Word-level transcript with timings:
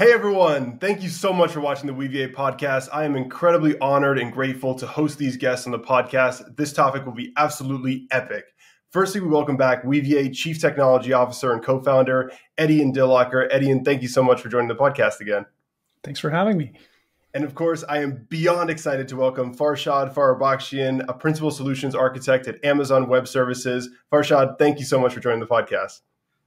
Hey 0.00 0.14
everyone, 0.14 0.78
thank 0.78 1.02
you 1.02 1.10
so 1.10 1.30
much 1.30 1.52
for 1.52 1.60
watching 1.60 1.86
the 1.86 1.92
Weaviate 1.92 2.32
podcast. 2.32 2.88
I 2.90 3.04
am 3.04 3.16
incredibly 3.16 3.78
honored 3.80 4.18
and 4.18 4.32
grateful 4.32 4.74
to 4.76 4.86
host 4.86 5.18
these 5.18 5.36
guests 5.36 5.66
on 5.66 5.72
the 5.72 5.78
podcast. 5.78 6.56
This 6.56 6.72
topic 6.72 7.04
will 7.04 7.12
be 7.12 7.34
absolutely 7.36 8.06
epic. 8.10 8.46
Firstly, 8.88 9.20
we 9.20 9.28
welcome 9.28 9.58
back 9.58 9.84
Weaviate 9.84 10.32
Chief 10.32 10.58
Technology 10.58 11.12
Officer 11.12 11.52
and 11.52 11.62
co-founder 11.62 12.32
Etienne 12.56 12.96
Eddie, 12.96 13.70
and 13.70 13.84
thank 13.84 14.00
you 14.00 14.08
so 14.08 14.22
much 14.22 14.40
for 14.40 14.48
joining 14.48 14.68
the 14.68 14.74
podcast 14.74 15.20
again. 15.20 15.44
Thanks 16.02 16.18
for 16.18 16.30
having 16.30 16.56
me. 16.56 16.72
And 17.34 17.44
of 17.44 17.54
course, 17.54 17.84
I 17.86 17.98
am 17.98 18.26
beyond 18.30 18.70
excited 18.70 19.06
to 19.08 19.16
welcome 19.16 19.54
Farshad 19.54 20.14
Farahbakhshian, 20.14 21.04
a 21.08 21.12
principal 21.12 21.50
solutions 21.50 21.94
architect 21.94 22.48
at 22.48 22.64
Amazon 22.64 23.06
Web 23.06 23.28
Services. 23.28 23.90
Farshad, 24.10 24.58
thank 24.58 24.78
you 24.78 24.86
so 24.86 24.98
much 24.98 25.12
for 25.12 25.20
joining 25.20 25.40
the 25.40 25.46
podcast. 25.46 26.00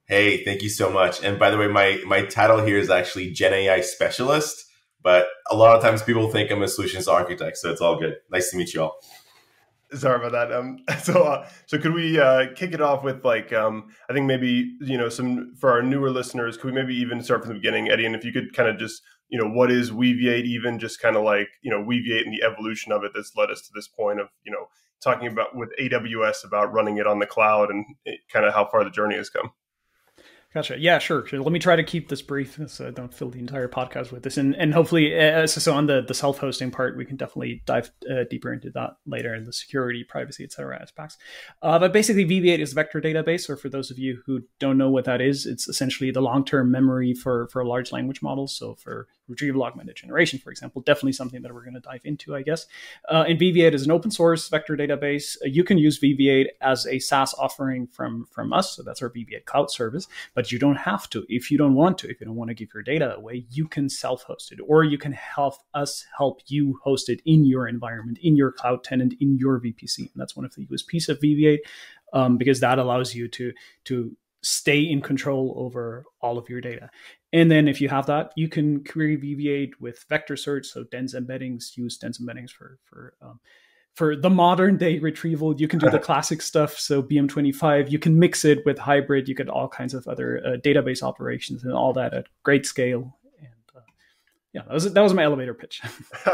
Hey, 0.06 0.44
thank 0.44 0.60
you 0.62 0.68
so 0.68 0.90
much. 0.90 1.22
And 1.22 1.38
by 1.38 1.50
the 1.50 1.56
way, 1.56 1.66
my 1.66 2.02
my 2.06 2.22
title 2.26 2.62
here 2.62 2.78
is 2.78 2.90
actually 2.90 3.30
Gen 3.30 3.54
AI 3.54 3.80
specialist, 3.80 4.66
but 5.02 5.28
a 5.50 5.56
lot 5.56 5.76
of 5.76 5.82
times 5.82 6.02
people 6.02 6.30
think 6.30 6.50
I'm 6.50 6.62
a 6.62 6.68
solutions 6.68 7.08
architect, 7.08 7.56
so 7.56 7.70
it's 7.70 7.80
all 7.80 7.98
good. 7.98 8.16
Nice 8.30 8.50
to 8.50 8.58
meet 8.58 8.74
you 8.74 8.82
all. 8.82 8.96
Sorry 9.94 10.16
about 10.16 10.32
that. 10.32 10.52
Um, 10.54 10.78
so, 11.02 11.22
uh, 11.22 11.48
so 11.66 11.78
could 11.78 11.94
we 11.94 12.18
uh, 12.18 12.46
kick 12.54 12.72
it 12.74 12.80
off 12.82 13.04
with 13.04 13.24
like, 13.24 13.52
um, 13.52 13.88
I 14.10 14.12
think 14.12 14.26
maybe 14.26 14.76
you 14.80 14.98
know 14.98 15.08
some 15.08 15.54
for 15.58 15.70
our 15.70 15.82
newer 15.82 16.10
listeners, 16.10 16.58
could 16.58 16.66
we 16.66 16.72
maybe 16.72 16.94
even 16.96 17.22
start 17.22 17.42
from 17.42 17.48
the 17.48 17.60
beginning, 17.60 17.90
Eddie? 17.90 18.04
And 18.04 18.14
if 18.14 18.24
you 18.24 18.32
could 18.32 18.52
kind 18.52 18.68
of 18.68 18.78
just 18.78 19.00
you 19.30 19.38
know 19.38 19.48
what 19.48 19.70
is 19.70 19.90
Weaviate, 19.90 20.44
even 20.44 20.78
just 20.78 21.00
kind 21.00 21.16
of 21.16 21.22
like 21.22 21.48
you 21.62 21.70
know 21.70 21.82
Weaviate 21.82 22.26
and 22.26 22.34
the 22.34 22.42
evolution 22.42 22.92
of 22.92 23.04
it 23.04 23.12
that's 23.14 23.32
led 23.36 23.50
us 23.50 23.62
to 23.62 23.70
this 23.74 23.88
point 23.88 24.20
of 24.20 24.28
you 24.44 24.52
know 24.52 24.66
talking 25.02 25.28
about 25.28 25.56
with 25.56 25.70
AWS 25.80 26.44
about 26.44 26.72
running 26.72 26.98
it 26.98 27.06
on 27.06 27.20
the 27.20 27.26
cloud 27.26 27.70
and 27.70 27.84
kind 28.30 28.44
of 28.44 28.52
how 28.52 28.66
far 28.66 28.84
the 28.84 28.90
journey 28.90 29.16
has 29.16 29.30
come. 29.30 29.52
Gotcha. 30.54 30.78
Yeah, 30.78 31.00
sure. 31.00 31.26
Let 31.32 31.50
me 31.50 31.58
try 31.58 31.74
to 31.74 31.82
keep 31.82 32.08
this 32.08 32.22
brief 32.22 32.60
so 32.68 32.86
I 32.86 32.92
don't 32.92 33.12
fill 33.12 33.28
the 33.28 33.40
entire 33.40 33.66
podcast 33.66 34.12
with 34.12 34.22
this. 34.22 34.36
And 34.36 34.54
and 34.54 34.72
hopefully, 34.72 35.18
uh, 35.18 35.48
so, 35.48 35.60
so 35.60 35.74
on 35.74 35.86
the, 35.86 36.02
the 36.02 36.14
self 36.14 36.38
hosting 36.38 36.70
part, 36.70 36.96
we 36.96 37.04
can 37.04 37.16
definitely 37.16 37.62
dive 37.66 37.90
uh, 38.08 38.22
deeper 38.30 38.52
into 38.52 38.70
that 38.70 38.90
later 39.04 39.34
in 39.34 39.42
the 39.42 39.52
security, 39.52 40.04
privacy, 40.04 40.44
etc. 40.44 40.80
aspects. 40.80 41.18
Uh, 41.60 41.80
but 41.80 41.92
basically, 41.92 42.24
Weaviate 42.24 42.60
is 42.60 42.70
a 42.70 42.76
vector 42.76 43.00
database, 43.00 43.50
or 43.50 43.56
for 43.56 43.68
those 43.68 43.90
of 43.90 43.98
you 43.98 44.22
who 44.26 44.42
don't 44.60 44.78
know 44.78 44.90
what 44.90 45.06
that 45.06 45.20
is, 45.20 45.44
it's 45.44 45.66
essentially 45.66 46.12
the 46.12 46.20
long 46.22 46.44
term 46.44 46.70
memory 46.70 47.14
for, 47.14 47.48
for 47.48 47.66
large 47.66 47.90
language 47.90 48.22
models. 48.22 48.56
So 48.56 48.76
for 48.76 49.08
retrieval 49.28 49.64
augmented 49.64 49.96
generation, 49.96 50.38
for 50.38 50.50
example, 50.50 50.82
definitely 50.82 51.12
something 51.12 51.42
that 51.42 51.52
we're 51.52 51.64
going 51.64 51.74
to 51.74 51.80
dive 51.80 52.02
into, 52.04 52.36
I 52.36 52.42
guess. 52.42 52.66
Uh, 53.08 53.24
and 53.26 53.40
Weaviate 53.40 53.74
is 53.74 53.84
an 53.84 53.90
open 53.90 54.10
source 54.10 54.48
vector 54.48 54.76
database. 54.76 55.36
Uh, 55.42 55.48
you 55.48 55.64
can 55.64 55.78
use 55.78 55.98
Weaviate 56.00 56.48
as 56.60 56.86
a 56.86 56.98
SaaS 56.98 57.34
offering 57.34 57.86
from, 57.86 58.26
from 58.30 58.52
us. 58.52 58.76
So 58.76 58.82
that's 58.82 59.02
our 59.02 59.10
Weaviate 59.10 59.46
cloud 59.46 59.70
service, 59.70 60.06
but 60.34 60.43
you 60.50 60.58
don't 60.58 60.76
have 60.76 61.08
to. 61.10 61.24
If 61.28 61.50
you 61.50 61.58
don't 61.58 61.74
want 61.74 61.98
to, 61.98 62.10
if 62.10 62.20
you 62.20 62.26
don't 62.26 62.36
want 62.36 62.48
to 62.48 62.54
give 62.54 62.68
your 62.74 62.82
data 62.82 63.14
away, 63.14 63.46
you 63.50 63.68
can 63.68 63.88
self 63.88 64.22
host 64.22 64.52
it, 64.52 64.58
or 64.66 64.84
you 64.84 64.98
can 64.98 65.12
help 65.12 65.54
us 65.74 66.04
help 66.16 66.40
you 66.46 66.78
host 66.82 67.08
it 67.08 67.20
in 67.24 67.44
your 67.44 67.68
environment, 67.68 68.18
in 68.22 68.36
your 68.36 68.52
cloud 68.52 68.84
tenant, 68.84 69.14
in 69.20 69.36
your 69.38 69.60
VPC. 69.60 69.98
And 69.98 70.10
that's 70.16 70.36
one 70.36 70.44
of 70.44 70.54
the 70.54 70.66
USPs 70.66 71.08
of 71.08 71.18
Weaviate 71.20 71.60
um, 72.12 72.36
because 72.36 72.60
that 72.60 72.78
allows 72.78 73.14
you 73.14 73.28
to, 73.28 73.52
to 73.84 74.16
stay 74.42 74.80
in 74.80 75.00
control 75.00 75.54
over 75.56 76.04
all 76.20 76.38
of 76.38 76.48
your 76.48 76.60
data. 76.60 76.90
And 77.32 77.50
then 77.50 77.66
if 77.66 77.80
you 77.80 77.88
have 77.88 78.06
that, 78.06 78.32
you 78.36 78.48
can 78.48 78.84
query 78.84 79.16
Weaviate 79.16 79.72
with 79.80 80.04
vector 80.08 80.36
search. 80.36 80.66
So 80.66 80.84
dense 80.84 81.14
embeddings, 81.14 81.76
use 81.76 81.96
dense 81.98 82.20
embeddings 82.20 82.50
for 82.50 82.78
for 82.84 83.14
um, 83.20 83.40
for 83.94 84.16
the 84.16 84.30
modern 84.30 84.76
day 84.76 84.98
retrieval. 84.98 85.58
You 85.58 85.68
can 85.68 85.78
do 85.78 85.88
the 85.88 85.98
classic 86.00 86.42
stuff. 86.42 86.78
So 86.78 87.02
BM25, 87.02 87.90
you 87.90 87.98
can 87.98 88.18
mix 88.18 88.44
it 88.44 88.64
with 88.66 88.78
hybrid. 88.78 89.28
You 89.28 89.34
get 89.34 89.48
all 89.48 89.68
kinds 89.68 89.94
of 89.94 90.06
other 90.08 90.42
uh, 90.44 90.56
database 90.58 91.02
operations 91.02 91.64
and 91.64 91.72
all 91.72 91.92
that 91.94 92.12
at 92.12 92.26
great 92.42 92.66
scale. 92.66 93.16
And 93.38 93.48
uh, 93.74 93.80
yeah, 94.52 94.62
that 94.62 94.74
was 94.74 94.92
that 94.92 95.00
was 95.00 95.14
my 95.14 95.24
elevator 95.24 95.54
pitch. 95.54 95.80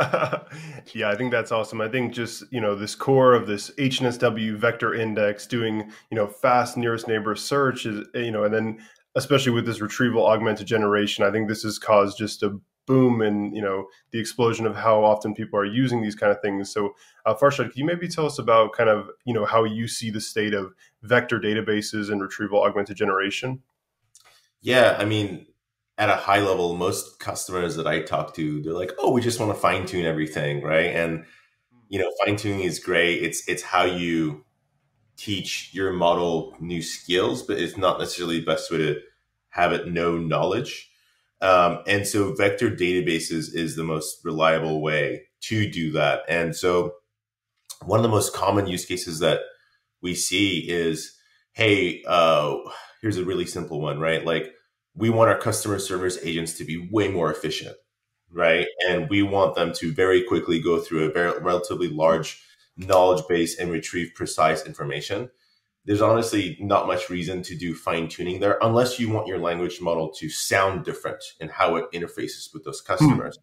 yeah, 0.94 1.10
I 1.10 1.16
think 1.16 1.30
that's 1.30 1.52
awesome. 1.52 1.80
I 1.80 1.88
think 1.88 2.14
just 2.14 2.44
you 2.50 2.60
know 2.60 2.74
this 2.74 2.94
core 2.94 3.34
of 3.34 3.46
this 3.46 3.70
HNSW 3.72 4.56
vector 4.56 4.94
index 4.94 5.46
doing 5.46 5.90
you 6.10 6.16
know 6.16 6.26
fast 6.26 6.76
nearest 6.76 7.08
neighbor 7.08 7.36
search 7.36 7.84
is 7.84 8.06
you 8.14 8.30
know 8.30 8.44
and 8.44 8.54
then 8.54 8.78
especially 9.16 9.52
with 9.52 9.66
this 9.66 9.80
retrieval 9.80 10.24
augmented 10.26 10.66
generation, 10.66 11.24
I 11.24 11.32
think 11.32 11.48
this 11.48 11.62
has 11.64 11.78
caused 11.78 12.16
just 12.16 12.42
a 12.42 12.58
boom 12.86 13.22
in 13.22 13.54
you 13.54 13.62
know 13.62 13.86
the 14.10 14.18
explosion 14.18 14.66
of 14.66 14.76
how 14.76 15.04
often 15.04 15.34
people 15.34 15.58
are 15.58 15.64
using 15.64 16.02
these 16.02 16.14
kind 16.14 16.32
of 16.32 16.40
things. 16.40 16.72
So, 16.72 16.94
uh, 17.26 17.34
Farshad, 17.34 17.70
can 17.70 17.78
you 17.78 17.84
maybe 17.84 18.08
tell 18.08 18.26
us 18.26 18.38
about 18.38 18.72
kind 18.72 18.90
of 18.90 19.10
you 19.24 19.34
know 19.34 19.44
how 19.44 19.64
you 19.64 19.88
see 19.88 20.10
the 20.10 20.20
state 20.20 20.54
of 20.54 20.72
vector 21.02 21.38
databases 21.38 22.10
and 22.10 22.20
retrieval 22.20 22.62
augmented 22.62 22.96
generation? 22.96 23.62
Yeah, 24.62 24.96
I 24.98 25.04
mean, 25.04 25.46
at 25.96 26.10
a 26.10 26.16
high 26.16 26.40
level, 26.40 26.76
most 26.76 27.18
customers 27.18 27.76
that 27.76 27.86
I 27.86 28.02
talk 28.02 28.34
to, 28.34 28.62
they're 28.62 28.72
like, 28.72 28.92
"Oh, 28.98 29.10
we 29.10 29.20
just 29.20 29.40
want 29.40 29.54
to 29.54 29.60
fine 29.60 29.86
tune 29.86 30.04
everything, 30.04 30.62
right?" 30.62 30.94
And 30.94 31.24
you 31.88 31.98
know, 31.98 32.10
fine 32.24 32.36
tuning 32.36 32.60
is 32.60 32.78
great. 32.78 33.22
It's 33.22 33.46
it's 33.48 33.62
how 33.62 33.84
you 33.84 34.44
teach 35.16 35.70
your 35.74 35.92
model 35.92 36.56
new 36.60 36.82
skills, 36.82 37.42
but 37.42 37.58
it's 37.58 37.76
not 37.76 37.98
necessarily 37.98 38.40
the 38.40 38.46
best 38.46 38.70
way 38.70 38.78
to 38.78 39.00
have 39.50 39.72
it 39.72 39.88
know 39.88 40.16
knowledge. 40.16 40.89
Um, 41.40 41.78
and 41.86 42.06
so 42.06 42.34
vector 42.34 42.70
databases 42.70 43.54
is 43.54 43.76
the 43.76 43.84
most 43.84 44.24
reliable 44.24 44.82
way 44.82 45.22
to 45.42 45.70
do 45.70 45.92
that. 45.92 46.22
And 46.28 46.54
so 46.54 46.94
one 47.84 47.98
of 47.98 48.02
the 48.02 48.10
most 48.10 48.34
common 48.34 48.66
use 48.66 48.84
cases 48.84 49.20
that 49.20 49.40
we 50.02 50.14
see 50.14 50.68
is, 50.68 51.16
hey, 51.52 52.02
uh, 52.06 52.56
here's 53.00 53.16
a 53.16 53.24
really 53.24 53.46
simple 53.46 53.80
one, 53.80 53.98
right? 53.98 54.24
Like 54.24 54.52
we 54.94 55.10
want 55.10 55.30
our 55.30 55.38
customer 55.38 55.78
service 55.78 56.18
agents 56.22 56.54
to 56.58 56.64
be 56.64 56.88
way 56.90 57.08
more 57.08 57.30
efficient, 57.30 57.76
right? 58.30 58.66
And 58.88 59.08
we 59.08 59.22
want 59.22 59.54
them 59.54 59.72
to 59.74 59.92
very 59.92 60.22
quickly 60.22 60.60
go 60.60 60.78
through 60.78 61.04
a 61.04 61.12
very 61.12 61.38
relatively 61.40 61.88
large 61.88 62.42
knowledge 62.76 63.26
base 63.28 63.58
and 63.58 63.70
retrieve 63.70 64.12
precise 64.14 64.66
information. 64.66 65.30
There's 65.84 66.02
honestly 66.02 66.56
not 66.60 66.86
much 66.86 67.08
reason 67.08 67.42
to 67.42 67.56
do 67.56 67.74
fine 67.74 68.08
tuning 68.08 68.40
there 68.40 68.58
unless 68.62 68.98
you 68.98 69.10
want 69.10 69.26
your 69.26 69.38
language 69.38 69.80
model 69.80 70.10
to 70.18 70.28
sound 70.28 70.84
different 70.84 71.22
in 71.40 71.48
how 71.48 71.76
it 71.76 71.90
interfaces 71.92 72.52
with 72.52 72.64
those 72.64 72.80
customers. 72.80 73.36
Hmm. 73.36 73.42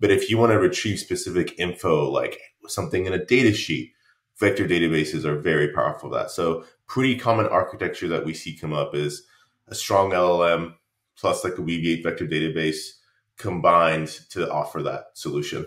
But 0.00 0.10
if 0.10 0.28
you 0.28 0.38
want 0.38 0.52
to 0.52 0.58
retrieve 0.58 0.98
specific 0.98 1.58
info, 1.58 2.10
like 2.10 2.40
something 2.66 3.06
in 3.06 3.12
a 3.12 3.24
data 3.24 3.52
sheet, 3.52 3.92
vector 4.38 4.66
databases 4.66 5.24
are 5.24 5.38
very 5.38 5.72
powerful 5.72 6.10
for 6.10 6.16
that. 6.16 6.30
So, 6.30 6.64
pretty 6.86 7.16
common 7.16 7.46
architecture 7.46 8.08
that 8.08 8.24
we 8.24 8.34
see 8.34 8.56
come 8.56 8.72
up 8.72 8.94
is 8.94 9.22
a 9.68 9.74
strong 9.74 10.10
LLM 10.10 10.74
plus 11.16 11.44
like 11.44 11.58
a 11.58 11.62
Weaviate 11.62 12.02
vector 12.02 12.26
database 12.26 12.98
combined 13.38 14.08
to 14.30 14.50
offer 14.50 14.82
that 14.82 15.06
solution. 15.14 15.66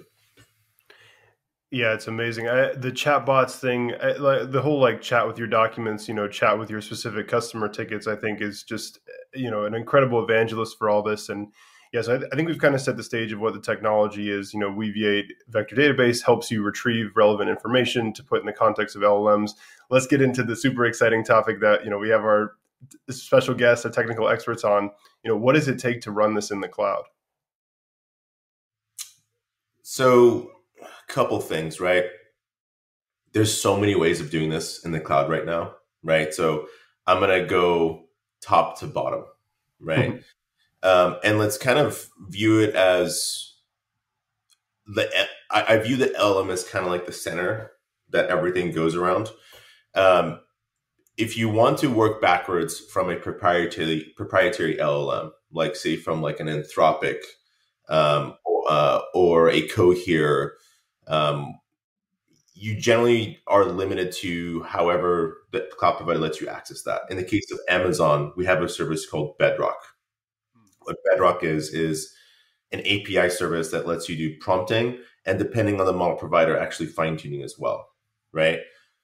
Yeah, 1.70 1.94
it's 1.94 2.08
amazing. 2.08 2.48
I, 2.48 2.74
the 2.74 2.92
chatbots 2.94 3.60
thing, 3.60 3.94
I, 4.02 4.14
like 4.14 4.52
the 4.52 4.62
whole 4.62 4.80
like 4.80 5.02
chat 5.02 5.28
with 5.28 5.38
your 5.38 5.48
documents, 5.48 6.08
you 6.08 6.14
know, 6.14 6.28
chat 6.28 6.58
with 6.58 6.70
your 6.70 6.80
specific 6.80 7.28
customer 7.28 7.68
tickets. 7.68 8.08
I 8.08 8.16
think 8.16 8.42
is 8.42 8.64
just 8.64 9.00
you 9.34 9.52
know 9.52 9.66
an 9.66 9.74
incredible 9.74 10.24
evangelist 10.24 10.78
for 10.78 10.90
all 10.90 11.04
this. 11.04 11.28
And 11.28 11.52
yes, 11.92 12.08
I, 12.08 12.16
I 12.16 12.36
think 12.36 12.48
we've 12.48 12.58
kind 12.58 12.74
of 12.74 12.80
set 12.80 12.96
the 12.96 13.04
stage 13.04 13.34
of 13.34 13.42
what 13.42 13.54
the 13.54 13.60
technology 13.60 14.32
is. 14.32 14.54
You 14.54 14.62
know, 14.62 14.72
Weaviate 14.72 15.28
vector 15.50 15.76
database 15.76 16.24
helps 16.24 16.50
you 16.50 16.64
retrieve 16.64 17.12
relevant 17.18 17.50
information 17.50 18.14
to 18.14 18.24
put 18.24 18.40
in 18.40 18.46
the 18.46 18.54
context 18.54 18.96
of 18.96 19.02
LLMs. 19.02 19.52
Let's 19.90 20.08
get 20.08 20.22
into 20.22 20.44
the 20.44 20.56
super 20.56 20.86
exciting 20.86 21.26
topic 21.26 21.60
that 21.60 21.84
you 21.84 21.90
know 21.90 21.98
we 21.98 22.10
have 22.10 22.22
our 22.22 22.56
special 23.10 23.54
guests, 23.54 23.86
our 23.86 23.92
technical 23.92 24.30
experts 24.30 24.64
on. 24.64 24.90
You 25.24 25.32
know, 25.32 25.38
what 25.38 25.56
does 25.56 25.68
it 25.68 25.80
take 25.80 26.00
to 26.04 26.12
run 26.12 26.34
this 26.34 26.50
in 26.50 26.62
the 26.62 26.70
cloud? 26.70 27.04
So 29.82 30.52
couple 31.08 31.40
things, 31.40 31.80
right? 31.80 32.06
There's 33.34 33.60
so 33.60 33.78
many 33.78 33.96
ways 33.96 34.22
of 34.22 34.30
doing 34.30 34.50
this 34.50 34.84
in 34.86 34.92
the 34.92 35.00
cloud 35.00 35.30
right 35.30 35.46
now, 35.46 35.76
right? 36.04 36.34
So 36.34 36.68
I'm 37.06 37.20
gonna 37.20 37.46
go 37.46 38.06
top 38.42 38.80
to 38.80 38.88
bottom, 38.88 39.26
right? 39.80 40.22
um, 40.84 41.18
and 41.24 41.40
let's 41.40 41.58
kind 41.58 41.80
of 41.80 42.10
view 42.30 42.60
it 42.60 42.76
as 42.76 43.54
the 44.86 45.10
I, 45.52 45.76
I 45.76 45.78
view 45.78 45.98
the 45.98 46.14
LM 46.18 46.50
as 46.50 46.64
kind 46.64 46.86
of 46.86 46.92
like 46.92 47.06
the 47.06 47.12
center 47.12 47.72
that 48.10 48.30
everything 48.30 48.72
goes 48.72 48.96
around. 48.96 49.30
Um, 49.96 50.40
if 51.18 51.38
you 51.38 51.50
want 51.50 51.80
to 51.80 51.88
work 51.88 52.22
backwards 52.22 52.80
from 52.80 53.10
a 53.10 53.16
proprietary 53.16 54.14
proprietary 54.16 54.78
LLM, 54.78 55.32
like 55.52 55.76
say 55.76 55.96
from 55.96 56.22
like 56.22 56.40
an 56.40 56.48
Anthropic 56.48 57.18
um, 57.90 58.36
uh, 58.70 59.02
or 59.14 59.50
a 59.50 59.68
Cohere 59.68 60.54
um, 61.08 61.60
you 62.54 62.76
generally 62.76 63.40
are 63.48 63.66
limited 63.66 64.12
to 64.12 64.64
however 64.64 65.38
the 65.52 65.70
cloud 65.78 65.98
provider 65.98 66.20
lets 66.20 66.42
you 66.42 66.48
access 66.48 66.82
that. 66.84 67.02
In 67.10 67.18
the 67.18 67.24
case 67.24 67.52
of 67.52 67.60
Amazon, 67.70 68.34
we 68.36 68.46
have 68.46 68.62
a 68.62 68.70
service 68.70 69.08
called 69.08 69.38
Bedrock. 69.38 69.78
What 70.82 70.98
Bedrock 71.10 71.44
is 71.44 71.74
is 71.74 72.14
an 72.72 72.80
API 72.82 73.30
service 73.30 73.70
that 73.72 73.88
lets 73.88 74.10
you 74.10 74.16
do 74.16 74.38
prompting 74.40 75.00
and 75.26 75.38
depending 75.38 75.80
on 75.80 75.86
the 75.86 75.94
model 75.94 76.16
provider, 76.16 76.58
actually 76.58 76.88
fine 76.88 77.18
tuning 77.18 77.44
as 77.44 77.60
well, 77.60 77.90
right? 78.32 78.60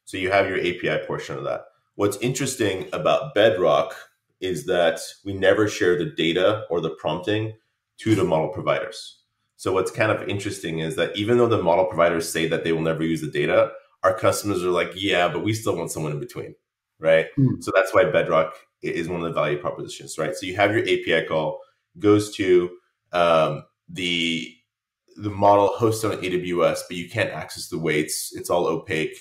So 0.06 0.18
you 0.18 0.32
have 0.32 0.50
your 0.50 0.60
API 0.60 1.06
portion 1.06 1.38
of 1.38 1.44
that. 1.44 1.66
What's 1.96 2.18
interesting 2.18 2.88
about 2.92 3.36
Bedrock 3.36 3.96
is 4.42 4.66
that 4.66 5.00
we 5.24 5.34
never 5.34 5.68
share 5.68 5.98
the 5.98 6.06
data 6.06 6.66
or 6.70 6.82
the 6.82 6.92
prompting 6.92 7.54
to 8.00 8.16
the 8.16 8.24
model 8.24 8.50
providers. 8.50 9.23
So 9.64 9.72
what's 9.72 9.92
kind 9.92 10.12
of 10.12 10.28
interesting 10.28 10.80
is 10.80 10.98
that 10.98 11.16
even 11.16 11.38
though 11.38 11.48
the 11.48 11.64
model 11.64 11.86
providers 11.86 12.30
say 12.30 12.50
that 12.50 12.66
they 12.66 12.74
will 12.74 12.82
never 12.82 13.02
use 13.02 13.22
the 13.22 13.28
data, 13.28 13.72
our 14.04 14.14
customers 14.14 14.62
are 14.62 14.72
like, 14.72 14.92
yeah, 14.94 15.30
but 15.30 15.42
we 15.42 15.54
still 15.54 15.78
want 15.78 15.90
someone 15.90 16.12
in 16.12 16.20
between, 16.20 16.54
right? 17.00 17.28
Mm. 17.40 17.64
So 17.64 17.72
that's 17.74 17.94
why 17.94 18.04
Bedrock 18.04 18.56
is 18.82 19.08
one 19.08 19.22
of 19.22 19.26
the 19.26 19.32
value 19.32 19.58
propositions, 19.58 20.18
right? 20.18 20.36
So 20.36 20.48
you 20.48 20.58
have 20.58 20.74
your 20.74 20.82
API 20.82 21.26
call 21.30 21.62
goes 21.98 22.36
to 22.36 22.72
um, 23.14 23.64
the 23.88 24.54
the 25.16 25.30
model 25.30 25.74
hosted 25.80 26.12
on 26.12 26.22
AWS, 26.22 26.82
but 26.90 26.98
you 26.98 27.10
can't 27.10 27.32
access 27.32 27.70
the 27.70 27.80
weights; 27.80 28.34
it's 28.36 28.50
all 28.50 28.66
opaque. 28.68 29.16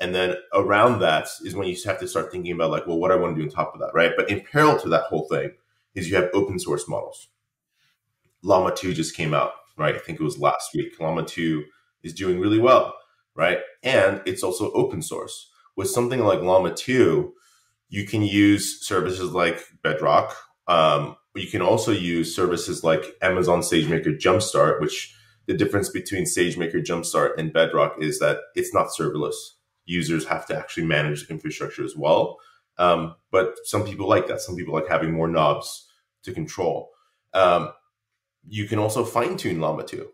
And 0.00 0.14
then 0.14 0.36
around 0.54 1.00
that 1.00 1.28
is 1.44 1.54
when 1.54 1.68
you 1.68 1.76
have 1.84 2.00
to 2.00 2.08
start 2.08 2.32
thinking 2.32 2.52
about 2.52 2.70
like, 2.70 2.86
well, 2.86 2.98
what 2.98 3.08
do 3.08 3.14
I 3.18 3.20
want 3.20 3.36
to 3.36 3.42
do 3.42 3.46
on 3.46 3.54
top 3.54 3.74
of 3.74 3.80
that, 3.80 3.92
right? 3.92 4.12
But 4.16 4.30
in 4.30 4.40
parallel 4.40 4.80
to 4.80 4.88
that 4.88 5.02
whole 5.10 5.28
thing 5.28 5.50
is 5.94 6.08
you 6.08 6.16
have 6.16 6.30
open 6.32 6.58
source 6.58 6.88
models. 6.88 7.28
Llama 8.42 8.74
2 8.74 8.94
just 8.94 9.14
came 9.14 9.34
out, 9.34 9.52
right? 9.76 9.94
I 9.94 9.98
think 9.98 10.20
it 10.20 10.24
was 10.24 10.38
last 10.38 10.70
week. 10.74 10.98
Llama 11.00 11.24
2 11.24 11.64
is 12.02 12.12
doing 12.12 12.40
really 12.40 12.58
well, 12.58 12.94
right? 13.34 13.58
And 13.82 14.20
it's 14.26 14.42
also 14.42 14.70
open 14.72 15.02
source. 15.02 15.50
With 15.76 15.88
something 15.88 16.20
like 16.20 16.40
Llama 16.40 16.74
2, 16.74 17.32
you 17.88 18.06
can 18.06 18.22
use 18.22 18.86
services 18.86 19.32
like 19.32 19.62
Bedrock. 19.82 20.36
Um, 20.68 21.16
you 21.34 21.48
can 21.48 21.62
also 21.62 21.92
use 21.92 22.34
services 22.34 22.84
like 22.84 23.04
Amazon 23.22 23.60
SageMaker 23.60 24.18
Jumpstart, 24.18 24.80
which 24.80 25.14
the 25.46 25.54
difference 25.54 25.88
between 25.88 26.24
SageMaker 26.24 26.84
Jumpstart 26.84 27.38
and 27.38 27.52
Bedrock 27.52 27.96
is 28.00 28.18
that 28.18 28.38
it's 28.54 28.74
not 28.74 28.88
serverless 28.88 29.34
users 29.84 30.26
have 30.26 30.46
to 30.46 30.56
actually 30.56 30.86
manage 30.86 31.28
infrastructure 31.28 31.84
as 31.84 31.96
well. 31.96 32.38
Um, 32.78 33.16
but 33.30 33.56
some 33.64 33.84
people 33.84 34.08
like 34.08 34.26
that. 34.28 34.40
Some 34.40 34.56
people 34.56 34.74
like 34.74 34.88
having 34.88 35.12
more 35.12 35.28
knobs 35.28 35.88
to 36.22 36.32
control. 36.32 36.90
Um, 37.34 37.72
you 38.46 38.66
can 38.66 38.78
also 38.78 39.04
fine 39.04 39.36
tune 39.36 39.60
Llama 39.60 39.84
2, 39.84 40.08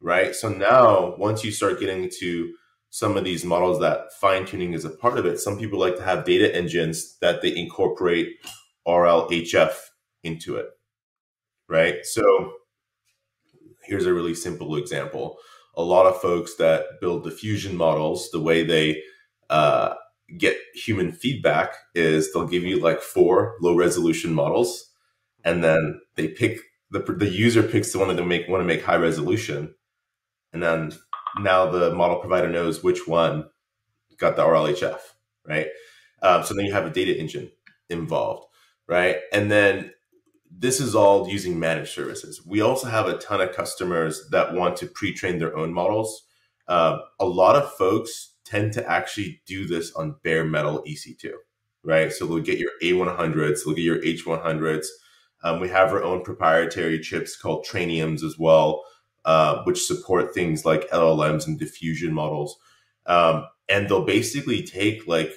right? 0.00 0.34
So 0.34 0.48
now, 0.48 1.16
once 1.16 1.44
you 1.44 1.50
start 1.52 1.80
getting 1.80 2.10
to 2.20 2.54
some 2.90 3.16
of 3.16 3.24
these 3.24 3.44
models 3.44 3.80
that 3.80 4.12
fine 4.20 4.44
tuning 4.44 4.74
is 4.74 4.84
a 4.84 4.90
part 4.90 5.18
of 5.18 5.26
it, 5.26 5.38
some 5.38 5.58
people 5.58 5.78
like 5.78 5.96
to 5.96 6.02
have 6.02 6.24
data 6.24 6.54
engines 6.54 7.16
that 7.20 7.40
they 7.40 7.56
incorporate 7.56 8.28
RLHF 8.86 9.72
into 10.22 10.56
it, 10.56 10.66
right? 11.68 12.04
So 12.04 12.52
here's 13.82 14.06
a 14.06 14.14
really 14.14 14.34
simple 14.34 14.76
example 14.76 15.38
a 15.74 15.82
lot 15.82 16.06
of 16.06 16.20
folks 16.20 16.56
that 16.56 17.00
build 17.00 17.24
diffusion 17.24 17.76
models, 17.76 18.30
the 18.30 18.40
way 18.40 18.62
they 18.62 19.02
uh, 19.48 19.94
get 20.38 20.56
human 20.74 21.12
feedback 21.12 21.74
is 21.94 22.32
they'll 22.32 22.46
give 22.46 22.62
you 22.64 22.80
like 22.80 23.00
four 23.00 23.56
low 23.60 23.74
resolution 23.74 24.34
models, 24.34 24.90
and 25.44 25.64
then 25.64 26.00
they 26.16 26.28
pick 26.28 26.60
the 26.92 27.00
the 27.00 27.28
user 27.28 27.62
picks 27.62 27.92
the 27.92 27.98
one 27.98 28.08
that 28.08 28.14
they 28.14 28.24
make 28.24 28.48
want 28.48 28.60
to 28.60 28.66
make 28.66 28.84
high 28.84 28.96
resolution, 28.96 29.74
and 30.52 30.62
then 30.62 30.92
now 31.40 31.70
the 31.70 31.94
model 31.94 32.18
provider 32.18 32.48
knows 32.48 32.84
which 32.84 33.08
one 33.08 33.48
got 34.18 34.36
the 34.36 34.42
RLHF, 34.42 35.00
right? 35.46 35.66
Um, 36.22 36.44
so 36.44 36.54
then 36.54 36.66
you 36.66 36.72
have 36.72 36.86
a 36.86 36.90
data 36.90 37.18
engine 37.18 37.50
involved, 37.88 38.46
right? 38.86 39.16
And 39.32 39.50
then 39.50 39.92
this 40.50 40.80
is 40.80 40.94
all 40.94 41.28
using 41.28 41.58
managed 41.58 41.92
services. 41.92 42.44
We 42.46 42.60
also 42.60 42.86
have 42.86 43.08
a 43.08 43.18
ton 43.18 43.40
of 43.40 43.52
customers 43.52 44.28
that 44.30 44.52
want 44.52 44.76
to 44.78 44.86
pre-train 44.86 45.38
their 45.38 45.56
own 45.56 45.72
models. 45.72 46.26
Uh, 46.68 46.98
a 47.18 47.24
lot 47.24 47.56
of 47.56 47.72
folks 47.72 48.34
tend 48.44 48.72
to 48.74 48.88
actually 48.88 49.40
do 49.46 49.66
this 49.66 49.92
on 49.94 50.16
bare 50.22 50.44
metal 50.44 50.84
EC2, 50.86 51.32
right? 51.82 52.12
So 52.12 52.26
they'll 52.26 52.40
get 52.40 52.58
your 52.58 52.70
A100s, 52.82 53.64
they'll 53.64 53.74
get 53.74 53.82
your 53.82 54.02
H100s. 54.02 54.86
Um, 55.42 55.60
we 55.60 55.68
have 55.68 55.92
our 55.92 56.02
own 56.02 56.22
proprietary 56.22 57.00
chips 57.00 57.36
called 57.36 57.66
Trainiums 57.66 58.22
as 58.22 58.38
well, 58.38 58.84
uh, 59.24 59.62
which 59.64 59.84
support 59.84 60.34
things 60.34 60.64
like 60.64 60.88
LLMs 60.90 61.46
and 61.46 61.58
diffusion 61.58 62.12
models. 62.12 62.58
Um, 63.06 63.46
and 63.68 63.88
they'll 63.88 64.04
basically 64.04 64.62
take 64.62 65.06
like, 65.06 65.32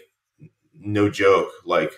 no 0.73 1.09
joke, 1.09 1.49
like 1.65 1.93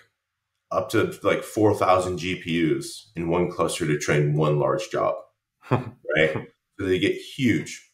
up 0.72 0.90
to 0.90 1.18
like 1.24 1.44
4,000 1.44 2.20
GPUs 2.20 3.08
in 3.16 3.30
one 3.30 3.50
cluster 3.50 3.86
to 3.88 3.98
train 3.98 4.34
one 4.34 4.60
large 4.60 4.90
job, 4.90 5.16
right? 5.72 6.48
So 6.80 6.86
they 6.86 7.00
get 7.00 7.16
huge. 7.16 7.92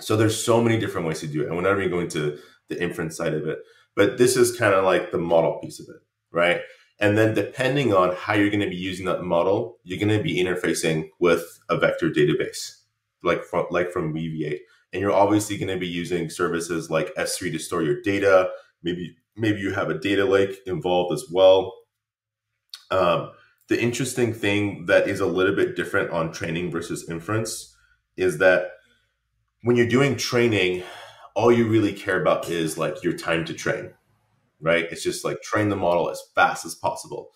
So 0.00 0.16
there's 0.16 0.42
so 0.42 0.62
many 0.62 0.78
different 0.78 1.06
ways 1.06 1.20
to 1.20 1.26
do 1.26 1.42
it. 1.42 1.46
And 1.46 1.56
we're 1.56 1.62
not 1.62 1.78
even 1.78 1.90
going 1.90 2.08
to 2.08 2.38
the 2.68 2.82
inference 2.82 3.16
side 3.16 3.34
of 3.34 3.46
it, 3.46 3.60
but 3.94 4.18
this 4.18 4.36
is 4.36 4.56
kind 4.56 4.74
of 4.74 4.84
like 4.84 5.12
the 5.12 5.18
model 5.18 5.58
piece 5.60 5.80
of 5.80 5.86
it, 5.88 6.00
right? 6.30 6.60
And 7.02 7.18
then 7.18 7.34
depending 7.34 7.92
on 7.92 8.14
how 8.16 8.32
you're 8.32 8.48
going 8.48 8.60
to 8.60 8.70
be 8.70 8.76
using 8.76 9.04
that 9.06 9.22
model, 9.22 9.76
you're 9.84 9.98
going 9.98 10.16
to 10.16 10.22
be 10.22 10.42
interfacing 10.42 11.10
with 11.18 11.60
a 11.68 11.76
vector 11.76 12.08
database, 12.08 12.78
like 13.22 13.44
from, 13.44 13.66
like 13.70 13.90
from 13.90 14.14
Weaviate. 14.14 14.60
And 14.92 15.02
you're 15.02 15.12
obviously 15.12 15.58
going 15.58 15.68
to 15.68 15.78
be 15.78 15.88
using 15.88 16.30
services 16.30 16.88
like 16.88 17.14
S3 17.16 17.52
to 17.52 17.58
store 17.58 17.82
your 17.82 18.00
data. 18.00 18.48
Maybe 18.82 19.16
maybe 19.36 19.60
you 19.60 19.72
have 19.72 19.90
a 19.90 19.98
data 19.98 20.24
lake 20.24 20.58
involved 20.66 21.12
as 21.12 21.24
well 21.30 21.74
um, 22.92 23.30
the 23.68 23.80
interesting 23.80 24.34
thing 24.34 24.86
that 24.86 25.08
is 25.08 25.20
a 25.20 25.26
little 25.26 25.56
bit 25.56 25.74
different 25.74 26.10
on 26.10 26.30
training 26.30 26.70
versus 26.70 27.08
inference 27.08 27.74
is 28.16 28.38
that 28.38 28.72
when 29.62 29.76
you're 29.76 29.88
doing 29.88 30.16
training, 30.16 30.82
all 31.34 31.50
you 31.50 31.66
really 31.66 31.94
care 31.94 32.20
about 32.20 32.50
is 32.50 32.76
like 32.76 33.02
your 33.02 33.14
time 33.14 33.44
to 33.46 33.54
train, 33.54 33.94
right? 34.62 34.86
It's 34.90 35.02
just 35.02 35.24
like 35.24 35.42
train 35.42 35.68
the 35.68 35.76
model 35.76 36.10
as 36.10 36.22
fast 36.34 36.64
as 36.64 36.74
possible. 36.74 37.30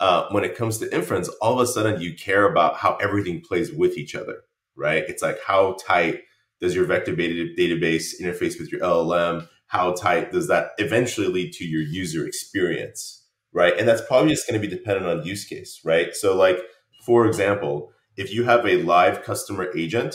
Uh, 0.00 0.26
when 0.30 0.44
it 0.44 0.56
comes 0.56 0.78
to 0.78 0.94
inference, 0.94 1.28
all 1.40 1.54
of 1.54 1.60
a 1.60 1.66
sudden 1.66 2.00
you 2.00 2.14
care 2.14 2.50
about 2.50 2.76
how 2.76 2.96
everything 2.96 3.40
plays 3.40 3.72
with 3.72 3.96
each 3.96 4.14
other, 4.14 4.42
right? 4.76 5.04
It's 5.08 5.22
like 5.22 5.38
how 5.46 5.76
tight 5.86 6.20
does 6.60 6.74
your 6.74 6.84
vector 6.84 7.14
database 7.14 8.20
interface 8.20 8.58
with 8.58 8.70
your 8.70 8.80
LLM? 8.80 9.48
How 9.68 9.92
tight 9.92 10.32
does 10.32 10.48
that 10.48 10.72
eventually 10.78 11.28
lead 11.28 11.52
to 11.54 11.64
your 11.64 11.82
user 11.82 12.26
experience? 12.26 13.22
right? 13.52 13.78
And 13.78 13.86
that's 13.86 14.02
probably 14.02 14.30
just 14.30 14.48
going 14.48 14.60
to 14.60 14.66
be 14.66 14.74
dependent 14.74 15.06
on 15.06 15.24
use 15.24 15.44
case, 15.44 15.80
right? 15.84 16.14
So, 16.14 16.36
like, 16.36 16.58
for 17.04 17.26
example, 17.26 17.92
if 18.16 18.32
you 18.32 18.44
have 18.44 18.66
a 18.66 18.82
live 18.82 19.22
customer 19.22 19.70
agent 19.76 20.14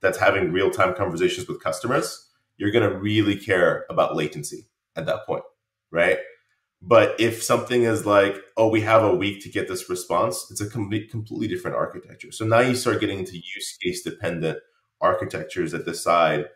that's 0.00 0.18
having 0.18 0.52
real 0.52 0.70
time 0.70 0.94
conversations 0.94 1.48
with 1.48 1.62
customers, 1.62 2.28
you're 2.56 2.70
going 2.70 2.88
to 2.88 2.98
really 2.98 3.36
care 3.36 3.84
about 3.90 4.16
latency 4.16 4.68
at 4.96 5.06
that 5.06 5.26
point, 5.26 5.44
right? 5.92 6.18
But 6.80 7.14
if 7.20 7.42
something 7.44 7.84
is 7.84 8.04
like, 8.04 8.36
oh, 8.56 8.68
we 8.68 8.80
have 8.80 9.04
a 9.04 9.14
week 9.14 9.40
to 9.42 9.48
get 9.48 9.68
this 9.68 9.88
response, 9.88 10.48
it's 10.50 10.60
a 10.60 10.68
complete, 10.68 11.10
completely 11.12 11.46
different 11.46 11.76
architecture. 11.76 12.32
So 12.32 12.44
now 12.44 12.58
you 12.58 12.74
start 12.74 13.00
getting 13.00 13.20
into 13.20 13.36
use 13.36 13.78
case 13.80 14.02
dependent 14.02 14.58
architectures 15.00 15.70
that 15.72 15.84
decide 15.84 16.46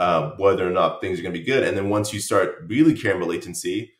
um, 0.00 0.32
whether 0.38 0.66
or 0.66 0.72
not 0.72 1.00
things 1.00 1.18
are 1.18 1.22
going 1.22 1.34
to 1.34 1.38
be 1.38 1.44
good. 1.44 1.62
And 1.62 1.76
then 1.76 1.90
once 1.90 2.12
you 2.12 2.18
start 2.18 2.56
really 2.66 2.94
caring 2.94 3.18
about 3.18 3.30
latency, 3.30 3.92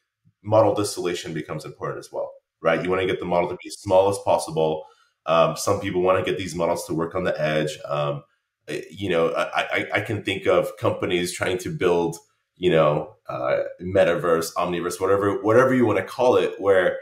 model 0.43 0.75
distillation 0.75 1.33
becomes 1.33 1.65
important 1.65 1.99
as 1.99 2.11
well, 2.13 2.33
right? 2.61 2.83
You 2.83 2.91
want 2.91 3.03
to 3.03 3.07
get 3.07 3.21
the 3.21 3.27
model 3.27 3.49
to 3.51 3.57
be 3.57 3.69
as 3.69 3.81
small 3.81 4.09
as 4.09 4.19
possible. 4.25 4.85
Um, 5.27 5.57
some 5.57 5.81
people 5.81 6.01
want 6.03 6.25
to 6.25 6.29
get 6.29 6.39
these 6.39 6.55
models 6.55 6.87
to 6.87 6.95
work 6.95 7.15
on 7.15 7.25
the 7.25 7.39
edge. 7.41 7.79
Um, 7.85 8.23
eh, 8.69 8.83
you 8.91 9.11
know, 9.11 9.31
I, 9.31 9.63
I, 9.63 9.89
I, 9.95 10.01
can 10.01 10.23
think 10.23 10.47
of 10.47 10.75
companies 10.79 11.35
trying 11.35 11.59
to 11.59 11.71
build, 11.71 12.17
you 12.59 12.71
know, 12.71 13.15
uh, 13.29 13.61
metaverse, 13.81 14.53
omniverse, 14.55 15.01
whatever, 15.01 15.41
whatever 15.43 15.75
you 15.75 15.87
want 15.87 15.99
to 15.99 16.05
call 16.05 16.37
it, 16.37 16.61
where 16.61 16.99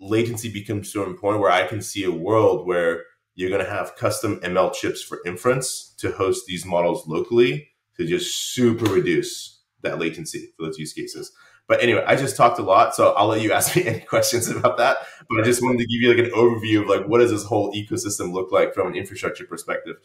latency 0.00 0.50
becomes 0.50 0.92
so 0.92 1.04
important. 1.04 1.42
Where 1.42 1.52
I 1.52 1.66
can 1.66 1.80
see 1.80 2.04
a 2.04 2.10
world 2.10 2.66
where 2.66 3.04
you're 3.34 3.50
going 3.50 3.64
to 3.64 3.70
have 3.70 3.96
custom 3.96 4.40
ML 4.40 4.74
chips 4.74 5.02
for 5.02 5.20
inference 5.24 5.94
to 5.98 6.10
host 6.10 6.44
these 6.46 6.64
models 6.64 7.06
locally 7.06 7.68
to 7.96 8.06
just 8.06 8.52
super 8.52 8.86
reduce 8.86 9.60
that 9.82 9.98
latency 9.98 10.52
for 10.56 10.66
those 10.66 10.78
use 10.78 10.92
cases. 10.92 11.32
But 11.68 11.82
anyway, 11.82 12.02
I 12.06 12.16
just 12.16 12.36
talked 12.36 12.58
a 12.58 12.62
lot, 12.62 12.94
so 12.94 13.12
I'll 13.12 13.28
let 13.28 13.42
you 13.42 13.52
ask 13.52 13.76
me 13.76 13.84
any 13.86 14.00
questions 14.00 14.48
about 14.48 14.78
that. 14.78 14.96
But 15.28 15.40
I 15.40 15.44
just 15.44 15.62
wanted 15.62 15.78
to 15.78 15.86
give 15.86 16.00
you 16.00 16.08
like 16.08 16.26
an 16.26 16.32
overview 16.32 16.82
of 16.82 16.88
like 16.88 17.06
what 17.06 17.18
does 17.18 17.30
this 17.30 17.44
whole 17.44 17.72
ecosystem 17.74 18.32
look 18.32 18.50
like 18.50 18.74
from 18.74 18.88
an 18.88 18.96
infrastructure 18.96 19.44
perspective. 19.44 19.96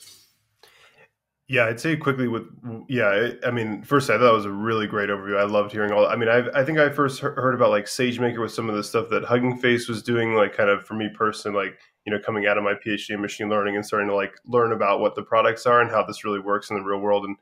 Yeah, 1.53 1.67
I'd 1.67 1.79
say 1.79 1.95
quickly 1.95 2.27
with 2.27 2.47
yeah. 2.87 3.29
I 3.45 3.51
mean, 3.51 3.83
first 3.83 4.09
I 4.09 4.17
thought 4.17 4.31
it 4.31 4.35
was 4.35 4.45
a 4.45 4.51
really 4.51 4.87
great 4.87 5.09
overview. 5.09 5.37
I 5.37 5.43
loved 5.43 5.71
hearing 5.71 5.91
all. 5.91 6.07
I 6.07 6.15
mean, 6.15 6.27
I 6.27 6.39
I 6.59 6.65
think 6.65 6.79
I 6.79 6.89
first 6.89 7.19
heard 7.19 7.53
about 7.53 7.69
like 7.69 7.85
SageMaker 7.85 8.41
with 8.41 8.51
some 8.51 8.71
of 8.71 8.75
the 8.75 8.83
stuff 8.83 9.07
that 9.11 9.23
Hugging 9.23 9.59
Face 9.59 9.87
was 9.87 10.01
doing, 10.01 10.33
like 10.33 10.57
kind 10.57 10.71
of 10.71 10.83
for 10.83 10.95
me 10.95 11.11
personally, 11.13 11.65
like 11.65 11.79
you 12.07 12.11
know, 12.11 12.17
coming 12.17 12.47
out 12.47 12.57
of 12.57 12.63
my 12.63 12.73
PhD 12.73 13.11
in 13.11 13.21
machine 13.21 13.49
learning 13.49 13.75
and 13.75 13.85
starting 13.85 14.09
to 14.09 14.15
like 14.15 14.33
learn 14.47 14.71
about 14.71 14.99
what 14.99 15.13
the 15.13 15.21
products 15.21 15.67
are 15.67 15.79
and 15.79 15.91
how 15.91 16.01
this 16.01 16.25
really 16.25 16.39
works 16.39 16.71
in 16.71 16.75
the 16.75 16.81
real 16.81 16.99
world. 16.99 17.23
And 17.23 17.35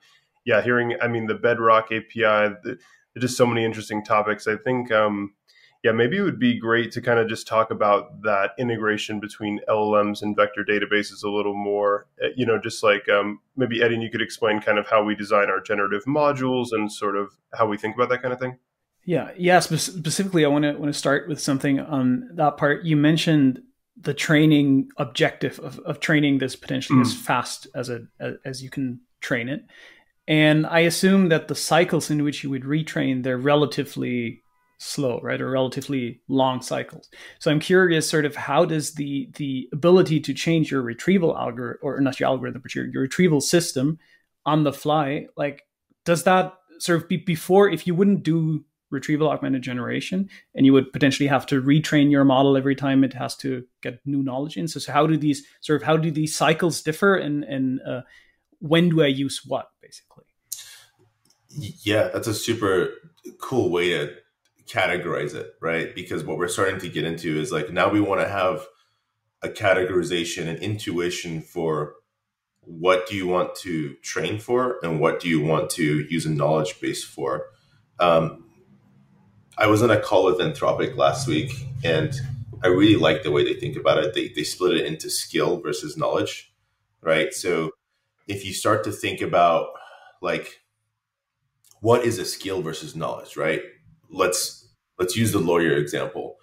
yeah, 0.43 0.61
hearing 0.61 0.97
I 1.01 1.07
mean 1.07 1.25
the 1.25 1.35
Bedrock 1.35 1.85
API. 1.85 2.53
The, 2.63 2.77
just 3.17 3.37
so 3.37 3.45
many 3.45 3.63
interesting 3.63 4.03
topics. 4.03 4.45
I 4.45 4.57
think, 4.57 4.91
um, 4.91 5.35
yeah, 5.83 5.91
maybe 5.91 6.17
it 6.17 6.21
would 6.21 6.39
be 6.39 6.59
great 6.59 6.91
to 6.91 7.01
kind 7.01 7.19
of 7.19 7.27
just 7.27 7.47
talk 7.47 7.71
about 7.71 8.21
that 8.21 8.51
integration 8.59 9.19
between 9.19 9.59
LLMs 9.67 10.21
and 10.21 10.35
vector 10.35 10.63
databases 10.63 11.23
a 11.23 11.29
little 11.29 11.55
more. 11.55 12.07
Uh, 12.23 12.27
you 12.35 12.45
know, 12.45 12.59
just 12.59 12.83
like 12.83 13.09
um, 13.09 13.39
maybe 13.55 13.81
Eddie, 13.81 13.97
you 13.97 14.11
could 14.11 14.21
explain 14.21 14.61
kind 14.61 14.77
of 14.77 14.87
how 14.87 15.03
we 15.03 15.15
design 15.15 15.49
our 15.49 15.59
generative 15.59 16.03
modules 16.05 16.67
and 16.71 16.91
sort 16.91 17.17
of 17.17 17.31
how 17.53 17.65
we 17.65 17.77
think 17.77 17.95
about 17.95 18.09
that 18.09 18.21
kind 18.21 18.33
of 18.33 18.39
thing. 18.39 18.57
Yeah, 19.05 19.31
yeah. 19.35 19.59
Spe- 19.59 19.75
specifically, 19.77 20.45
I 20.45 20.49
want 20.49 20.63
to 20.63 20.73
want 20.73 20.93
to 20.93 20.97
start 20.97 21.27
with 21.27 21.41
something 21.41 21.79
on 21.79 22.29
that 22.35 22.57
part. 22.57 22.83
You 22.85 22.95
mentioned 22.95 23.63
the 23.99 24.13
training 24.13 24.89
objective 24.97 25.59
of, 25.59 25.79
of 25.79 25.99
training 25.99 26.37
this 26.37 26.55
potentially 26.55 26.99
Mm. 26.99 27.05
as 27.05 27.13
fast 27.15 27.67
as 27.73 27.89
a 27.89 28.01
as 28.45 28.61
you 28.61 28.69
can 28.69 29.01
train 29.19 29.49
it. 29.49 29.65
And 30.27 30.67
I 30.67 30.81
assume 30.81 31.29
that 31.29 31.47
the 31.47 31.55
cycles 31.55 32.11
in 32.11 32.23
which 32.23 32.43
you 32.43 32.51
would 32.51 32.63
retrain 32.63 33.23
they're 33.23 33.37
relatively 33.37 34.43
slow, 34.81 35.19
right, 35.21 35.39
or 35.39 35.49
relatively 35.49 36.21
long 36.27 36.61
cycles. 36.61 37.07
So 37.39 37.51
I'm 37.51 37.59
curious, 37.59 38.09
sort 38.09 38.25
of, 38.25 38.35
how 38.35 38.65
does 38.65 38.93
the 38.93 39.29
the 39.35 39.69
ability 39.71 40.19
to 40.21 40.33
change 40.33 40.71
your 40.71 40.81
retrieval 40.81 41.37
algorithm, 41.37 41.79
or 41.83 42.01
not 42.01 42.19
your 42.19 42.27
algorithm, 42.27 42.61
but 42.61 42.73
your, 42.73 42.87
your 42.87 43.03
retrieval 43.03 43.41
system 43.41 43.99
on 44.45 44.63
the 44.63 44.73
fly, 44.73 45.27
like, 45.37 45.67
does 46.03 46.23
that 46.23 46.53
sort 46.79 46.99
of 47.01 47.07
be 47.07 47.17
before 47.17 47.69
if 47.69 47.85
you 47.85 47.93
wouldn't 47.93 48.23
do 48.23 48.65
retrieval 48.89 49.29
augmented 49.29 49.61
generation 49.61 50.27
and 50.55 50.65
you 50.65 50.73
would 50.73 50.91
potentially 50.91 51.27
have 51.27 51.45
to 51.45 51.61
retrain 51.61 52.11
your 52.11 52.25
model 52.25 52.57
every 52.57 52.75
time 52.75 53.03
it 53.03 53.13
has 53.13 53.37
to 53.37 53.63
get 53.81 54.01
new 54.05 54.21
knowledge 54.21 54.57
in 54.57 54.67
so, 54.67 54.79
so 54.79 54.91
how 54.91 55.07
do 55.07 55.15
these 55.15 55.45
sort 55.61 55.81
of 55.81 55.85
how 55.85 55.95
do 55.95 56.11
these 56.11 56.35
cycles 56.35 56.81
differ 56.81 57.15
and 57.15 57.45
and 57.45 57.79
uh, 57.87 58.01
when 58.59 58.89
do 58.89 59.01
i 59.01 59.07
use 59.07 59.43
what 59.45 59.69
basically 59.81 60.25
Yeah, 61.57 62.09
that's 62.09 62.27
a 62.27 62.33
super 62.33 62.93
cool 63.39 63.69
way 63.69 63.89
to 63.89 64.15
categorize 64.71 65.33
it, 65.35 65.53
right? 65.61 65.93
Because 65.93 66.23
what 66.23 66.37
we're 66.37 66.47
starting 66.47 66.79
to 66.79 66.89
get 66.89 67.03
into 67.03 67.37
is 67.37 67.51
like 67.51 67.71
now 67.71 67.89
we 67.89 67.99
want 67.99 68.21
to 68.21 68.27
have 68.27 68.65
a 69.43 69.49
categorization 69.49 70.47
and 70.47 70.59
intuition 70.59 71.41
for 71.41 71.95
what 72.61 73.07
do 73.07 73.15
you 73.15 73.27
want 73.27 73.55
to 73.55 73.95
train 73.95 74.39
for 74.39 74.77
and 74.83 74.99
what 74.99 75.19
do 75.19 75.27
you 75.27 75.41
want 75.41 75.69
to 75.71 76.05
use 76.09 76.25
a 76.25 76.29
knowledge 76.29 76.79
base 76.79 77.03
for. 77.03 77.47
Um, 77.99 78.45
I 79.57 79.67
was 79.67 79.81
on 79.81 79.91
a 79.91 79.99
call 79.99 80.25
with 80.25 80.39
Anthropic 80.39 80.95
last 80.95 81.27
week 81.27 81.51
and 81.83 82.13
I 82.63 82.67
really 82.67 82.95
like 82.95 83.23
the 83.23 83.31
way 83.31 83.43
they 83.43 83.59
think 83.59 83.75
about 83.75 83.97
it. 83.97 84.13
They, 84.13 84.29
they 84.29 84.43
split 84.43 84.77
it 84.77 84.85
into 84.85 85.09
skill 85.09 85.59
versus 85.59 85.97
knowledge, 85.97 86.53
right? 87.01 87.33
So 87.33 87.71
if 88.27 88.45
you 88.45 88.53
start 88.53 88.83
to 88.85 88.91
think 88.91 89.21
about 89.21 89.69
like 90.21 90.61
what 91.81 92.05
is 92.05 92.19
a 92.19 92.25
skill 92.25 92.61
versus 92.61 92.95
knowledge, 92.95 93.35
right? 93.35 93.63
Let's 94.09 94.60
let's 95.01 95.15
use 95.15 95.31
the 95.31 95.39
lawyer 95.39 95.75
example. 95.77 96.35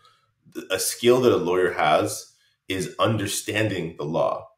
A 0.68 0.80
skill 0.80 1.20
that 1.20 1.32
a 1.32 1.36
lawyer 1.36 1.70
has 1.70 2.34
is 2.68 2.96
understanding 2.98 3.94
the 3.96 4.04
law. 4.04 4.48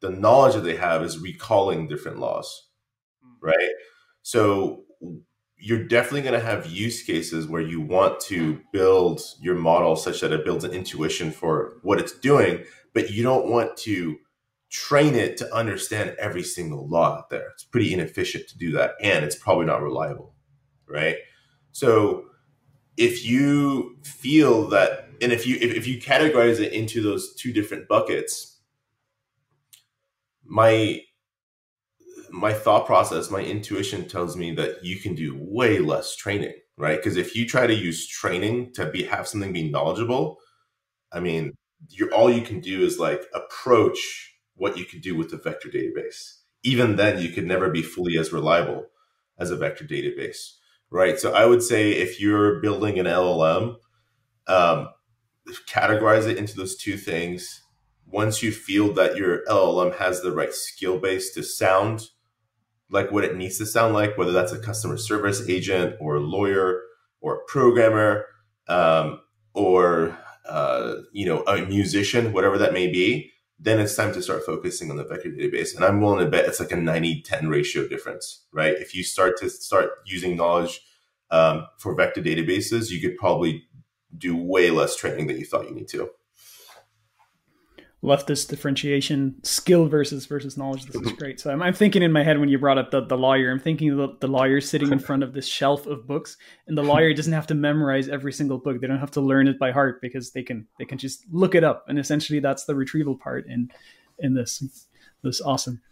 The 0.00 0.08
knowledge 0.08 0.54
that 0.54 0.62
they 0.62 0.76
have 0.76 1.02
is 1.02 1.18
recalling 1.18 1.86
different 1.86 2.18
laws, 2.18 2.68
hmm. 3.22 3.46
right? 3.46 3.70
So 4.22 4.84
you're 5.58 5.84
definitely 5.84 6.22
going 6.22 6.40
to 6.40 6.46
have 6.46 6.70
use 6.70 7.02
cases 7.02 7.46
where 7.46 7.60
you 7.60 7.82
want 7.82 8.18
to 8.20 8.62
build 8.72 9.20
your 9.42 9.56
model 9.56 9.94
such 9.94 10.22
that 10.22 10.32
it 10.32 10.42
builds 10.42 10.64
an 10.64 10.72
intuition 10.72 11.30
for 11.30 11.74
what 11.82 12.00
it's 12.00 12.18
doing, 12.18 12.64
but 12.94 13.10
you 13.10 13.22
don't 13.22 13.50
want 13.50 13.76
to 13.76 14.16
train 14.70 15.14
it 15.14 15.36
to 15.36 15.54
understand 15.54 16.16
every 16.18 16.44
single 16.44 16.88
law 16.88 17.18
out 17.18 17.28
there. 17.28 17.48
It's 17.52 17.64
pretty 17.64 17.92
inefficient 17.92 18.48
to 18.48 18.56
do 18.56 18.72
that, 18.72 18.92
and 19.02 19.22
it's 19.22 19.36
probably 19.36 19.66
not 19.66 19.82
reliable, 19.82 20.32
right? 20.86 21.16
So 21.72 22.29
if 22.96 23.24
you 23.24 23.96
feel 24.02 24.68
that, 24.68 25.08
and 25.22 25.32
if 25.32 25.46
you 25.46 25.56
if, 25.60 25.74
if 25.74 25.86
you 25.86 26.00
categorize 26.00 26.60
it 26.60 26.72
into 26.72 27.02
those 27.02 27.34
two 27.34 27.52
different 27.52 27.88
buckets, 27.88 28.60
my 30.44 31.00
my 32.30 32.52
thought 32.52 32.86
process, 32.86 33.30
my 33.30 33.40
intuition 33.40 34.08
tells 34.08 34.36
me 34.36 34.54
that 34.54 34.84
you 34.84 34.96
can 34.96 35.14
do 35.14 35.36
way 35.40 35.78
less 35.78 36.14
training, 36.16 36.54
right? 36.76 36.96
Because 36.96 37.16
if 37.16 37.34
you 37.34 37.46
try 37.46 37.66
to 37.66 37.74
use 37.74 38.06
training 38.06 38.72
to 38.74 38.86
be 38.86 39.04
have 39.04 39.26
something 39.26 39.52
be 39.52 39.70
knowledgeable, 39.70 40.38
I 41.12 41.20
mean, 41.20 41.54
you're 41.88 42.12
all 42.12 42.30
you 42.30 42.42
can 42.42 42.60
do 42.60 42.84
is 42.84 42.98
like 42.98 43.22
approach 43.34 44.34
what 44.54 44.76
you 44.76 44.84
could 44.84 45.00
do 45.00 45.16
with 45.16 45.32
a 45.32 45.38
vector 45.38 45.68
database. 45.68 46.38
Even 46.62 46.96
then, 46.96 47.20
you 47.20 47.30
could 47.30 47.46
never 47.46 47.70
be 47.70 47.82
fully 47.82 48.18
as 48.18 48.32
reliable 48.32 48.86
as 49.38 49.50
a 49.50 49.56
vector 49.56 49.84
database, 49.84 50.56
right? 50.90 51.18
So 51.18 51.32
I 51.32 51.46
would 51.46 51.62
say 51.62 51.92
if 51.92 52.20
you're 52.20 52.60
building 52.60 52.98
an 52.98 53.06
LLM, 53.06 53.76
um, 54.46 54.88
categorize 55.68 56.28
it 56.28 56.36
into 56.36 56.56
those 56.56 56.76
two 56.76 56.96
things. 56.96 57.62
Once 58.06 58.42
you 58.42 58.50
feel 58.50 58.92
that 58.94 59.16
your 59.16 59.44
LLM 59.46 59.96
has 59.98 60.20
the 60.20 60.32
right 60.32 60.52
skill 60.52 60.98
base 60.98 61.32
to 61.34 61.42
sound 61.42 62.08
like 62.90 63.12
what 63.12 63.24
it 63.24 63.36
needs 63.36 63.58
to 63.58 63.66
sound 63.66 63.94
like, 63.94 64.18
whether 64.18 64.32
that's 64.32 64.52
a 64.52 64.58
customer 64.58 64.96
service 64.96 65.48
agent 65.48 65.94
or 66.00 66.16
a 66.16 66.20
lawyer 66.20 66.82
or 67.20 67.36
a 67.36 67.44
programmer 67.46 68.26
um, 68.66 69.20
or 69.54 70.16
uh, 70.48 70.96
you 71.12 71.24
know 71.24 71.44
a 71.44 71.64
musician, 71.66 72.32
whatever 72.32 72.58
that 72.58 72.72
may 72.72 72.88
be, 72.88 73.30
then 73.62 73.78
it's 73.78 73.94
time 73.94 74.12
to 74.14 74.22
start 74.22 74.44
focusing 74.44 74.90
on 74.90 74.96
the 74.96 75.04
vector 75.04 75.28
database. 75.28 75.76
And 75.76 75.84
I'm 75.84 76.00
willing 76.00 76.24
to 76.24 76.30
bet 76.30 76.46
it's 76.46 76.60
like 76.60 76.72
a 76.72 76.76
90-10 76.76 77.50
ratio 77.50 77.86
difference, 77.86 78.46
right? 78.52 78.74
If 78.74 78.94
you 78.94 79.04
start 79.04 79.38
to 79.40 79.50
start 79.50 79.90
using 80.06 80.36
knowledge 80.36 80.80
um, 81.30 81.66
for 81.78 81.94
vector 81.94 82.22
databases, 82.22 82.90
you 82.90 83.00
could 83.00 83.18
probably 83.18 83.64
do 84.16 84.34
way 84.34 84.70
less 84.70 84.96
training 84.96 85.26
than 85.26 85.38
you 85.38 85.44
thought 85.44 85.68
you 85.68 85.74
need 85.74 85.88
to. 85.88 86.10
Left 88.02 88.26
this 88.26 88.46
differentiation, 88.46 89.34
skill 89.42 89.86
versus 89.86 90.24
versus 90.24 90.56
knowledge. 90.56 90.86
This 90.86 90.96
is 90.96 91.02
mm-hmm. 91.02 91.16
great. 91.16 91.38
So 91.38 91.50
I'm, 91.50 91.62
I'm 91.62 91.74
thinking 91.74 92.02
in 92.02 92.12
my 92.12 92.22
head 92.22 92.40
when 92.40 92.48
you 92.48 92.58
brought 92.58 92.78
up 92.78 92.90
the, 92.90 93.04
the 93.04 93.18
lawyer, 93.18 93.50
I'm 93.50 93.60
thinking 93.60 93.94
the, 93.94 94.16
the 94.20 94.26
lawyer 94.26 94.60
sitting 94.62 94.90
in 94.90 94.98
front 95.10 95.22
of 95.22 95.34
this 95.34 95.46
shelf 95.46 95.86
of 95.86 96.06
books, 96.06 96.38
and 96.66 96.78
the 96.78 96.82
lawyer 96.82 97.12
doesn't 97.12 97.32
have 97.32 97.46
to 97.48 97.54
memorize 97.54 98.08
every 98.08 98.32
single 98.32 98.56
book. 98.56 98.80
They 98.80 98.86
don't 98.86 99.00
have 99.00 99.10
to 99.12 99.20
learn 99.20 99.48
it 99.48 99.58
by 99.58 99.70
heart 99.70 100.00
because 100.00 100.30
they 100.30 100.42
can 100.42 100.66
they 100.78 100.86
can 100.86 100.96
just 100.96 101.26
look 101.30 101.54
it 101.54 101.62
up, 101.62 101.84
and 101.88 101.98
essentially 101.98 102.40
that's 102.40 102.64
the 102.64 102.74
retrieval 102.74 103.16
part 103.16 103.46
in 103.46 103.70
in 104.18 104.34
this. 104.34 104.62
This 105.22 105.40
awesome. 105.42 105.82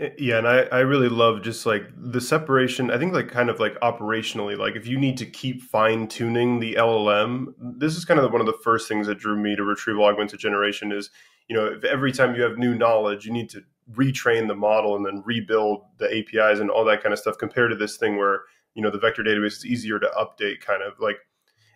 Eh, 0.00 0.10
yeah, 0.18 0.38
and 0.38 0.48
I, 0.48 0.60
I 0.72 0.80
really 0.80 1.08
love 1.08 1.42
just 1.42 1.66
like 1.66 1.82
the 1.94 2.20
separation. 2.20 2.90
I 2.90 2.98
think 2.98 3.12
like 3.12 3.28
kind 3.28 3.50
of 3.50 3.60
like 3.60 3.78
operationally, 3.80 4.56
like 4.56 4.74
if 4.74 4.86
you 4.86 4.98
need 4.98 5.18
to 5.18 5.26
keep 5.26 5.62
fine 5.62 6.08
tuning 6.08 6.58
the 6.58 6.74
LLM, 6.74 7.54
this 7.58 7.96
is 7.96 8.04
kind 8.04 8.18
of 8.18 8.32
one 8.32 8.40
of 8.40 8.46
the 8.46 8.58
first 8.64 8.88
things 8.88 9.06
that 9.06 9.18
drew 9.18 9.36
me 9.36 9.54
to 9.56 9.62
retrieval 9.62 10.04
augmented 10.04 10.40
generation 10.40 10.90
is, 10.90 11.10
you 11.50 11.56
know, 11.56 11.66
if 11.66 11.82
every 11.82 12.12
time 12.12 12.36
you 12.36 12.42
have 12.42 12.58
new 12.58 12.76
knowledge, 12.76 13.26
you 13.26 13.32
need 13.32 13.50
to 13.50 13.64
retrain 13.94 14.46
the 14.46 14.54
model 14.54 14.94
and 14.94 15.04
then 15.04 15.20
rebuild 15.26 15.82
the 15.98 16.06
APIs 16.06 16.60
and 16.60 16.70
all 16.70 16.84
that 16.84 17.02
kind 17.02 17.12
of 17.12 17.18
stuff 17.18 17.36
compared 17.38 17.72
to 17.72 17.76
this 17.76 17.96
thing 17.96 18.16
where, 18.16 18.42
you 18.74 18.82
know, 18.82 18.88
the 18.88 19.00
vector 19.00 19.24
database 19.24 19.56
is 19.56 19.66
easier 19.66 19.98
to 19.98 20.08
update 20.16 20.60
kind 20.60 20.80
of 20.80 20.94
like 21.00 21.16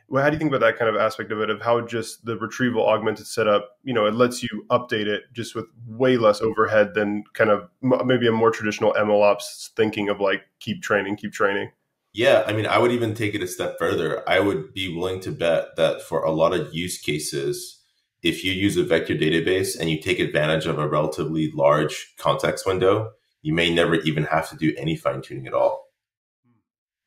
well, 0.06 0.22
how 0.22 0.28
do 0.28 0.34
you 0.34 0.38
think 0.38 0.50
about 0.50 0.60
that 0.60 0.78
kind 0.78 0.94
of 0.94 1.00
aspect 1.00 1.32
of 1.32 1.40
it 1.40 1.50
of 1.50 1.62
how 1.62 1.80
just 1.80 2.24
the 2.24 2.36
retrieval 2.36 2.86
augmented 2.86 3.26
setup 3.26 3.78
you 3.84 3.94
know 3.94 4.04
it 4.04 4.14
lets 4.14 4.42
you 4.42 4.66
update 4.70 5.06
it 5.06 5.22
just 5.32 5.54
with 5.54 5.64
way 5.86 6.18
less 6.18 6.42
overhead 6.42 6.92
than 6.92 7.24
kind 7.32 7.48
of 7.48 7.68
maybe 7.80 8.28
a 8.28 8.32
more 8.32 8.50
traditional 8.50 8.92
mlops 8.92 9.70
thinking 9.76 10.10
of 10.10 10.20
like 10.20 10.42
keep 10.60 10.82
training 10.82 11.16
keep 11.16 11.32
training? 11.32 11.70
Yeah 12.12 12.44
i 12.46 12.52
mean 12.52 12.66
i 12.66 12.76
would 12.76 12.92
even 12.92 13.14
take 13.14 13.34
it 13.34 13.42
a 13.42 13.48
step 13.48 13.76
further. 13.78 14.22
I 14.28 14.40
would 14.40 14.74
be 14.74 14.94
willing 14.94 15.20
to 15.20 15.32
bet 15.32 15.74
that 15.76 16.02
for 16.02 16.22
a 16.22 16.30
lot 16.30 16.52
of 16.52 16.74
use 16.74 16.98
cases 16.98 17.80
if 18.24 18.42
you 18.42 18.52
use 18.52 18.76
a 18.76 18.82
vector 18.82 19.14
database 19.14 19.78
and 19.78 19.88
you 19.90 20.00
take 20.00 20.18
advantage 20.18 20.66
of 20.66 20.78
a 20.78 20.88
relatively 20.88 21.50
large 21.52 22.14
context 22.18 22.66
window 22.66 23.12
you 23.42 23.54
may 23.54 23.72
never 23.72 23.96
even 23.96 24.24
have 24.24 24.48
to 24.48 24.56
do 24.56 24.74
any 24.76 24.96
fine 24.96 25.22
tuning 25.22 25.46
at 25.46 25.54
all 25.54 25.86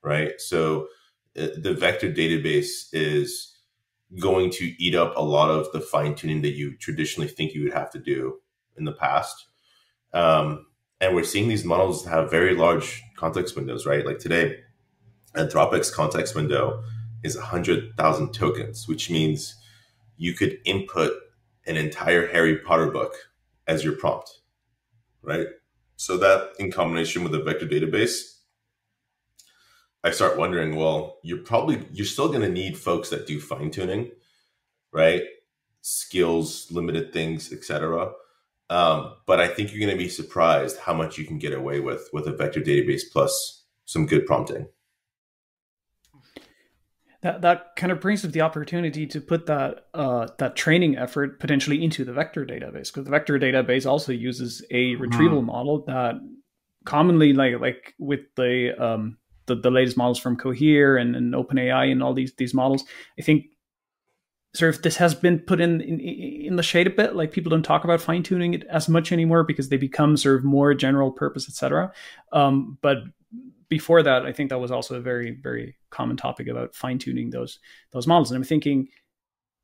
right 0.03 0.39
so 0.39 0.87
the 1.35 1.75
vector 1.77 2.11
database 2.11 2.87
is 2.93 3.57
going 4.19 4.49
to 4.49 4.73
eat 4.81 4.95
up 4.95 5.13
a 5.15 5.21
lot 5.21 5.49
of 5.49 5.71
the 5.71 5.81
fine 5.81 6.15
tuning 6.15 6.41
that 6.41 6.55
you 6.55 6.75
traditionally 6.77 7.27
think 7.27 7.53
you 7.53 7.63
would 7.63 7.73
have 7.73 7.91
to 7.91 7.99
do 7.99 8.37
in 8.77 8.85
the 8.85 8.93
past. 8.93 9.47
Um, 10.13 10.67
and 11.01 11.13
we're 11.13 11.23
seeing 11.23 11.47
these 11.47 11.65
models 11.65 12.05
have 12.05 12.31
very 12.31 12.55
large 12.55 13.03
context 13.17 13.55
windows, 13.55 13.85
right? 13.85 14.05
Like 14.05 14.19
today, 14.19 14.59
Anthropic's 15.35 15.91
context 15.91 16.35
window 16.35 16.81
is 17.23 17.35
100,000 17.35 18.33
tokens, 18.33 18.87
which 18.87 19.09
means 19.09 19.55
you 20.17 20.33
could 20.33 20.57
input 20.65 21.13
an 21.65 21.77
entire 21.77 22.27
Harry 22.27 22.57
Potter 22.57 22.91
book 22.91 23.13
as 23.67 23.83
your 23.83 23.93
prompt, 23.93 24.39
right? 25.21 25.47
So 25.95 26.17
that 26.17 26.51
in 26.59 26.71
combination 26.71 27.23
with 27.23 27.33
a 27.35 27.43
vector 27.43 27.67
database 27.67 28.37
I 30.07 30.11
start 30.11 30.37
wondering, 30.37 30.75
well, 30.77 31.17
you're 31.23 31.39
probably 31.39 31.85
you're 31.91 32.05
still 32.05 32.29
going 32.29 32.41
to 32.41 32.49
need 32.49 32.77
folks 32.77 33.09
that 33.09 33.27
do 33.27 33.41
fine 33.41 33.71
tuning, 33.71 34.11
right? 34.93 35.23
Skills, 35.81 36.71
limited 36.71 37.11
things, 37.11 37.51
etc. 37.51 38.11
Um, 38.69 39.15
but 39.25 39.41
I 39.41 39.49
think 39.49 39.71
you're 39.71 39.85
going 39.85 39.97
to 39.97 40.01
be 40.01 40.09
surprised 40.09 40.79
how 40.79 40.93
much 40.93 41.17
you 41.17 41.25
can 41.25 41.39
get 41.39 41.53
away 41.53 41.81
with 41.81 42.09
with 42.13 42.27
a 42.27 42.31
vector 42.31 42.61
database 42.61 43.01
plus 43.11 43.63
some 43.83 44.05
good 44.05 44.25
prompting. 44.25 44.67
That 47.21 47.41
that 47.41 47.75
kind 47.75 47.91
of 47.91 47.99
brings 47.99 48.23
up 48.23 48.31
the 48.31 48.41
opportunity 48.41 49.07
to 49.07 49.19
put 49.19 49.47
that 49.47 49.87
uh, 49.93 50.27
that 50.37 50.55
training 50.55 50.97
effort 50.97 51.39
potentially 51.39 51.83
into 51.83 52.05
the 52.05 52.13
vector 52.13 52.45
database 52.45 52.87
because 52.87 53.05
the 53.05 53.11
vector 53.11 53.39
database 53.39 53.85
also 53.85 54.11
uses 54.11 54.63
a 54.69 54.95
retrieval 54.95 55.39
mm-hmm. 55.39 55.47
model 55.47 55.83
that 55.85 56.15
commonly 56.85 57.33
like 57.33 57.59
like 57.59 57.95
with 57.97 58.21
the 58.35 58.73
um, 58.79 59.17
the, 59.47 59.55
the 59.55 59.71
latest 59.71 59.97
models 59.97 60.19
from 60.19 60.37
Cohere 60.37 60.97
and, 60.97 61.15
and 61.15 61.33
OpenAI 61.33 61.91
and 61.91 62.03
all 62.03 62.13
these 62.13 62.33
these 62.37 62.53
models, 62.53 62.83
I 63.17 63.23
think 63.23 63.45
sort 64.53 64.75
of 64.75 64.81
this 64.81 64.97
has 64.97 65.13
been 65.13 65.39
put 65.39 65.59
in, 65.59 65.81
in 65.81 65.99
in 65.99 66.55
the 66.55 66.63
shade 66.63 66.87
a 66.87 66.91
bit. 66.91 67.15
Like 67.15 67.31
people 67.31 67.49
don't 67.49 67.63
talk 67.63 67.83
about 67.83 68.01
fine 68.01 68.23
tuning 68.23 68.53
it 68.53 68.63
as 68.69 68.87
much 68.87 69.11
anymore 69.11 69.43
because 69.43 69.69
they 69.69 69.77
become 69.77 70.17
sort 70.17 70.37
of 70.37 70.43
more 70.43 70.73
general 70.73 71.11
purpose, 71.11 71.49
etc. 71.49 71.91
Um, 72.31 72.77
but 72.81 72.97
before 73.69 74.03
that, 74.03 74.25
I 74.25 74.31
think 74.31 74.49
that 74.49 74.59
was 74.59 74.71
also 74.71 74.95
a 74.95 75.01
very 75.01 75.31
very 75.31 75.75
common 75.89 76.17
topic 76.17 76.47
about 76.47 76.75
fine 76.75 76.97
tuning 76.99 77.29
those 77.29 77.59
those 77.91 78.07
models. 78.07 78.31
And 78.31 78.37
I'm 78.37 78.43
thinking 78.43 78.89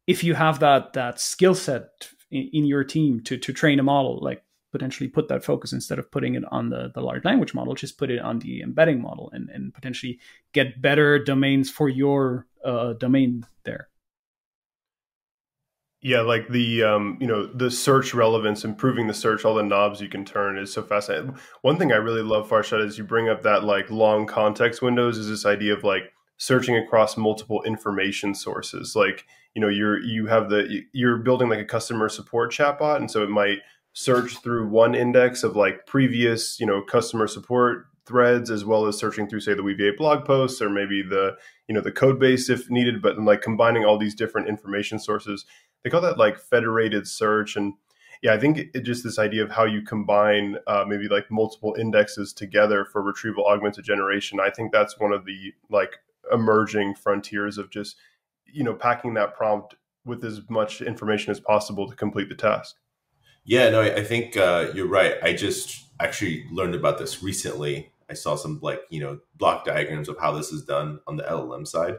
if 0.08 0.24
you 0.24 0.34
have 0.34 0.60
that 0.60 0.94
that 0.94 1.20
skill 1.20 1.56
set 1.56 2.10
in, 2.32 2.50
in 2.54 2.66
your 2.66 2.84
team 2.84 3.22
to 3.22 3.38
to 3.38 3.54
train 3.54 3.80
a 3.80 3.84
model, 3.84 4.20
like 4.22 4.44
potentially 4.74 5.08
put 5.08 5.28
that 5.28 5.46
focus 5.46 5.72
instead 5.72 6.00
of 6.00 6.12
putting 6.12 6.34
it 6.36 6.44
on 6.52 6.70
the, 6.70 6.92
the 6.96 7.02
large 7.02 7.24
language 7.24 7.54
model, 7.54 7.76
just 7.76 7.98
put 7.98 8.10
it 8.10 8.20
on 8.20 8.40
the 8.40 8.62
embedding 8.62 9.00
model 9.00 9.30
and, 9.32 9.48
and 9.52 9.74
potentially 9.74 10.20
get 10.52 10.82
better 10.82 11.24
domains 11.24 11.70
for 11.70 11.88
your 11.88 12.48
uh, 12.66 12.94
domain 12.94 13.46
there. 13.66 13.88
Yeah, 16.06 16.20
like 16.20 16.50
the 16.50 16.84
um, 16.84 17.18
you 17.22 17.28
know 17.28 17.46
the 17.46 17.72
search 17.72 18.14
relevance, 18.14 18.66
improving 18.66 19.08
the 19.08 19.14
search, 19.14 19.46
all 19.46 19.56
the 19.56 19.64
knobs 19.64 20.02
you 20.02 20.10
can 20.10 20.26
turn 20.26 20.58
is 20.58 20.74
so 20.74 20.84
fascinating. 20.84 21.38
One 21.62 21.78
thing 21.78 21.94
I 21.94 21.96
really 21.96 22.22
love, 22.22 22.50
Farshad, 22.50 22.86
is 22.86 22.98
you 22.98 23.06
bring 23.06 23.30
up 23.30 23.42
that 23.44 23.64
like 23.64 23.90
long 23.90 24.28
context 24.28 24.82
windows. 24.82 25.18
Is 25.18 25.30
this 25.30 25.46
idea 25.46 25.74
of 25.74 25.86
like 25.86 26.12
searching 26.38 26.76
across 26.76 27.16
multiple 27.16 27.64
information 27.64 28.36
sources? 28.36 28.98
Like 28.98 29.26
you 29.56 29.62
know 29.62 29.70
you're 29.70 29.98
you 30.02 30.28
have 30.28 30.50
the 30.50 30.82
you're 30.92 31.20
building 31.20 31.48
like 31.48 31.60
a 31.60 31.66
customer 31.66 32.10
support 32.10 32.52
chatbot, 32.52 32.98
and 32.98 33.10
so 33.10 33.24
it 33.24 33.30
might 33.30 33.60
search 33.94 34.40
through 34.40 34.68
one 34.68 34.96
index 34.96 35.42
of 35.42 35.56
like 35.56 35.86
previous 35.86 36.60
you 36.60 36.66
know 36.66 36.82
customer 36.82 37.28
support 37.28 37.86
threads 38.06 38.52
as 38.52 38.66
well 38.66 38.86
as 38.86 38.98
searching 38.98 39.28
through 39.28 39.40
say 39.40 39.54
the 39.54 39.64
weaviate 39.64 39.98
blog 39.98 40.26
posts 40.26 40.62
or 40.62 40.70
maybe 40.70 41.02
the 41.02 41.38
you 41.68 41.76
know 41.76 41.80
the 41.80 41.92
code 41.92 42.20
base 42.20 42.50
if 42.50 42.70
needed 42.70 43.02
but 43.02 43.18
like 43.20 43.42
combining 43.42 43.86
all 43.86 43.98
these 43.98 44.16
different 44.16 44.50
information 44.50 45.00
sources 45.00 45.46
they 45.84 45.90
call 45.90 46.02
that 46.02 46.18
like 46.18 46.40
federated 46.40 47.08
search. 47.08 47.56
And 47.56 47.74
yeah 48.22 48.34
i 48.34 48.40
think 48.40 48.70
it, 48.74 48.82
just 48.82 49.04
this 49.04 49.20
idea 49.20 49.44
of 49.44 49.52
how 49.52 49.66
you 49.66 49.82
combine 49.82 50.58
uh, 50.66 50.86
maybe 50.88 51.08
like 51.10 51.30
multiple 51.30 51.76
indexes 51.78 52.32
together 52.32 52.86
for 52.86 53.04
retrieval 53.04 53.46
augmented 53.46 53.84
generation 53.84 54.40
i 54.40 54.50
think 54.50 54.72
that's 54.72 54.98
one 54.98 55.12
of 55.12 55.26
the 55.26 55.54
like 55.70 55.98
emerging 56.32 56.96
frontiers 56.96 57.58
of 57.58 57.70
just 57.70 57.98
you 58.46 58.64
know 58.64 58.74
packing 58.74 59.14
that 59.14 59.36
prompt 59.36 59.76
with 60.06 60.24
as 60.24 60.42
much 60.50 60.82
information 60.82 61.32
as 61.32 61.40
possible 61.40 61.90
to 61.90 61.96
complete 61.96 62.30
the 62.30 62.36
task. 62.36 62.76
Yeah 63.46 63.70
no 63.70 63.82
i 63.82 64.04
think 64.04 64.38
uh, 64.38 64.68
you're 64.74 64.88
right. 64.88 65.16
I 65.22 65.34
just 65.34 65.86
actually 66.00 66.46
learned 66.52 66.76
about 66.76 66.98
this 66.98 67.24
recently. 67.24 67.92
I 68.10 68.14
saw 68.14 68.36
some 68.36 68.60
like 68.62 68.82
you 68.90 69.02
know 69.02 69.20
block 69.36 69.66
diagrams 69.66 70.08
of 70.08 70.18
how 70.20 70.32
this 70.32 70.52
is 70.52 70.64
done 70.64 71.00
on 71.08 71.18
the 71.18 71.24
llm 71.24 71.68
side 71.68 71.96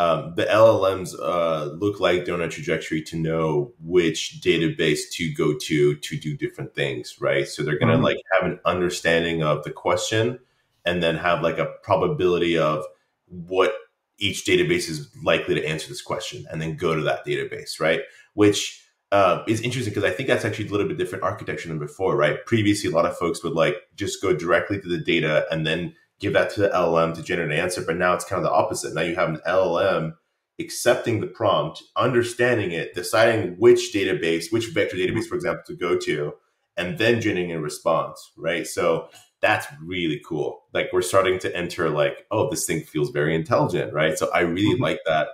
um, 0.00 0.32
the 0.34 0.44
LLMs 0.44 1.14
uh, 1.20 1.72
look 1.74 2.00
like 2.00 2.24
they're 2.24 2.34
on 2.34 2.40
a 2.40 2.48
trajectory 2.48 3.02
to 3.02 3.16
know 3.16 3.74
which 3.80 4.40
database 4.42 5.00
to 5.12 5.30
go 5.34 5.58
to 5.58 5.94
to 5.94 6.16
do 6.18 6.36
different 6.36 6.74
things, 6.74 7.16
right? 7.20 7.46
So 7.46 7.62
they're 7.62 7.78
going 7.78 7.88
to 7.88 7.94
mm-hmm. 7.96 8.04
like 8.04 8.16
have 8.32 8.50
an 8.50 8.60
understanding 8.64 9.42
of 9.42 9.62
the 9.62 9.70
question 9.70 10.38
and 10.86 11.02
then 11.02 11.16
have 11.16 11.42
like 11.42 11.58
a 11.58 11.66
probability 11.82 12.56
of 12.56 12.84
what 13.26 13.74
each 14.18 14.46
database 14.46 14.88
is 14.88 15.10
likely 15.22 15.54
to 15.54 15.66
answer 15.66 15.88
this 15.88 16.00
question 16.00 16.46
and 16.50 16.62
then 16.62 16.76
go 16.76 16.94
to 16.94 17.02
that 17.02 17.26
database, 17.26 17.78
right? 17.78 18.00
Which 18.32 18.82
uh, 19.12 19.42
is 19.46 19.60
interesting 19.60 19.92
because 19.92 20.10
I 20.10 20.14
think 20.14 20.28
that's 20.28 20.46
actually 20.46 20.68
a 20.68 20.70
little 20.70 20.88
bit 20.88 20.96
different 20.96 21.24
architecture 21.24 21.68
than 21.68 21.78
before, 21.78 22.16
right? 22.16 22.38
Previously, 22.46 22.90
a 22.90 22.94
lot 22.94 23.04
of 23.04 23.18
folks 23.18 23.44
would 23.44 23.52
like 23.52 23.76
just 23.96 24.22
go 24.22 24.34
directly 24.34 24.80
to 24.80 24.88
the 24.88 24.98
data 24.98 25.46
and 25.50 25.66
then 25.66 25.94
give 26.20 26.34
that 26.34 26.50
to 26.50 26.60
the 26.60 26.68
LLM 26.68 27.14
to 27.14 27.22
generate 27.22 27.50
an 27.50 27.58
answer. 27.58 27.82
But 27.82 27.96
now 27.96 28.14
it's 28.14 28.24
kind 28.24 28.38
of 28.38 28.44
the 28.44 28.54
opposite. 28.54 28.94
Now 28.94 29.02
you 29.02 29.16
have 29.16 29.30
an 29.30 29.40
LLM 29.46 30.14
accepting 30.60 31.20
the 31.20 31.26
prompt, 31.26 31.82
understanding 31.96 32.70
it, 32.70 32.94
deciding 32.94 33.54
which 33.58 33.92
database, 33.92 34.52
which 34.52 34.68
vector 34.68 34.96
database, 34.96 35.24
for 35.24 35.34
example, 35.34 35.64
to 35.66 35.74
go 35.74 35.98
to, 35.98 36.34
and 36.76 36.98
then 36.98 37.20
generating 37.20 37.52
a 37.52 37.60
response, 37.60 38.32
right? 38.36 38.66
So 38.66 39.08
that's 39.40 39.66
really 39.82 40.20
cool. 40.26 40.62
Like 40.74 40.90
we're 40.92 41.02
starting 41.02 41.38
to 41.40 41.56
enter 41.56 41.88
like, 41.88 42.26
oh, 42.30 42.50
this 42.50 42.66
thing 42.66 42.82
feels 42.82 43.10
very 43.10 43.34
intelligent, 43.34 43.92
right? 43.92 44.16
So 44.18 44.30
I 44.32 44.40
really 44.40 44.74
mm-hmm. 44.74 44.82
like 44.82 45.00
that. 45.06 45.28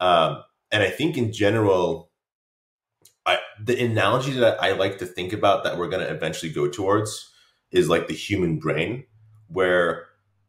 Um, 0.00 0.44
and 0.70 0.82
I 0.82 0.90
think 0.90 1.18
in 1.18 1.32
general, 1.32 2.10
I, 3.26 3.38
the 3.62 3.78
analogy 3.84 4.32
that 4.32 4.62
I 4.62 4.72
like 4.72 4.98
to 4.98 5.06
think 5.06 5.32
about 5.32 5.64
that 5.64 5.76
we're 5.76 5.88
going 5.88 6.06
to 6.06 6.12
eventually 6.12 6.52
go 6.52 6.68
towards 6.68 7.30
is 7.70 7.88
like 7.88 8.06
the 8.06 8.14
human 8.14 8.58
brain, 8.58 9.04
where 9.48 10.07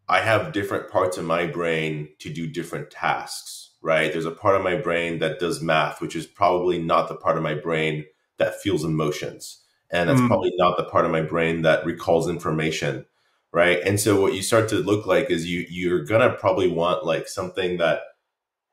I 0.10 0.22
have 0.22 0.52
different 0.54 0.89
parts 0.89 1.17
of 1.17 1.26
my 1.26 1.45
brain 1.45 2.10
to 2.19 2.34
do 2.34 2.48
different 2.48 2.89
tasks, 2.89 3.76
right? 3.82 4.12
There's 4.12 4.26
a 4.26 4.32
part 4.32 4.56
of 4.56 4.63
my 4.63 4.76
brain 4.76 5.19
that 5.19 5.39
does 5.39 5.62
math, 5.62 6.02
which 6.02 6.15
is 6.15 6.26
probably 6.26 6.80
not 6.80 7.08
the 7.08 7.15
part 7.15 7.38
of 7.38 7.43
my 7.43 7.54
brain 7.54 8.06
that 8.38 8.60
feels 8.60 8.84
emotions. 8.84 9.62
And 9.91 10.10
that's 10.10 10.19
mm. 10.19 10.28
probably 10.28 10.52
not 10.56 10.78
the 10.78 10.84
part 10.84 11.06
of 11.06 11.12
my 11.12 11.22
brain 11.22 11.62
that 11.62 11.86
recalls 11.86 12.28
information, 12.28 13.06
right? 13.54 13.80
And 13.86 14.00
so 14.00 14.19
what 14.19 14.34
you 14.34 14.41
start 14.41 14.67
to 14.69 14.78
look 14.78 15.06
like 15.06 15.30
is 15.30 15.45
you 15.45 15.65
you're 15.69 16.04
gonna 16.04 16.32
probably 16.32 16.67
want 16.67 17.06
like 17.06 17.28
something 17.28 17.78
that 17.78 18.02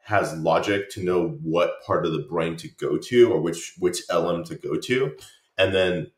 has 0.05 0.39
logic 0.39 0.89
to 0.91 1.03
know 1.03 1.39
what 1.43 1.83
part 1.85 2.07
of 2.07 2.13
the 2.13 2.27
brain 2.31 2.57
to 2.57 2.69
go 2.69 2.97
to 2.97 3.33
or 3.33 3.41
which 3.41 3.75
which 3.79 4.01
LM 4.11 4.45
to 4.45 4.55
go 4.55 4.77
to. 4.77 5.17
And 5.59 5.75
then 5.75 6.13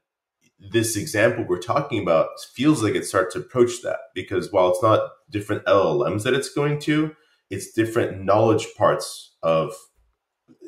this 0.59 0.97
example 0.97 1.45
we're 1.49 1.59
talking 1.59 2.03
about 2.03 2.29
feels 2.53 2.83
like 2.83 2.95
it 2.95 3.07
starts 3.07 3.35
to 3.35 3.41
approach 3.41 3.83
that 3.83 3.99
because 4.15 4.51
while 4.51 4.71
it's 4.71 4.83
not 4.83 5.11
different 5.31 5.65
LLMs 5.67 6.25
that 6.25 6.35
it's 6.35 6.53
going 6.53 6.81
to, 6.81 7.15
it's 7.51 7.73
different 7.73 8.25
knowledge 8.25 8.67
parts 8.77 9.37
of 9.43 9.73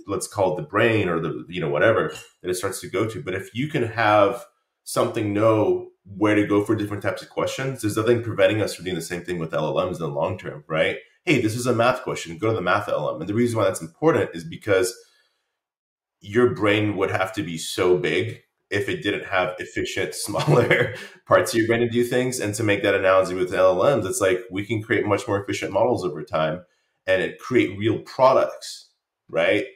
let's 0.06 0.26
call 0.26 0.54
it 0.54 0.56
the 0.56 0.68
brain 0.68 1.08
or 1.08 1.20
the 1.20 1.44
you 1.48 1.60
know 1.60 1.68
whatever 1.68 2.14
that 2.42 2.50
it 2.50 2.54
starts 2.54 2.80
to 2.80 2.88
go 2.88 3.06
to. 3.06 3.22
But 3.22 3.34
if 3.34 3.54
you 3.54 3.68
can 3.68 3.84
have 3.84 4.44
something 4.84 5.32
know 5.32 5.88
where 6.04 6.34
to 6.34 6.46
go 6.46 6.64
for 6.64 6.74
different 6.74 7.02
types 7.02 7.22
of 7.22 7.28
questions, 7.28 7.82
there's 7.82 7.96
nothing 7.96 8.22
preventing 8.22 8.62
us 8.62 8.74
from 8.74 8.84
doing 8.84 8.96
the 8.96 9.02
same 9.02 9.22
thing 9.22 9.38
with 9.38 9.52
LLMs 9.52 9.94
in 9.94 10.00
the 10.00 10.08
long 10.08 10.38
term, 10.38 10.64
right? 10.66 10.96
Hey, 11.24 11.40
this 11.40 11.54
is 11.54 11.66
a 11.66 11.74
math 11.74 12.02
question. 12.02 12.38
Go 12.38 12.48
to 12.48 12.54
the 12.54 12.62
math 12.62 12.86
LLM. 12.86 13.20
And 13.20 13.28
the 13.28 13.34
reason 13.34 13.58
why 13.58 13.64
that's 13.64 13.82
important 13.82 14.30
is 14.34 14.44
because 14.44 14.94
your 16.20 16.54
brain 16.54 16.96
would 16.96 17.10
have 17.10 17.32
to 17.34 17.42
be 17.42 17.58
so 17.58 17.98
big 17.98 18.40
if 18.70 18.88
it 18.88 19.02
didn't 19.02 19.26
have 19.26 19.54
efficient, 19.58 20.14
smaller 20.26 20.94
parts 21.26 21.52
of 21.52 21.58
your 21.58 21.66
brain 21.66 21.80
to 21.80 21.88
do 21.88 22.04
things. 22.04 22.40
And 22.40 22.54
to 22.54 22.62
make 22.62 22.82
that 22.82 22.94
analogy 22.94 23.34
with 23.34 23.52
LLMs, 23.52 24.06
it's 24.06 24.20
like 24.20 24.40
we 24.50 24.64
can 24.64 24.82
create 24.82 25.06
much 25.06 25.26
more 25.26 25.42
efficient 25.42 25.72
models 25.72 26.04
over 26.04 26.22
time 26.22 26.64
and 27.06 27.22
it 27.22 27.38
create 27.38 27.78
real 27.78 27.98
products, 28.00 28.90
right? 29.28 29.66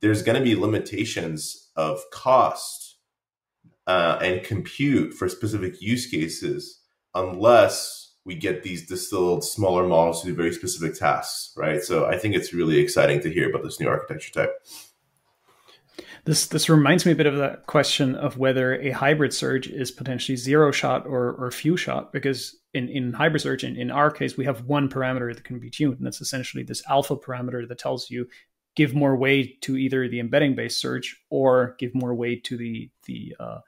There's 0.00 0.22
going 0.22 0.38
to 0.38 0.44
be 0.44 0.54
limitations 0.54 1.70
of 1.76 2.00
cost 2.12 2.96
uh, 3.86 4.18
and 4.22 4.44
compute 4.44 5.14
for 5.14 5.28
specific 5.28 5.80
use 5.80 6.06
cases 6.06 6.80
unless 7.14 8.12
we 8.24 8.34
get 8.34 8.62
these 8.62 8.86
distilled 8.86 9.44
smaller 9.44 9.86
models 9.86 10.22
to 10.22 10.28
do 10.28 10.34
very 10.34 10.52
specific 10.52 10.98
tasks, 10.98 11.52
right? 11.56 11.82
So 11.82 12.06
I 12.06 12.16
think 12.16 12.34
it's 12.34 12.54
really 12.54 12.78
exciting 12.78 13.20
to 13.20 13.30
hear 13.30 13.50
about 13.50 13.62
this 13.62 13.78
new 13.78 13.88
architecture 13.88 14.32
type. 14.32 14.52
This 16.24 16.46
this 16.46 16.70
reminds 16.70 17.04
me 17.04 17.12
a 17.12 17.16
bit 17.16 17.26
of 17.26 17.36
that 17.36 17.66
question 17.66 18.14
of 18.14 18.38
whether 18.38 18.80
a 18.80 18.90
hybrid 18.90 19.34
search 19.34 19.66
is 19.66 19.90
potentially 19.90 20.36
zero 20.36 20.72
shot 20.72 21.06
or, 21.06 21.32
or 21.34 21.50
few 21.50 21.76
shot, 21.76 22.12
because 22.12 22.56
in, 22.72 22.88
in 22.88 23.12
hybrid 23.12 23.42
search, 23.42 23.62
in, 23.62 23.76
in 23.76 23.90
our 23.90 24.10
case, 24.10 24.36
we 24.36 24.46
have 24.46 24.64
one 24.64 24.88
parameter 24.88 25.34
that 25.34 25.44
can 25.44 25.58
be 25.58 25.70
tuned, 25.70 25.98
and 25.98 26.06
that's 26.06 26.22
essentially 26.22 26.62
this 26.62 26.82
alpha 26.88 27.16
parameter 27.16 27.68
that 27.68 27.78
tells 27.78 28.10
you 28.10 28.26
give 28.74 28.94
more 28.94 29.16
weight 29.16 29.60
to 29.62 29.76
either 29.76 30.08
the 30.08 30.18
embedding 30.18 30.54
based 30.54 30.80
search 30.80 31.16
or 31.28 31.76
give 31.78 31.94
more 31.94 32.14
weight 32.14 32.42
to 32.44 32.56
the 32.56 32.90
the 33.06 33.36
uh, 33.38 33.58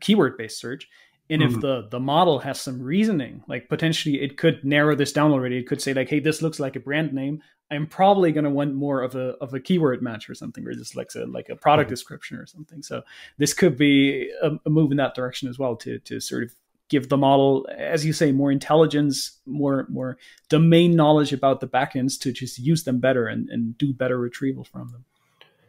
keyword 0.00 0.38
based 0.38 0.60
search. 0.60 0.88
And 1.30 1.40
mm-hmm. 1.40 1.54
if 1.54 1.60
the 1.60 1.88
the 1.90 2.00
model 2.00 2.38
has 2.40 2.60
some 2.60 2.82
reasoning, 2.82 3.42
like 3.48 3.68
potentially 3.68 4.20
it 4.20 4.36
could 4.36 4.64
narrow 4.64 4.94
this 4.94 5.12
down 5.12 5.32
already. 5.32 5.56
It 5.58 5.66
could 5.66 5.80
say 5.80 5.94
like, 5.94 6.08
"Hey, 6.08 6.20
this 6.20 6.42
looks 6.42 6.60
like 6.60 6.76
a 6.76 6.80
brand 6.80 7.12
name. 7.12 7.42
I'm 7.70 7.86
probably 7.86 8.30
going 8.30 8.44
to 8.44 8.50
want 8.50 8.74
more 8.74 9.00
of 9.00 9.14
a 9.14 9.30
of 9.40 9.54
a 9.54 9.60
keyword 9.60 10.02
match 10.02 10.28
or 10.28 10.34
something, 10.34 10.66
or 10.66 10.74
just 10.74 10.96
like 10.96 11.10
a 11.14 11.24
like 11.24 11.48
a 11.48 11.56
product 11.56 11.88
mm-hmm. 11.88 11.94
description 11.94 12.36
or 12.36 12.46
something." 12.46 12.82
So 12.82 13.02
this 13.38 13.54
could 13.54 13.78
be 13.78 14.30
a, 14.42 14.50
a, 14.66 14.70
move 14.70 14.90
in 14.90 14.98
that 14.98 15.14
direction 15.14 15.48
as 15.48 15.58
well 15.58 15.76
to 15.76 15.98
to 16.00 16.20
sort 16.20 16.42
of 16.42 16.54
give 16.90 17.08
the 17.08 17.16
model, 17.16 17.66
as 17.74 18.04
you 18.04 18.12
say, 18.12 18.30
more 18.30 18.52
intelligence, 18.52 19.38
more 19.46 19.86
more 19.88 20.18
domain 20.50 20.94
knowledge 20.94 21.32
about 21.32 21.60
the 21.60 21.68
backends 21.68 22.20
to 22.20 22.32
just 22.32 22.58
use 22.58 22.84
them 22.84 23.00
better 23.00 23.26
and, 23.26 23.48
and 23.48 23.78
do 23.78 23.94
better 23.94 24.18
retrieval 24.18 24.64
from 24.64 24.92
them. 24.92 25.04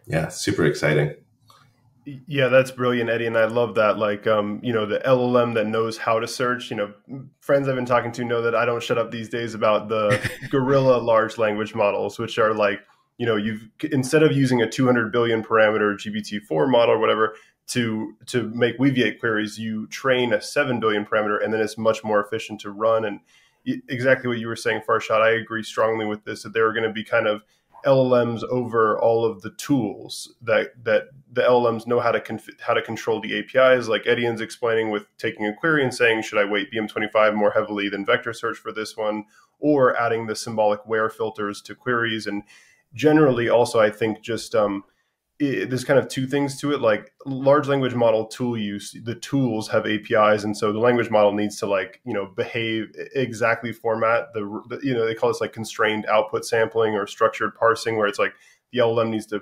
Yeah, 0.06 0.28
super 0.28 0.66
exciting. 0.66 1.16
Yeah, 2.06 2.50
that's 2.50 2.70
brilliant, 2.70 3.10
Eddie, 3.10 3.26
and 3.26 3.38
I 3.38 3.46
love 3.46 3.76
that. 3.76 3.98
Like, 3.98 4.28
um, 4.28 4.60
you 4.62 4.72
know, 4.72 4.86
the 4.86 5.00
LLM 5.00 5.56
that 5.56 5.66
knows 5.66 5.98
how 5.98 6.20
to 6.20 6.28
search. 6.28 6.70
You 6.70 6.78
know, 6.78 6.94
friends 7.42 7.68
I've 7.68 7.76
been 7.76 7.86
talking 7.86 8.12
to 8.14 8.24
know 8.24 8.44
that 8.44 8.54
I 8.54 8.64
don't 8.64 8.84
shut 8.84 9.00
up 9.00 9.10
these 9.10 9.28
days 9.28 9.56
about 9.56 9.90
the 9.90 10.20
gorilla 10.52 10.98
large 10.98 11.40
language 11.40 11.74
models, 11.74 12.20
which 12.20 12.38
are 12.38 12.54
like, 12.54 12.82
you 13.18 13.26
know, 13.26 13.38
you've 13.38 13.68
instead 13.92 14.22
of 14.22 14.34
using 14.34 14.62
a 14.62 14.70
200 14.70 15.12
billion 15.12 15.44
parameter 15.44 15.96
GPT-4 15.96 16.70
model 16.70 16.94
or 16.94 17.00
whatever 17.00 17.36
to 17.68 18.14
to 18.28 18.50
make 18.50 18.78
Weaviate 18.78 19.20
queries, 19.20 19.58
you 19.58 19.88
train 19.88 20.32
a 20.32 20.42
7 20.42 20.80
billion 20.80 21.06
parameter, 21.06 21.44
and 21.44 21.52
then 21.52 21.60
it's 21.62 21.78
much 21.78 22.04
more 22.04 22.24
efficient 22.24 22.62
to 22.62 22.70
run. 22.70 23.06
And 23.06 23.20
exactly 23.90 24.28
what 24.28 24.38
you 24.38 24.48
were 24.48 24.56
saying, 24.56 24.82
Farshad, 24.88 25.22
I 25.22 25.32
agree 25.32 25.64
strongly 25.64 26.06
with 26.06 26.24
this 26.24 26.44
that 26.44 26.54
there 26.54 26.68
are 26.68 26.74
going 26.74 26.84
to 26.84 26.94
be 26.94 27.04
kind 27.04 27.26
of 27.26 27.42
LLMs 27.86 28.44
over 28.46 29.00
all 29.00 29.26
of 29.26 29.42
the 29.42 29.52
tools 29.52 30.34
that 30.42 30.84
that 30.84 31.10
the 31.32 31.42
LLMs 31.42 31.86
know 31.86 32.00
how 32.00 32.12
to 32.12 32.20
conf- 32.20 32.60
how 32.60 32.74
to 32.74 32.82
control 32.82 33.22
the 33.22 33.40
APIs. 33.40 33.88
Like 33.88 34.08
Etienne's 34.08 34.42
explaining 34.42 34.90
with 34.90 35.06
taking 35.18 35.46
a 35.46 35.54
query 35.54 35.84
and 35.84 35.94
saying, 35.94 36.24
should 36.24 36.40
I 36.40 36.46
weight 36.46 36.72
BM25 36.72 37.36
more 37.36 37.52
heavily 37.52 37.90
than 37.90 38.06
vector 38.06 38.34
search 38.34 38.58
for 38.58 38.72
this 38.72 38.98
one, 38.98 39.26
or 39.60 40.00
adding 40.00 40.26
the 40.26 40.36
symbolic 40.36 40.86
where 40.86 41.10
filters 41.10 41.62
to 41.64 41.76
queries. 41.76 42.28
And 42.28 42.44
generally, 42.94 43.50
also, 43.50 43.80
I 43.80 43.90
think 43.90 44.22
just 44.22 44.56
um, 44.56 44.84
it, 45.40 45.70
there's 45.70 45.84
kind 45.84 46.00
of 46.00 46.08
two 46.08 46.28
things 46.28 46.60
to 46.62 46.72
it 46.72 46.80
like 46.80 47.12
large 47.26 47.68
language 47.68 47.94
model 47.94 48.26
tool 48.26 48.58
use 48.58 48.96
the 49.04 49.16
tools 49.16 49.68
have 49.68 49.86
apis 49.86 50.44
and 50.46 50.56
so 50.56 50.72
the 50.72 50.80
language 50.80 51.10
model 51.10 51.34
needs 51.34 51.58
to 51.58 51.66
like 51.66 52.00
you 52.06 52.14
know 52.14 52.26
behave 52.26 52.86
exactly 53.14 53.74
format 53.74 54.28
the, 54.34 54.42
the 54.70 54.80
you 54.82 54.94
know 54.94 55.06
they 55.06 55.14
call 55.14 55.30
this 55.30 55.42
like 55.42 55.52
constrained 55.52 56.06
output 56.06 56.46
sampling 56.46 56.94
or 56.94 57.06
structured 57.06 57.54
parsing 57.56 57.98
where 57.98 58.08
it's 58.08 58.20
like 58.20 58.34
the 58.72 58.80
llm 58.80 59.10
needs 59.10 59.26
to 59.26 59.42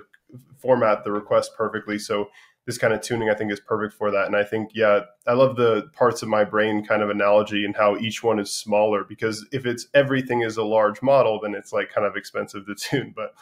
format 0.58 1.04
the 1.04 1.12
request 1.12 1.52
perfectly. 1.56 1.98
So 1.98 2.28
this 2.66 2.78
kind 2.78 2.94
of 2.94 3.02
tuning 3.02 3.28
i 3.28 3.34
think 3.34 3.52
is 3.52 3.60
perfect 3.60 3.92
for 3.92 4.10
that. 4.10 4.26
And 4.26 4.34
i 4.34 4.42
think 4.42 4.70
yeah 4.74 5.00
i 5.26 5.34
love 5.34 5.56
the 5.56 5.90
parts 5.92 6.22
of 6.22 6.28
my 6.28 6.44
brain 6.44 6.84
kind 6.84 7.02
of 7.02 7.10
analogy 7.10 7.64
and 7.64 7.76
how 7.76 7.96
each 7.98 8.22
one 8.22 8.38
is 8.38 8.50
smaller 8.50 9.04
because 9.04 9.46
if 9.52 9.66
it's 9.66 9.86
everything 9.92 10.40
is 10.40 10.56
a 10.56 10.64
large 10.64 11.02
model 11.02 11.38
then 11.42 11.54
it's 11.54 11.74
like 11.74 11.92
kind 11.92 12.06
of 12.06 12.16
expensive 12.16 12.66
to 12.66 12.74
tune. 12.78 13.12
But 13.14 13.34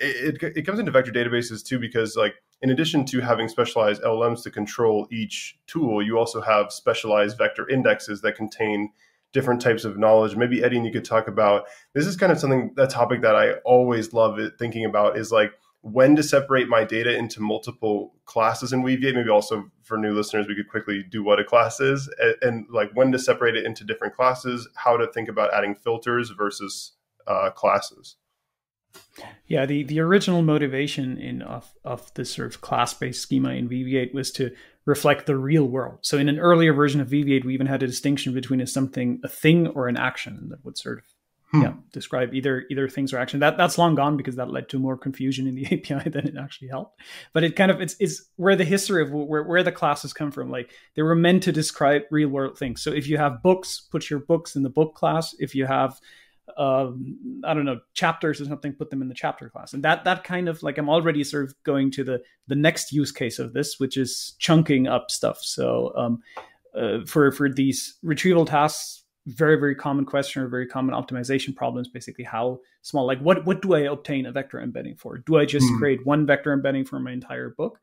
it, 0.00 0.42
it, 0.56 0.66
comes 0.66 0.78
into 0.78 0.90
vector 0.90 1.12
databases 1.12 1.64
too 1.64 1.78
because 1.78 2.16
like 2.16 2.34
in 2.62 2.70
addition 2.70 3.04
to 3.06 3.20
having 3.20 3.48
specialized 3.48 4.02
LLMs 4.02 4.42
to 4.42 4.50
control 4.50 5.06
each 5.10 5.58
tool, 5.66 6.02
you 6.02 6.18
also 6.18 6.40
have 6.40 6.72
specialized 6.72 7.38
vector 7.38 7.68
indexes 7.68 8.20
that 8.22 8.36
contain 8.36 8.90
different 9.32 9.60
types 9.60 9.84
of 9.84 9.98
knowledge. 9.98 10.36
Maybe 10.36 10.62
Eddie, 10.62 10.76
and 10.76 10.86
you 10.86 10.92
could 10.92 11.04
talk 11.04 11.28
about 11.28 11.66
this 11.94 12.06
is 12.06 12.16
kind 12.16 12.32
of 12.32 12.38
something 12.38 12.74
a 12.76 12.86
topic 12.86 13.22
that 13.22 13.36
I 13.36 13.52
always 13.64 14.12
love 14.12 14.38
thinking 14.58 14.84
about 14.84 15.16
is 15.16 15.30
like 15.30 15.52
when 15.82 16.14
to 16.16 16.22
separate 16.22 16.68
my 16.68 16.84
data 16.84 17.16
into 17.16 17.40
multiple 17.40 18.14
classes 18.26 18.72
in 18.72 18.82
Weaviate. 18.82 19.14
Maybe 19.14 19.30
also 19.30 19.70
for 19.82 19.96
new 19.96 20.14
listeners, 20.14 20.46
we 20.46 20.54
could 20.54 20.68
quickly 20.68 21.02
do 21.02 21.22
what 21.22 21.40
a 21.40 21.44
class 21.44 21.80
is 21.80 22.12
and, 22.18 22.34
and 22.42 22.66
like 22.70 22.90
when 22.94 23.12
to 23.12 23.18
separate 23.18 23.56
it 23.56 23.64
into 23.64 23.84
different 23.84 24.14
classes, 24.14 24.68
how 24.74 24.96
to 24.96 25.06
think 25.12 25.28
about 25.28 25.54
adding 25.54 25.74
filters 25.74 26.30
versus 26.30 26.92
uh, 27.26 27.50
classes. 27.50 28.16
Yeah, 29.46 29.66
the, 29.66 29.82
the 29.82 30.00
original 30.00 30.42
motivation 30.42 31.18
in 31.18 31.42
of, 31.42 31.70
of 31.84 32.12
this 32.14 32.32
sort 32.32 32.54
of 32.54 32.60
class-based 32.60 33.20
schema 33.20 33.50
in 33.50 33.68
Weaviate 33.68 34.14
was 34.14 34.30
to 34.32 34.54
reflect 34.86 35.26
the 35.26 35.36
real 35.36 35.64
world. 35.64 35.98
So 36.02 36.18
in 36.18 36.28
an 36.28 36.38
earlier 36.38 36.72
version 36.72 37.00
of 37.00 37.08
Weaviate, 37.08 37.44
we 37.44 37.54
even 37.54 37.66
had 37.66 37.82
a 37.82 37.86
distinction 37.86 38.32
between 38.32 38.60
a 38.60 38.66
something, 38.66 39.20
a 39.24 39.28
thing 39.28 39.66
or 39.68 39.88
an 39.88 39.96
action 39.96 40.48
that 40.50 40.64
would 40.64 40.78
sort 40.78 40.98
of 40.98 41.04
hmm. 41.50 41.62
yeah, 41.62 41.72
describe 41.92 42.34
either 42.34 42.64
either 42.70 42.88
things 42.88 43.12
or 43.12 43.18
action. 43.18 43.40
That 43.40 43.56
that's 43.56 43.78
long 43.78 43.94
gone 43.94 44.16
because 44.16 44.36
that 44.36 44.50
led 44.50 44.68
to 44.70 44.78
more 44.78 44.96
confusion 44.96 45.46
in 45.46 45.54
the 45.54 45.66
API 45.92 46.08
than 46.10 46.26
it 46.26 46.36
actually 46.38 46.68
helped. 46.68 47.00
But 47.32 47.44
it 47.44 47.56
kind 47.56 47.70
of 47.70 47.80
it's 47.80 47.96
it's 48.00 48.22
where 48.36 48.56
the 48.56 48.64
history 48.64 49.02
of 49.02 49.10
where, 49.10 49.42
where 49.42 49.62
the 49.62 49.72
classes 49.72 50.12
come 50.12 50.30
from. 50.30 50.50
Like 50.50 50.70
they 50.94 51.02
were 51.02 51.14
meant 51.14 51.42
to 51.44 51.52
describe 51.52 52.02
real 52.10 52.28
world 52.28 52.58
things. 52.58 52.82
So 52.82 52.92
if 52.92 53.08
you 53.08 53.18
have 53.18 53.42
books, 53.42 53.80
put 53.80 54.10
your 54.10 54.20
books 54.20 54.56
in 54.56 54.62
the 54.62 54.70
book 54.70 54.94
class. 54.94 55.34
If 55.38 55.54
you 55.54 55.66
have 55.66 56.00
um, 56.56 57.42
I 57.44 57.54
don't 57.54 57.64
know 57.64 57.80
chapters 57.94 58.40
or 58.40 58.44
something, 58.44 58.72
put 58.72 58.90
them 58.90 59.02
in 59.02 59.08
the 59.08 59.14
chapter 59.14 59.48
class, 59.48 59.72
and 59.72 59.82
that 59.84 60.04
that 60.04 60.24
kind 60.24 60.48
of 60.48 60.62
like 60.62 60.78
I'm 60.78 60.88
already 60.88 61.24
sort 61.24 61.44
of 61.44 61.54
going 61.64 61.90
to 61.92 62.04
the 62.04 62.22
the 62.46 62.54
next 62.54 62.92
use 62.92 63.12
case 63.12 63.38
of 63.38 63.52
this, 63.52 63.78
which 63.78 63.96
is 63.96 64.34
chunking 64.38 64.86
up 64.86 65.10
stuff. 65.10 65.38
So 65.42 65.92
um, 65.96 66.22
uh, 66.74 67.04
for 67.06 67.32
for 67.32 67.48
these 67.48 67.98
retrieval 68.02 68.44
tasks, 68.44 69.04
very 69.26 69.56
very 69.56 69.74
common 69.74 70.04
question 70.04 70.42
or 70.42 70.48
very 70.48 70.66
common 70.66 70.94
optimization 70.94 71.54
problems. 71.54 71.88
Basically, 71.88 72.24
how 72.24 72.60
small? 72.82 73.06
Like 73.06 73.20
what 73.20 73.44
what 73.44 73.62
do 73.62 73.74
I 73.74 73.80
obtain 73.80 74.26
a 74.26 74.32
vector 74.32 74.60
embedding 74.60 74.96
for? 74.96 75.18
Do 75.18 75.38
I 75.38 75.44
just 75.44 75.66
mm. 75.66 75.78
create 75.78 76.06
one 76.06 76.26
vector 76.26 76.52
embedding 76.52 76.84
for 76.84 76.98
my 77.00 77.12
entire 77.12 77.50
book? 77.50 77.78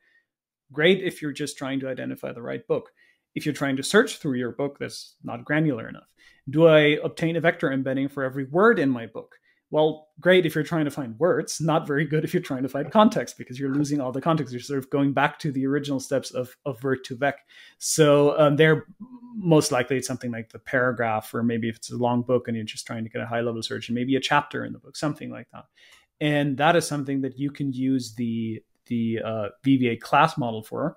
Great 0.71 1.03
if 1.03 1.21
you're 1.21 1.31
just 1.31 1.57
trying 1.57 1.79
to 1.79 1.89
identify 1.89 2.31
the 2.33 2.41
right 2.41 2.65
book. 2.67 2.91
If 3.37 3.45
you're 3.45 3.53
trying 3.53 3.77
to 3.77 3.83
search 3.83 4.17
through 4.17 4.39
your 4.39 4.51
book, 4.51 4.79
that's 4.79 5.13
not 5.23 5.45
granular 5.45 5.87
enough. 5.87 6.07
Do 6.49 6.67
I 6.67 6.97
obtain 7.03 7.35
a 7.35 7.39
vector 7.39 7.71
embedding 7.71 8.09
for 8.09 8.23
every 8.23 8.45
word 8.45 8.79
in 8.79 8.89
my 8.89 9.05
book? 9.05 9.35
Well, 9.69 10.07
great 10.19 10.47
if 10.47 10.55
you're 10.55 10.63
trying 10.63 10.85
to 10.85 10.91
find 10.91 11.19
words, 11.19 11.61
not 11.61 11.85
very 11.85 12.05
good 12.05 12.23
if 12.23 12.33
you're 12.33 12.41
trying 12.41 12.63
to 12.63 12.69
find 12.69 12.89
context 12.89 13.37
because 13.37 13.59
you're 13.59 13.73
losing 13.73 14.01
all 14.01 14.11
the 14.11 14.21
context. 14.21 14.53
You're 14.53 14.61
sort 14.61 14.79
of 14.79 14.89
going 14.89 15.13
back 15.13 15.37
to 15.39 15.51
the 15.51 15.67
original 15.67 15.99
steps 15.99 16.31
of, 16.31 16.57
of 16.65 16.79
word2vec. 16.79 17.33
So 17.77 18.39
um, 18.39 18.55
they're 18.55 18.85
most 19.35 19.71
likely 19.71 19.97
it's 19.97 20.07
something 20.07 20.31
like 20.31 20.49
the 20.49 20.57
paragraph, 20.57 21.31
or 21.31 21.43
maybe 21.43 21.69
if 21.69 21.75
it's 21.75 21.91
a 21.91 21.97
long 21.97 22.23
book 22.23 22.47
and 22.47 22.57
you're 22.57 22.65
just 22.65 22.87
trying 22.87 23.03
to 23.03 23.09
get 23.09 23.21
a 23.21 23.27
high 23.27 23.41
level 23.41 23.61
search, 23.61 23.89
and 23.89 23.95
maybe 23.95 24.15
a 24.15 24.19
chapter 24.19 24.65
in 24.65 24.73
the 24.73 24.79
book, 24.79 24.97
something 24.97 25.29
like 25.29 25.47
that. 25.53 25.65
And 26.19 26.57
that 26.57 26.75
is 26.75 26.87
something 26.87 27.21
that 27.21 27.37
you 27.37 27.51
can 27.51 27.71
use 27.71 28.15
the 28.15 28.63
the 28.87 29.19
uh, 29.23 29.49
Weaviate 29.65 29.99
class 29.99 30.37
model 30.37 30.63
for 30.63 30.95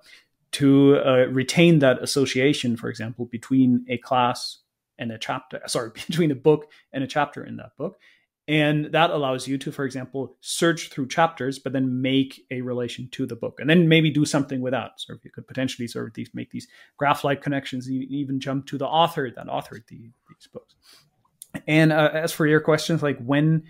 to 0.53 0.97
uh, 0.97 1.25
retain 1.29 1.79
that 1.79 2.01
association, 2.01 2.75
for 2.75 2.89
example, 2.89 3.25
between 3.25 3.85
a 3.89 3.97
class 3.97 4.59
and 4.97 5.11
a 5.11 5.17
chapter, 5.17 5.61
sorry, 5.67 5.91
between 6.07 6.31
a 6.31 6.35
book 6.35 6.71
and 6.93 7.03
a 7.03 7.07
chapter 7.07 7.43
in 7.43 7.57
that 7.57 7.75
book. 7.77 7.99
And 8.47 8.85
that 8.91 9.11
allows 9.11 9.47
you 9.47 9.57
to, 9.59 9.71
for 9.71 9.85
example, 9.85 10.35
search 10.41 10.89
through 10.89 11.07
chapters, 11.07 11.59
but 11.59 11.73
then 11.73 12.01
make 12.01 12.41
a 12.51 12.61
relation 12.61 13.07
to 13.11 13.25
the 13.25 13.35
book, 13.35 13.59
and 13.59 13.69
then 13.69 13.87
maybe 13.87 14.09
do 14.09 14.25
something 14.25 14.61
with 14.61 14.71
that. 14.71 14.93
So 14.97 15.13
you 15.23 15.29
could 15.29 15.47
potentially 15.47 15.87
sort 15.87 16.07
of 16.07 16.13
these, 16.15 16.29
make 16.33 16.51
these 16.51 16.67
graph-like 16.97 17.41
connections, 17.41 17.89
even 17.89 18.39
jump 18.39 18.65
to 18.67 18.77
the 18.77 18.87
author 18.87 19.31
that 19.33 19.47
authored 19.47 19.87
the, 19.87 20.11
these 20.27 20.47
books. 20.51 20.75
And 21.67 21.91
uh, 21.91 22.09
as 22.13 22.31
for 22.31 22.47
your 22.47 22.59
questions, 22.61 23.03
like 23.03 23.19
when 23.23 23.63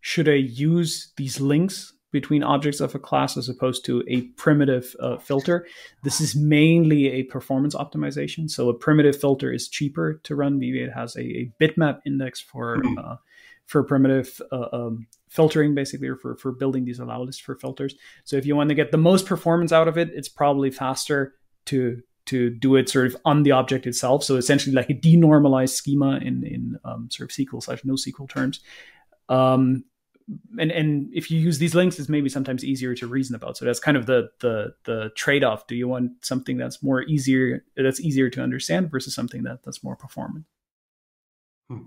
should 0.00 0.28
I 0.28 0.34
use 0.34 1.12
these 1.16 1.40
links 1.40 1.93
between 2.14 2.44
objects 2.44 2.78
of 2.78 2.94
a 2.94 2.98
class 3.00 3.36
as 3.36 3.48
opposed 3.48 3.84
to 3.84 4.04
a 4.06 4.22
primitive 4.36 4.94
uh, 5.00 5.18
filter. 5.18 5.66
This 6.04 6.20
is 6.20 6.36
mainly 6.36 7.10
a 7.10 7.24
performance 7.24 7.74
optimization. 7.74 8.48
So 8.48 8.68
a 8.68 8.74
primitive 8.74 9.20
filter 9.20 9.52
is 9.52 9.68
cheaper 9.68 10.20
to 10.22 10.36
run. 10.36 10.60
Weaviate 10.60 10.94
has 10.94 11.16
a, 11.16 11.22
a 11.22 11.52
bitmap 11.60 11.98
index 12.06 12.40
for 12.40 12.78
mm-hmm. 12.78 12.98
uh, 12.98 13.16
for 13.66 13.82
primitive 13.82 14.40
uh, 14.52 14.68
um, 14.72 15.08
filtering, 15.28 15.74
basically, 15.74 16.06
or 16.06 16.16
for, 16.16 16.36
for 16.36 16.52
building 16.52 16.84
these 16.84 17.00
allow 17.00 17.20
lists 17.20 17.42
for 17.42 17.56
filters. 17.56 17.96
So 18.22 18.36
if 18.36 18.46
you 18.46 18.54
want 18.54 18.68
to 18.68 18.76
get 18.76 18.92
the 18.92 18.98
most 18.98 19.26
performance 19.26 19.72
out 19.72 19.88
of 19.88 19.98
it, 19.98 20.10
it's 20.14 20.28
probably 20.28 20.70
faster 20.70 21.34
to 21.66 22.00
to 22.26 22.48
do 22.48 22.76
it 22.76 22.88
sort 22.88 23.06
of 23.06 23.16
on 23.24 23.42
the 23.42 23.50
object 23.50 23.88
itself. 23.88 24.22
So 24.22 24.36
essentially 24.36 24.76
like 24.76 24.88
a 24.88 24.94
denormalized 24.94 25.74
schema 25.74 26.18
in 26.18 26.44
in 26.46 26.78
um, 26.84 27.08
sort 27.10 27.28
of 27.28 27.36
SQL 27.36 27.60
slash 27.60 27.82
NoSQL 27.82 28.30
terms. 28.30 28.60
Um, 29.28 29.84
and 30.58 30.70
and 30.70 31.10
if 31.12 31.30
you 31.30 31.38
use 31.38 31.58
these 31.58 31.74
links, 31.74 31.98
it's 31.98 32.08
maybe 32.08 32.28
sometimes 32.28 32.64
easier 32.64 32.94
to 32.94 33.06
reason 33.06 33.34
about. 33.34 33.56
So 33.56 33.64
that's 33.64 33.80
kind 33.80 33.96
of 33.96 34.06
the 34.06 34.30
the 34.40 34.74
the 34.84 35.10
trade 35.16 35.44
off. 35.44 35.66
Do 35.66 35.74
you 35.76 35.88
want 35.88 36.12
something 36.24 36.56
that's 36.56 36.82
more 36.82 37.02
easier 37.02 37.64
that's 37.76 38.00
easier 38.00 38.30
to 38.30 38.42
understand 38.42 38.90
versus 38.90 39.14
something 39.14 39.42
that 39.42 39.62
that's 39.62 39.84
more 39.84 39.96
performant? 39.96 40.46
Hmm. 41.68 41.86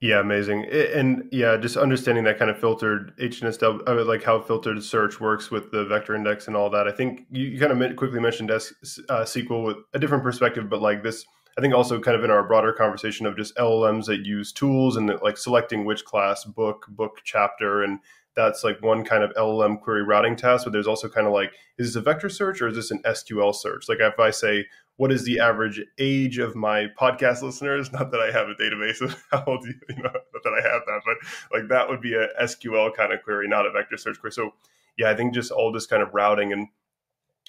Yeah, 0.00 0.20
amazing. 0.20 0.66
And 0.66 1.28
yeah, 1.32 1.56
just 1.56 1.78
understanding 1.78 2.24
that 2.24 2.38
kind 2.38 2.50
of 2.50 2.58
filtered 2.58 3.16
HNSW, 3.18 4.06
like 4.06 4.22
how 4.22 4.38
filtered 4.38 4.82
search 4.82 5.18
works 5.18 5.50
with 5.50 5.70
the 5.70 5.86
vector 5.86 6.14
index 6.14 6.46
and 6.46 6.54
all 6.54 6.68
that. 6.70 6.86
I 6.86 6.92
think 6.92 7.26
you, 7.30 7.46
you 7.46 7.58
kind 7.58 7.72
of 7.72 7.96
quickly 7.96 8.20
mentioned 8.20 8.50
S, 8.50 8.72
uh, 9.08 9.22
SQL 9.22 9.64
with 9.64 9.78
a 9.94 9.98
different 9.98 10.22
perspective, 10.22 10.68
but 10.68 10.82
like 10.82 11.02
this 11.02 11.24
I 11.56 11.60
think 11.60 11.74
also 11.74 12.00
kind 12.00 12.16
of 12.16 12.24
in 12.24 12.30
our 12.30 12.42
broader 12.42 12.72
conversation 12.72 13.26
of 13.26 13.36
just 13.36 13.56
LLMs 13.56 14.06
that 14.06 14.26
use 14.26 14.52
tools 14.52 14.96
and 14.96 15.12
like 15.22 15.36
selecting 15.36 15.84
which 15.84 16.04
class, 16.04 16.44
book, 16.44 16.86
book 16.88 17.20
chapter, 17.24 17.82
and 17.82 18.00
that's 18.34 18.64
like 18.64 18.82
one 18.82 19.04
kind 19.04 19.22
of 19.22 19.32
LLM 19.34 19.80
query 19.80 20.02
routing 20.02 20.34
task. 20.34 20.64
But 20.64 20.72
there's 20.72 20.88
also 20.88 21.08
kind 21.08 21.26
of 21.26 21.32
like, 21.32 21.52
is 21.78 21.88
this 21.88 21.96
a 21.96 22.00
vector 22.00 22.28
search 22.28 22.60
or 22.60 22.68
is 22.68 22.74
this 22.74 22.90
an 22.90 23.00
SQL 23.02 23.54
search? 23.54 23.88
Like 23.88 23.98
if 24.00 24.18
I 24.18 24.30
say, 24.30 24.66
what 24.96 25.12
is 25.12 25.24
the 25.24 25.40
average 25.40 25.80
age 25.98 26.38
of 26.38 26.56
my 26.56 26.86
podcast 26.98 27.42
listeners? 27.42 27.92
Not 27.92 28.10
that 28.10 28.20
I 28.20 28.32
have 28.32 28.48
a 28.48 28.54
database 28.54 29.00
of 29.00 29.16
how 29.30 29.44
old 29.46 29.64
you, 29.64 29.74
you 29.88 30.02
know, 30.02 30.10
not 30.10 30.42
that 30.42 30.52
I 30.52 30.68
have 30.68 30.82
that, 30.86 31.00
but 31.04 31.56
like 31.56 31.68
that 31.68 31.88
would 31.88 32.00
be 32.00 32.14
a 32.14 32.28
SQL 32.42 32.94
kind 32.94 33.12
of 33.12 33.22
query, 33.22 33.48
not 33.48 33.66
a 33.66 33.70
vector 33.70 33.96
search 33.96 34.18
query. 34.20 34.32
So 34.32 34.54
yeah, 34.96 35.10
I 35.10 35.14
think 35.14 35.34
just 35.34 35.50
all 35.50 35.72
this 35.72 35.86
kind 35.86 36.02
of 36.02 36.12
routing 36.12 36.52
and 36.52 36.68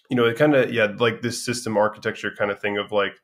you 0.10 0.16
know, 0.16 0.26
it 0.26 0.38
kind 0.38 0.56
of 0.56 0.72
yeah, 0.72 0.88
like 1.00 1.22
this 1.22 1.44
system 1.44 1.78
architecture 1.78 2.32
kind 2.38 2.52
of 2.52 2.60
thing 2.60 2.78
of 2.78 2.92
like 2.92 3.20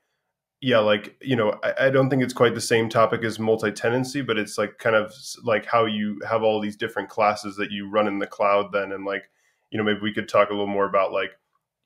yeah, 0.61 0.77
like 0.77 1.15
you 1.21 1.35
know, 1.35 1.59
I, 1.63 1.87
I, 1.87 1.89
don't 1.89 2.09
think 2.09 2.21
it's 2.21 2.33
quite 2.33 2.53
the 2.53 2.61
same 2.61 2.87
topic 2.87 3.23
as 3.23 3.39
multi-tenancy, 3.39 4.21
but 4.21 4.37
it's 4.37 4.59
like 4.59 4.77
kind 4.77 4.95
of 4.95 5.11
like 5.43 5.65
how 5.65 5.85
you 5.85 6.21
have 6.27 6.43
all 6.43 6.61
these 6.61 6.75
different 6.75 7.09
classes 7.09 7.55
that 7.55 7.71
you 7.71 7.89
run 7.89 8.07
in 8.07 8.19
the 8.19 8.27
cloud. 8.27 8.71
Then, 8.71 8.91
and 8.91 9.03
like 9.03 9.23
you 9.71 9.79
know, 9.79 9.83
maybe 9.83 10.01
we 10.01 10.13
could 10.13 10.29
talk 10.29 10.49
a 10.49 10.53
little 10.53 10.67
more 10.67 10.85
about 10.85 11.11
like 11.11 11.31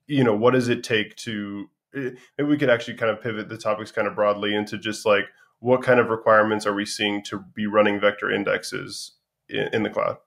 you 0.07 0.25
know, 0.25 0.35
what 0.35 0.51
does 0.51 0.67
it 0.67 0.83
take 0.83 1.15
to 1.15 1.69
eh, 1.95 2.09
maybe 2.37 2.49
we 2.49 2.57
could 2.57 2.69
actually 2.69 2.95
kind 2.95 3.11
of 3.11 3.21
pivot 3.21 3.47
the 3.47 3.57
topics 3.57 3.91
kind 3.91 4.09
of 4.09 4.15
broadly 4.15 4.53
into 4.53 4.77
just 4.77 5.05
like 5.05 5.25
what 5.59 5.81
kind 5.81 5.99
of 5.99 6.09
requirements 6.09 6.65
are 6.65 6.73
we 6.73 6.85
seeing 6.85 7.23
to 7.23 7.43
be 7.55 7.65
running 7.67 7.99
vector 7.99 8.29
indexes 8.29 9.13
in, 9.47 9.69
in 9.71 9.83
the 9.83 9.89
cloud? 9.89 10.17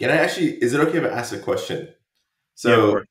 Can 0.00 0.10
I 0.10 0.16
actually? 0.16 0.52
Is 0.62 0.72
it 0.72 0.80
okay 0.80 0.96
if 0.96 1.04
I 1.04 1.08
ask 1.08 1.34
a 1.34 1.38
question? 1.38 1.88
So 2.54 2.96
yeah, 2.96 3.02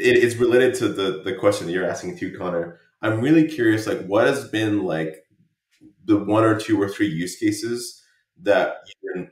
it, 0.00 0.16
it's 0.24 0.34
related 0.34 0.74
to 0.76 0.88
the 0.88 1.22
the 1.22 1.34
question 1.34 1.68
that 1.68 1.72
you're 1.72 1.88
asking 1.88 2.18
too, 2.18 2.36
Connor 2.36 2.80
I'm 3.02 3.20
really 3.20 3.46
curious, 3.48 3.86
like, 3.86 4.04
what 4.06 4.26
has 4.26 4.48
been 4.48 4.82
like 4.84 5.24
the 6.04 6.18
one 6.18 6.44
or 6.44 6.58
two 6.58 6.80
or 6.80 6.88
three 6.88 7.08
use 7.08 7.36
cases 7.36 8.02
that 8.42 8.78
you're 9.02 9.28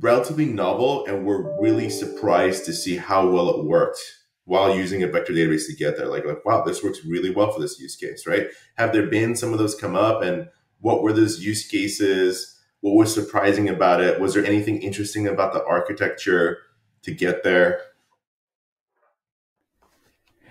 relatively 0.00 0.46
novel, 0.46 1.06
and 1.06 1.24
we're 1.26 1.60
really 1.60 1.90
surprised 1.90 2.64
to 2.66 2.72
see 2.72 2.96
how 2.96 3.28
well 3.28 3.50
it 3.50 3.64
worked 3.64 4.00
while 4.44 4.76
using 4.76 5.02
a 5.02 5.08
vector 5.08 5.32
database 5.32 5.66
to 5.66 5.74
get 5.76 5.96
there. 5.96 6.06
Like, 6.06 6.24
like, 6.24 6.44
wow, 6.44 6.62
this 6.62 6.82
works 6.82 7.04
really 7.04 7.30
well 7.30 7.52
for 7.52 7.60
this 7.60 7.78
use 7.78 7.96
case, 7.96 8.26
right? 8.26 8.48
Have 8.76 8.92
there 8.92 9.06
been 9.06 9.36
some 9.36 9.52
of 9.52 9.58
those 9.58 9.74
come 9.74 9.94
up, 9.96 10.22
and 10.22 10.48
what 10.80 11.02
were 11.02 11.12
those 11.12 11.44
use 11.44 11.66
cases? 11.66 12.58
What 12.80 12.94
was 12.94 13.12
surprising 13.12 13.68
about 13.68 14.00
it? 14.02 14.20
Was 14.20 14.34
there 14.34 14.44
anything 14.44 14.82
interesting 14.82 15.26
about 15.26 15.52
the 15.52 15.64
architecture 15.64 16.58
to 17.02 17.12
get 17.14 17.42
there? 17.42 17.80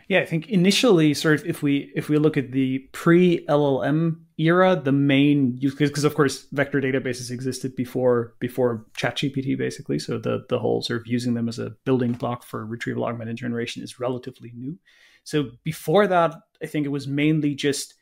Yeah, 0.08 0.20
I 0.20 0.26
think 0.26 0.50
initially, 0.50 1.14
sort 1.14 1.40
of, 1.40 1.46
if 1.46 1.64
we 1.64 1.92
if 1.96 2.10
we 2.10 2.18
look 2.18 2.38
at 2.38 2.52
the 2.52 2.80
pre 2.92 3.46
LLM 3.48 4.18
era, 4.38 4.80
the 4.84 4.92
main 4.92 5.58
use 5.58 5.76
case, 5.76 5.90
because 5.90 6.04
of 6.04 6.16
course 6.16 6.48
vector 6.52 6.82
databases 6.82 7.32
existed 7.32 7.76
before 7.76 8.34
before 8.40 8.86
ChatGPT, 8.98 9.58
basically. 9.58 10.00
So 10.00 10.18
the 10.18 10.46
the 10.50 10.60
whole 10.60 10.82
sort 10.82 11.02
of 11.02 11.08
using 11.08 11.34
them 11.34 11.48
as 11.48 11.60
a 11.60 11.72
building 11.86 12.14
block 12.14 12.44
for 12.44 12.66
retrieval 12.66 13.06
augmented 13.06 13.38
generation 13.38 13.84
is 13.84 14.00
relatively 14.00 14.52
new. 14.56 14.78
So 15.24 15.52
before 15.64 16.08
that, 16.08 16.36
I 16.62 16.66
think 16.66 16.86
it 16.86 16.90
was 16.90 17.08
mainly 17.08 17.56
just 17.56 17.96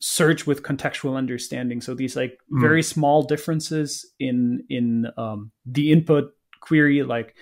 search 0.00 0.46
with 0.46 0.64
contextual 0.64 1.16
understanding. 1.16 1.80
So 1.80 1.94
these 1.94 2.16
like 2.16 2.38
mm. 2.52 2.60
very 2.60 2.82
small 2.82 3.22
differences 3.22 4.10
in 4.18 4.64
in 4.68 5.06
um, 5.16 5.52
the 5.66 5.92
input 5.92 6.32
query, 6.60 7.02
like 7.02 7.34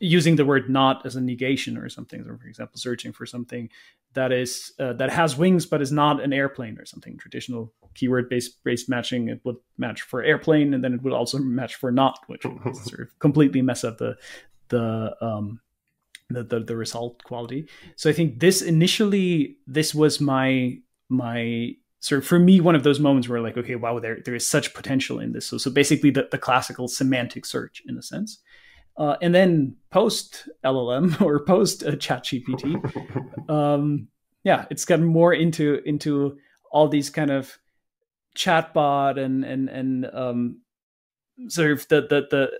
using 0.00 0.36
the 0.36 0.44
word 0.44 0.68
not 0.68 1.04
as 1.04 1.14
a 1.14 1.20
negation 1.20 1.76
or 1.76 1.88
something. 1.88 2.24
So 2.24 2.36
for 2.36 2.48
example, 2.48 2.78
searching 2.78 3.12
for 3.12 3.26
something 3.26 3.68
that 4.14 4.32
is 4.32 4.72
uh, 4.80 4.94
that 4.94 5.10
has 5.10 5.36
wings 5.36 5.66
but 5.66 5.80
is 5.80 5.92
not 5.92 6.22
an 6.22 6.32
airplane 6.32 6.78
or 6.78 6.86
something. 6.86 7.16
Traditional 7.18 7.72
keyword 7.94 8.28
based 8.28 8.64
based 8.64 8.88
matching 8.88 9.28
it 9.28 9.40
would 9.44 9.56
match 9.78 10.02
for 10.02 10.22
airplane 10.22 10.74
and 10.74 10.82
then 10.82 10.94
it 10.94 11.02
would 11.02 11.12
also 11.12 11.38
match 11.38 11.76
for 11.76 11.92
not, 11.92 12.18
which 12.26 12.44
would 12.44 12.76
sort 12.86 13.02
of 13.02 13.18
completely 13.18 13.62
mess 13.62 13.84
up 13.84 13.98
the 13.98 14.16
the 14.68 15.14
um 15.20 15.60
the, 16.30 16.42
the 16.42 16.60
the 16.60 16.76
result 16.76 17.22
quality. 17.24 17.68
So 17.96 18.08
I 18.08 18.12
think 18.14 18.40
this 18.40 18.62
initially 18.62 19.58
this 19.66 19.94
was 19.94 20.20
my 20.20 20.78
my 21.10 21.74
sort 21.98 22.22
of 22.22 22.26
for 22.26 22.38
me 22.38 22.60
one 22.60 22.74
of 22.74 22.82
those 22.82 22.98
moments 22.98 23.28
where 23.28 23.40
like 23.40 23.58
okay 23.58 23.74
wow 23.74 23.98
there 23.98 24.20
there 24.24 24.34
is 24.34 24.46
such 24.46 24.72
potential 24.72 25.20
in 25.20 25.32
this 25.32 25.46
so 25.46 25.58
so 25.58 25.70
basically 25.70 26.10
the, 26.10 26.26
the 26.30 26.38
classical 26.38 26.88
semantic 26.88 27.44
search 27.44 27.82
in 27.86 27.98
a 27.98 28.02
sense 28.02 28.40
uh, 28.96 29.16
and 29.22 29.34
then 29.34 29.76
post 29.90 30.48
LLM 30.64 31.20
or 31.22 31.44
post 31.44 31.82
uh, 31.82 31.92
ChatGPT, 31.92 33.48
um, 33.50 34.08
yeah, 34.44 34.66
it's 34.70 34.84
gotten 34.84 35.04
more 35.04 35.32
into 35.32 35.80
into 35.84 36.38
all 36.70 36.88
these 36.88 37.10
kind 37.10 37.30
of 37.30 37.58
chatbot 38.36 39.18
and 39.18 39.44
and 39.44 39.68
and 39.68 40.06
um, 40.12 40.60
sort 41.48 41.72
of 41.72 41.88
the 41.88 42.02
the 42.02 42.26
the. 42.30 42.50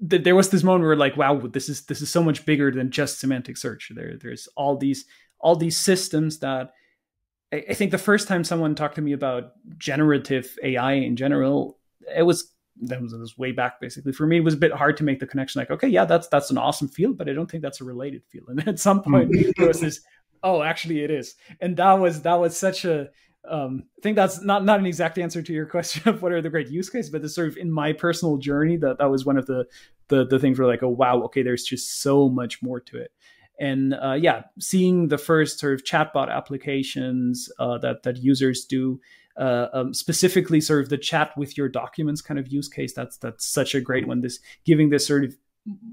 the 0.00 0.18
there 0.18 0.36
was 0.36 0.50
this 0.50 0.62
moment 0.62 0.84
where 0.84 0.96
like 0.96 1.16
wow 1.16 1.38
this 1.38 1.68
is 1.68 1.86
this 1.86 2.02
is 2.02 2.10
so 2.10 2.22
much 2.22 2.44
bigger 2.44 2.70
than 2.70 2.90
just 2.90 3.18
semantic 3.18 3.56
search 3.56 3.90
there 3.94 4.16
there's 4.20 4.46
all 4.54 4.76
these 4.76 5.06
all 5.40 5.56
these 5.56 5.76
systems 5.76 6.38
that 6.40 6.72
I, 7.50 7.64
I 7.70 7.74
think 7.74 7.90
the 7.90 7.98
first 7.98 8.28
time 8.28 8.44
someone 8.44 8.74
talked 8.74 8.96
to 8.96 9.02
me 9.02 9.12
about 9.12 9.52
generative 9.78 10.54
ai 10.62 10.92
in 10.92 11.16
general 11.16 11.78
it 12.14 12.24
was 12.24 12.52
that 12.82 13.00
was, 13.00 13.38
way 13.38 13.52
back 13.52 13.80
basically. 13.80 14.12
For 14.12 14.26
me 14.26 14.38
it 14.38 14.44
was 14.44 14.54
a 14.54 14.58
bit 14.58 14.72
hard 14.72 14.96
to 14.98 15.04
make 15.04 15.20
the 15.20 15.26
connection 15.26 15.60
like 15.60 15.70
okay 15.70 15.88
yeah 15.88 16.04
that's 16.04 16.28
that's 16.28 16.50
an 16.50 16.58
awesome 16.58 16.88
field 16.88 17.16
but 17.16 17.28
i 17.28 17.32
don't 17.32 17.50
think 17.50 17.62
that's 17.62 17.80
a 17.80 17.84
related 17.84 18.22
field 18.28 18.46
and 18.48 18.66
at 18.68 18.78
some 18.78 19.02
point 19.02 19.34
there 19.56 19.68
was 19.68 19.80
this 19.80 20.00
oh 20.42 20.62
actually 20.62 21.02
it 21.02 21.10
is. 21.10 21.34
And 21.60 21.76
that 21.76 21.94
was 21.94 22.22
that 22.22 22.36
was 22.36 22.56
such 22.56 22.84
a 22.84 23.10
um, 23.48 23.84
I 23.96 24.00
think 24.02 24.16
that's 24.16 24.42
not 24.42 24.64
not 24.64 24.80
an 24.80 24.86
exact 24.86 25.18
answer 25.18 25.42
to 25.42 25.52
your 25.52 25.66
question 25.76 26.08
of 26.08 26.22
what 26.22 26.32
are 26.32 26.42
the 26.42 26.50
great 26.50 26.68
use 26.68 26.88
cases, 26.88 27.10
but 27.10 27.22
the 27.22 27.28
sort 27.28 27.48
of 27.48 27.56
in 27.56 27.70
my 27.70 27.92
personal 27.92 28.38
journey 28.38 28.76
that 28.78 28.98
that 28.98 29.10
was 29.10 29.24
one 29.24 29.36
of 29.36 29.46
the 29.46 29.66
the 30.08 30.24
the 30.24 30.38
things 30.38 30.58
where 30.58 30.68
like 30.68 30.82
oh 30.82 30.88
wow 30.88 31.22
okay 31.22 31.42
there's 31.42 31.64
just 31.64 32.00
so 32.00 32.28
much 32.28 32.62
more 32.62 32.80
to 32.80 32.98
it, 32.98 33.12
and 33.60 33.94
uh, 33.94 34.16
yeah 34.18 34.42
seeing 34.58 35.08
the 35.08 35.18
first 35.18 35.58
sort 35.58 35.74
of 35.74 35.84
chatbot 35.84 36.30
applications 36.30 37.50
uh, 37.58 37.78
that 37.78 38.02
that 38.02 38.16
users 38.18 38.64
do 38.64 39.00
uh, 39.38 39.68
um, 39.72 39.94
specifically 39.94 40.60
sort 40.60 40.82
of 40.82 40.88
the 40.88 40.98
chat 40.98 41.36
with 41.36 41.56
your 41.56 41.68
documents 41.68 42.22
kind 42.22 42.38
of 42.38 42.48
use 42.48 42.68
case. 42.68 42.94
That's 42.94 43.16
that's 43.18 43.46
such 43.46 43.74
a 43.74 43.80
great 43.80 44.06
one. 44.06 44.20
This 44.20 44.38
giving 44.64 44.90
this 44.90 45.06
sort 45.06 45.24
of 45.24 45.36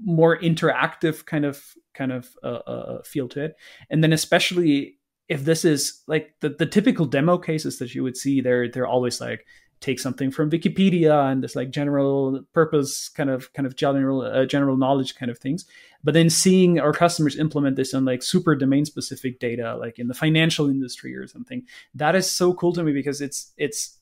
more 0.04 0.38
interactive 0.38 1.24
kind 1.26 1.44
of 1.44 1.62
kind 1.94 2.12
of 2.12 2.28
uh, 2.42 2.62
uh, 2.66 3.02
feel 3.02 3.28
to 3.28 3.44
it, 3.44 3.56
and 3.90 4.02
then 4.02 4.12
especially 4.12 4.98
if 5.28 5.44
this 5.44 5.64
is 5.64 6.02
like 6.06 6.34
the, 6.40 6.50
the 6.50 6.66
typical 6.66 7.06
demo 7.06 7.38
cases 7.38 7.78
that 7.78 7.94
you 7.94 8.02
would 8.02 8.16
see, 8.16 8.40
they're 8.40 8.68
they're 8.68 8.86
always 8.86 9.20
like 9.20 9.46
take 9.80 10.00
something 10.00 10.30
from 10.30 10.50
Wikipedia 10.50 11.30
and 11.30 11.42
this 11.42 11.54
like 11.54 11.70
general 11.70 12.42
purpose 12.52 13.08
kind 13.08 13.30
of 13.30 13.52
kind 13.52 13.66
of 13.66 13.76
general 13.76 14.22
uh, 14.22 14.46
general 14.46 14.76
knowledge 14.76 15.14
kind 15.14 15.30
of 15.30 15.38
things. 15.38 15.66
But 16.02 16.14
then 16.14 16.30
seeing 16.30 16.80
our 16.80 16.92
customers 16.92 17.38
implement 17.38 17.76
this 17.76 17.94
on 17.94 18.04
like 18.04 18.22
super 18.22 18.54
domain 18.54 18.84
specific 18.84 19.40
data, 19.40 19.76
like 19.76 19.98
in 19.98 20.08
the 20.08 20.14
financial 20.14 20.68
industry 20.68 21.14
or 21.16 21.26
something, 21.26 21.62
that 21.94 22.14
is 22.14 22.30
so 22.30 22.54
cool 22.54 22.72
to 22.72 22.82
me 22.82 22.92
because 22.92 23.20
it's 23.20 23.52
it's 23.56 23.98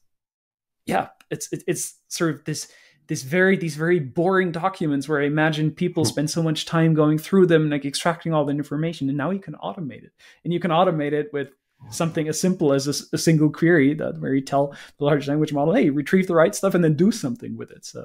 yeah, 0.86 1.08
it's 1.30 1.48
it's 1.52 1.96
sort 2.08 2.34
of 2.34 2.44
this 2.44 2.68
this 3.08 3.22
very 3.22 3.56
these 3.56 3.76
very 3.76 3.98
boring 3.98 4.52
documents 4.52 5.08
where 5.08 5.20
I 5.20 5.26
imagine 5.26 5.70
people 5.70 6.04
hmm. 6.04 6.08
spend 6.08 6.30
so 6.30 6.42
much 6.42 6.66
time 6.66 6.94
going 6.94 7.18
through 7.18 7.46
them, 7.46 7.70
like 7.70 7.84
extracting 7.84 8.32
all 8.32 8.44
the 8.44 8.52
information, 8.52 9.08
and 9.08 9.18
now 9.18 9.30
you 9.30 9.40
can 9.40 9.54
automate 9.54 10.04
it, 10.04 10.12
and 10.44 10.52
you 10.52 10.60
can 10.60 10.70
automate 10.70 11.12
it 11.12 11.32
with 11.32 11.48
something 11.90 12.28
as 12.28 12.40
simple 12.40 12.72
as 12.72 12.86
a, 12.86 13.14
a, 13.14 13.18
single 13.18 13.50
query 13.50 13.94
that 13.94 14.20
where 14.20 14.34
you 14.34 14.40
tell 14.40 14.74
the 14.98 15.04
large 15.04 15.28
language 15.28 15.52
model, 15.52 15.74
"Hey, 15.74 15.90
retrieve 15.90 16.26
the 16.26 16.34
right 16.34 16.54
stuff 16.54 16.74
and 16.74 16.82
then 16.82 16.94
do 16.94 17.10
something 17.12 17.56
with 17.56 17.70
it." 17.70 17.84
So 17.84 18.04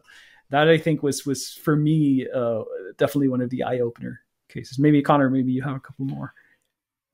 that 0.49 0.69
I 0.69 0.77
think 0.77 1.03
was 1.03 1.25
was 1.25 1.53
for 1.53 1.75
me 1.75 2.27
uh, 2.33 2.63
definitely 2.97 3.29
one 3.29 3.41
of 3.41 3.49
the 3.49 3.63
eye 3.63 3.79
opener 3.79 4.21
cases. 4.49 4.79
Maybe 4.79 5.01
Connor, 5.01 5.29
maybe 5.29 5.51
you 5.51 5.61
have 5.61 5.75
a 5.75 5.79
couple 5.79 6.05
more. 6.05 6.33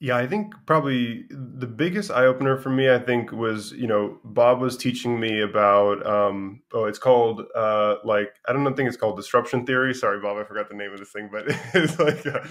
Yeah, 0.03 0.17
I 0.17 0.27
think 0.27 0.53
probably 0.65 1.23
the 1.29 1.65
biggest 1.65 2.11
eye 2.11 2.25
opener 2.25 2.57
for 2.57 2.69
me, 2.69 2.91
I 2.91 2.99
think, 2.99 3.31
was 3.31 3.71
you 3.71 3.87
know 3.87 4.19
Bob 4.25 4.59
was 4.59 4.75
teaching 4.75 5.17
me 5.17 5.39
about 5.39 6.05
um, 6.05 6.61
oh, 6.73 6.83
it's 6.83 6.99
called 6.99 7.43
uh, 7.55 7.95
like 8.03 8.35
I 8.45 8.51
don't 8.51 8.65
know, 8.65 8.71
I 8.71 8.73
think 8.73 8.89
it's 8.89 8.97
called 8.97 9.15
disruption 9.15 9.65
theory. 9.65 9.93
Sorry, 9.93 10.19
Bob, 10.19 10.35
I 10.35 10.43
forgot 10.43 10.67
the 10.67 10.75
name 10.75 10.91
of 10.91 10.99
this 10.99 11.11
thing, 11.11 11.29
but 11.31 11.45
it's 11.73 11.97
like, 11.97 12.25
uh, 12.25 12.41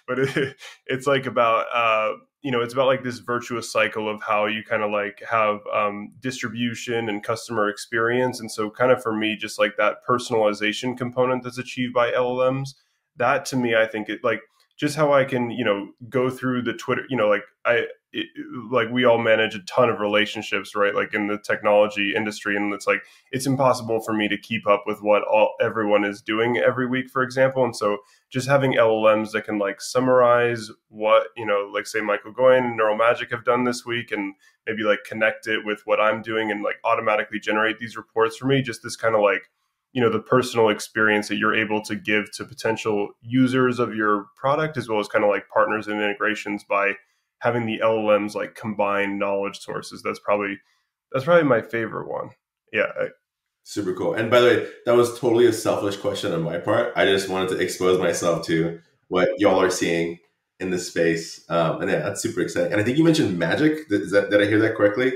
but 0.08 0.18
it, 0.18 0.56
it's 0.86 1.06
like 1.06 1.26
about 1.26 1.66
uh, 1.72 2.16
you 2.42 2.50
know 2.50 2.60
it's 2.60 2.74
about 2.74 2.88
like 2.88 3.04
this 3.04 3.20
virtuous 3.20 3.70
cycle 3.70 4.12
of 4.12 4.20
how 4.24 4.46
you 4.46 4.64
kind 4.64 4.82
of 4.82 4.90
like 4.90 5.22
have 5.30 5.60
um, 5.72 6.12
distribution 6.18 7.08
and 7.08 7.22
customer 7.22 7.68
experience, 7.68 8.40
and 8.40 8.50
so 8.50 8.68
kind 8.68 8.90
of 8.90 9.00
for 9.00 9.14
me, 9.14 9.36
just 9.36 9.60
like 9.60 9.76
that 9.76 9.98
personalization 10.04 10.98
component 10.98 11.44
that's 11.44 11.58
achieved 11.58 11.94
by 11.94 12.10
LLMs. 12.10 12.70
That 13.14 13.44
to 13.46 13.56
me, 13.56 13.76
I 13.76 13.86
think 13.86 14.08
it 14.08 14.24
like 14.24 14.40
just 14.80 14.96
how 14.96 15.12
I 15.12 15.24
can, 15.24 15.50
you 15.50 15.62
know, 15.62 15.90
go 16.08 16.30
through 16.30 16.62
the 16.62 16.72
Twitter, 16.72 17.02
you 17.10 17.16
know, 17.16 17.28
like 17.28 17.42
I, 17.66 17.84
it, 18.12 18.28
like 18.72 18.88
we 18.90 19.04
all 19.04 19.18
manage 19.18 19.54
a 19.54 19.62
ton 19.64 19.90
of 19.90 20.00
relationships, 20.00 20.74
right? 20.74 20.94
Like 20.94 21.12
in 21.12 21.26
the 21.26 21.38
technology 21.38 22.14
industry. 22.16 22.56
And 22.56 22.72
it's 22.72 22.86
like, 22.86 23.02
it's 23.30 23.46
impossible 23.46 24.00
for 24.00 24.14
me 24.14 24.26
to 24.28 24.38
keep 24.38 24.66
up 24.66 24.84
with 24.86 25.02
what 25.02 25.22
all 25.24 25.52
everyone 25.60 26.02
is 26.04 26.22
doing 26.22 26.56
every 26.56 26.88
week, 26.88 27.10
for 27.10 27.22
example. 27.22 27.62
And 27.62 27.76
so 27.76 27.98
just 28.30 28.48
having 28.48 28.72
LLMs 28.72 29.32
that 29.32 29.44
can 29.44 29.58
like 29.58 29.82
summarize 29.82 30.70
what, 30.88 31.26
you 31.36 31.44
know, 31.44 31.70
like 31.72 31.86
say 31.86 32.00
Michael 32.00 32.32
Goin 32.32 32.64
and 32.64 32.76
Neural 32.78 32.96
Magic 32.96 33.30
have 33.32 33.44
done 33.44 33.64
this 33.64 33.84
week 33.84 34.10
and 34.10 34.34
maybe 34.66 34.82
like 34.82 35.00
connect 35.06 35.46
it 35.46 35.66
with 35.66 35.82
what 35.84 36.00
I'm 36.00 36.22
doing 36.22 36.50
and 36.50 36.62
like 36.62 36.76
automatically 36.84 37.38
generate 37.38 37.78
these 37.78 37.98
reports 37.98 38.38
for 38.38 38.46
me, 38.46 38.62
just 38.62 38.82
this 38.82 38.96
kind 38.96 39.14
of 39.14 39.20
like, 39.20 39.50
you 39.92 40.00
know 40.00 40.10
the 40.10 40.20
personal 40.20 40.68
experience 40.68 41.28
that 41.28 41.36
you're 41.36 41.54
able 41.54 41.82
to 41.82 41.96
give 41.96 42.30
to 42.32 42.44
potential 42.44 43.08
users 43.20 43.78
of 43.78 43.94
your 43.94 44.26
product 44.36 44.76
as 44.76 44.88
well 44.88 45.00
as 45.00 45.08
kind 45.08 45.24
of 45.24 45.30
like 45.30 45.48
partners 45.52 45.86
and 45.88 45.96
integrations 45.96 46.64
by 46.68 46.92
having 47.38 47.66
the 47.66 47.80
llms 47.82 48.34
like 48.34 48.54
combine 48.54 49.18
knowledge 49.18 49.58
sources. 49.58 50.02
That's 50.02 50.20
probably 50.20 50.58
that's 51.12 51.24
probably 51.24 51.48
my 51.48 51.62
favorite 51.62 52.08
one. 52.08 52.30
Yeah 52.72 52.86
super 53.64 53.94
cool. 53.94 54.14
And 54.14 54.30
by 54.30 54.40
the 54.40 54.46
way 54.46 54.68
that 54.86 54.96
was 54.96 55.18
totally 55.18 55.46
a 55.46 55.52
selfish 55.52 55.96
question 55.96 56.32
on 56.32 56.42
my 56.42 56.58
part. 56.58 56.92
I 56.96 57.04
just 57.04 57.28
wanted 57.28 57.50
to 57.50 57.58
expose 57.58 57.98
myself 57.98 58.44
to 58.46 58.80
what 59.08 59.28
y'all 59.38 59.60
are 59.60 59.70
seeing 59.70 60.18
in 60.58 60.70
this 60.70 60.88
space. 60.88 61.44
Um, 61.48 61.80
and 61.80 61.90
yeah 61.90 62.00
that's 62.00 62.22
super 62.22 62.40
exciting. 62.40 62.72
And 62.72 62.80
i 62.80 62.84
think 62.84 62.98
you 62.98 63.04
mentioned 63.04 63.38
magic. 63.38 63.86
Is 63.90 64.10
that, 64.12 64.30
did 64.30 64.42
i 64.42 64.46
hear 64.46 64.58
that 64.60 64.74
correctly 64.76 65.12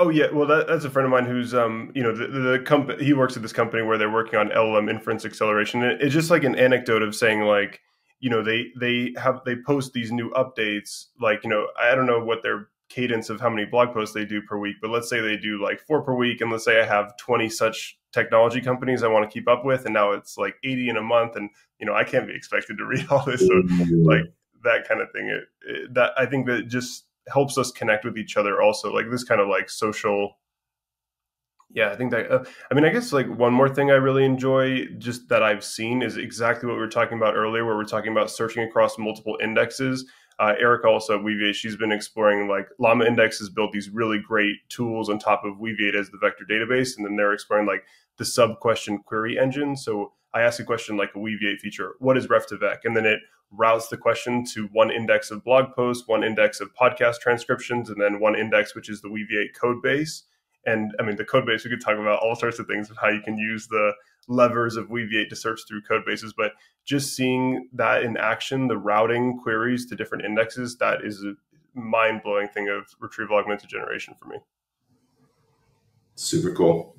Oh 0.00 0.08
yeah, 0.08 0.30
well 0.32 0.46
that, 0.46 0.66
that's 0.66 0.86
a 0.86 0.90
friend 0.90 1.04
of 1.04 1.10
mine 1.10 1.26
who's 1.26 1.52
um 1.52 1.92
you 1.94 2.02
know 2.02 2.16
the, 2.16 2.26
the 2.26 2.58
company 2.60 3.04
he 3.04 3.12
works 3.12 3.36
at 3.36 3.42
this 3.42 3.52
company 3.52 3.82
where 3.82 3.98
they're 3.98 4.10
working 4.10 4.38
on 4.38 4.48
LLM 4.48 4.88
inference 4.88 5.26
acceleration. 5.26 5.82
And 5.82 6.00
it's 6.00 6.14
just 6.14 6.30
like 6.30 6.42
an 6.42 6.56
anecdote 6.56 7.02
of 7.02 7.14
saying 7.14 7.42
like 7.42 7.80
you 8.18 8.30
know 8.30 8.42
they 8.42 8.68
they 8.80 9.12
have 9.18 9.42
they 9.44 9.56
post 9.56 9.92
these 9.92 10.10
new 10.10 10.30
updates 10.30 11.08
like 11.20 11.44
you 11.44 11.50
know 11.50 11.66
I 11.78 11.94
don't 11.94 12.06
know 12.06 12.24
what 12.24 12.42
their 12.42 12.68
cadence 12.88 13.28
of 13.28 13.42
how 13.42 13.50
many 13.50 13.66
blog 13.66 13.92
posts 13.92 14.14
they 14.14 14.24
do 14.24 14.40
per 14.40 14.56
week, 14.58 14.76
but 14.80 14.90
let's 14.90 15.08
say 15.08 15.20
they 15.20 15.36
do 15.36 15.62
like 15.62 15.80
four 15.80 16.02
per 16.02 16.14
week, 16.14 16.40
and 16.40 16.50
let's 16.50 16.64
say 16.64 16.80
I 16.80 16.86
have 16.86 17.14
twenty 17.18 17.50
such 17.50 17.98
technology 18.10 18.62
companies 18.62 19.02
I 19.02 19.08
want 19.08 19.30
to 19.30 19.32
keep 19.32 19.48
up 19.48 19.66
with, 19.66 19.84
and 19.84 19.92
now 19.92 20.12
it's 20.12 20.38
like 20.38 20.56
eighty 20.64 20.88
in 20.88 20.96
a 20.96 21.02
month, 21.02 21.36
and 21.36 21.50
you 21.78 21.84
know 21.84 21.94
I 21.94 22.04
can't 22.04 22.26
be 22.26 22.34
expected 22.34 22.78
to 22.78 22.86
read 22.86 23.06
all 23.10 23.26
this, 23.26 23.40
so 23.40 23.52
mm-hmm. 23.52 24.08
like 24.08 24.32
that 24.64 24.88
kind 24.88 25.02
of 25.02 25.10
thing. 25.12 25.26
It, 25.28 25.44
it, 25.68 25.94
that 25.94 26.12
I 26.16 26.24
think 26.24 26.46
that 26.46 26.68
just 26.68 27.04
helps 27.32 27.56
us 27.58 27.70
connect 27.72 28.04
with 28.04 28.18
each 28.18 28.36
other 28.36 28.60
also 28.60 28.92
like 28.92 29.10
this 29.10 29.24
kind 29.24 29.40
of 29.40 29.48
like 29.48 29.70
social 29.70 30.36
Yeah, 31.72 31.90
I 31.90 31.96
think 31.96 32.10
that. 32.10 32.30
Uh, 32.30 32.44
I 32.70 32.74
mean, 32.74 32.84
I 32.84 32.88
guess 32.90 33.12
like 33.12 33.28
one 33.28 33.52
more 33.52 33.68
thing 33.68 33.90
I 33.90 33.94
really 33.94 34.24
enjoy, 34.24 34.86
just 34.98 35.28
that 35.28 35.42
I've 35.42 35.62
seen, 35.62 36.02
is 36.02 36.16
exactly 36.16 36.66
what 36.66 36.74
we 36.74 36.80
were 36.80 36.88
talking 36.88 37.16
about 37.16 37.36
earlier, 37.36 37.64
where 37.64 37.76
we're 37.76 37.84
talking 37.84 38.10
about 38.10 38.30
searching 38.30 38.64
across 38.64 38.98
multiple 38.98 39.38
indexes. 39.40 40.04
Uh, 40.40 40.54
Erica 40.58 40.88
also 40.88 41.18
at 41.18 41.24
Weaviate, 41.24 41.54
she's 41.54 41.76
been 41.76 41.92
exploring 41.92 42.48
like 42.48 42.66
Llama 42.78 43.04
Index 43.04 43.38
has 43.38 43.50
built 43.50 43.72
these 43.72 43.90
really 43.90 44.18
great 44.18 44.56
tools 44.68 45.10
on 45.10 45.18
top 45.18 45.44
of 45.44 45.58
Weaviate 45.58 45.94
as 45.94 46.10
the 46.10 46.18
vector 46.18 46.44
database, 46.50 46.96
and 46.96 47.06
then 47.06 47.14
they're 47.14 47.34
exploring 47.34 47.66
like 47.66 47.84
the 48.16 48.24
sub 48.24 48.58
question 48.58 48.98
query 48.98 49.38
engine. 49.38 49.76
So 49.76 50.12
I 50.32 50.42
ask 50.42 50.60
a 50.60 50.64
question 50.64 50.96
like 50.96 51.10
a 51.14 51.18
Weaviate 51.18 51.58
feature, 51.60 51.94
what 51.98 52.16
is 52.16 52.26
ref2vec? 52.26 52.78
And 52.84 52.96
then 52.96 53.06
it 53.06 53.20
routes 53.50 53.88
the 53.88 53.96
question 53.96 54.44
to 54.54 54.68
one 54.72 54.90
index 54.90 55.30
of 55.30 55.42
blog 55.44 55.74
posts, 55.74 56.06
one 56.06 56.22
index 56.22 56.60
of 56.60 56.74
podcast 56.74 57.18
transcriptions, 57.20 57.90
and 57.90 58.00
then 58.00 58.20
one 58.20 58.38
index 58.38 58.74
which 58.74 58.88
is 58.88 59.02
the 59.02 59.08
Weaviate 59.08 59.54
code 59.60 59.82
base. 59.82 60.24
And 60.66 60.92
I 61.00 61.02
mean, 61.02 61.16
the 61.16 61.24
code 61.24 61.46
base, 61.46 61.64
we 61.64 61.70
could 61.70 61.80
talk 61.80 61.98
about 61.98 62.20
all 62.20 62.36
sorts 62.36 62.58
of 62.58 62.66
things 62.66 62.90
of 62.90 62.96
how 62.98 63.08
you 63.08 63.20
can 63.20 63.38
use 63.38 63.66
the 63.66 63.92
levers 64.28 64.76
of 64.76 64.88
Weaviate 64.88 65.28
to 65.30 65.36
search 65.36 65.60
through 65.66 65.82
code 65.82 66.04
bases. 66.06 66.32
But 66.36 66.52
just 66.84 67.16
seeing 67.16 67.68
that 67.72 68.04
in 68.04 68.16
action, 68.16 68.68
the 68.68 68.78
routing 68.78 69.38
queries 69.42 69.86
to 69.86 69.96
different 69.96 70.24
indexes, 70.24 70.76
that 70.76 71.04
is 71.04 71.24
a 71.24 71.34
mind 71.74 72.22
blowing 72.22 72.48
thing 72.48 72.68
of 72.68 72.94
retrieval 73.00 73.36
augmented 73.36 73.68
generation 73.68 74.14
for 74.20 74.28
me. 74.28 74.36
Super 76.14 76.52
cool. 76.54 76.94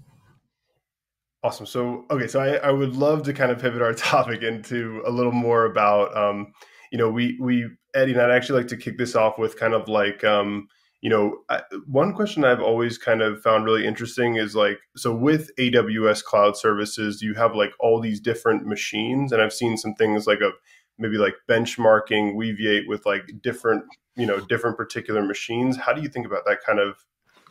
Awesome. 1.43 1.65
So, 1.65 2.05
okay, 2.11 2.27
so 2.27 2.39
I, 2.39 2.55
I 2.57 2.71
would 2.71 2.95
love 2.95 3.23
to 3.23 3.33
kind 3.33 3.51
of 3.51 3.59
pivot 3.59 3.81
our 3.81 3.93
topic 3.95 4.43
into 4.43 5.01
a 5.05 5.11
little 5.11 5.31
more 5.31 5.65
about, 5.65 6.15
um, 6.15 6.53
you 6.91 6.97
know, 6.97 7.09
we, 7.09 7.37
we, 7.41 7.67
Eddie, 7.95 8.11
and 8.13 8.21
I'd 8.21 8.31
actually 8.31 8.59
like 8.59 8.69
to 8.69 8.77
kick 8.77 8.97
this 8.97 9.15
off 9.15 9.39
with 9.39 9.57
kind 9.57 9.73
of 9.73 9.87
like, 9.87 10.23
um, 10.23 10.67
you 11.01 11.09
know, 11.09 11.39
I, 11.49 11.63
one 11.87 12.13
question 12.13 12.45
I've 12.45 12.61
always 12.61 12.99
kind 12.99 13.23
of 13.23 13.41
found 13.41 13.65
really 13.65 13.87
interesting 13.87 14.35
is 14.35 14.55
like, 14.55 14.77
so 14.95 15.13
with 15.15 15.49
AWS 15.57 16.23
cloud 16.23 16.55
services, 16.55 17.23
you 17.23 17.33
have 17.33 17.55
like 17.55 17.71
all 17.79 17.99
these 17.99 18.19
different 18.19 18.67
machines, 18.67 19.31
and 19.31 19.41
I've 19.41 19.53
seen 19.53 19.77
some 19.77 19.95
things 19.95 20.27
like 20.27 20.41
a 20.41 20.51
maybe 20.99 21.17
like 21.17 21.33
benchmarking 21.49 22.35
Weaviate 22.35 22.87
with 22.87 23.03
like 23.07 23.23
different, 23.41 23.83
you 24.15 24.27
know, 24.27 24.39
different 24.41 24.77
particular 24.77 25.23
machines. 25.23 25.75
How 25.75 25.91
do 25.91 26.01
you 26.03 26.07
think 26.07 26.27
about 26.27 26.45
that 26.45 26.59
kind 26.63 26.79
of 26.79 26.97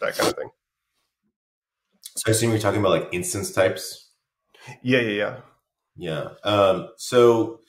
that 0.00 0.16
kind 0.16 0.30
of 0.30 0.36
thing? 0.36 0.50
So 2.20 2.30
I 2.30 2.32
assume 2.32 2.50
you're 2.50 2.58
talking 2.58 2.80
about 2.80 2.90
like 2.90 3.08
instance 3.12 3.50
types. 3.50 4.10
Yeah, 4.82 5.00
yeah, 5.00 5.08
yeah. 5.08 5.36
Yeah. 5.96 6.28
Um, 6.44 6.90
so 6.98 7.60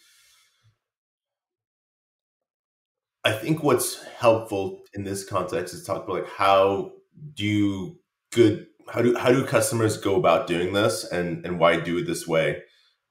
I 3.23 3.31
think 3.31 3.63
what's 3.63 4.03
helpful 4.03 4.81
in 4.93 5.05
this 5.05 5.23
context 5.23 5.73
is 5.73 5.85
talk 5.85 6.03
about 6.03 6.23
like 6.23 6.29
how 6.29 6.91
do 7.33 7.95
good 8.33 8.67
how 8.89 9.01
do 9.01 9.15
how 9.17 9.29
do 9.29 9.45
customers 9.45 9.95
go 9.95 10.17
about 10.17 10.47
doing 10.47 10.73
this 10.73 11.09
and 11.09 11.45
and 11.45 11.57
why 11.57 11.79
do 11.79 11.99
it 11.99 12.05
this 12.05 12.27
way? 12.27 12.61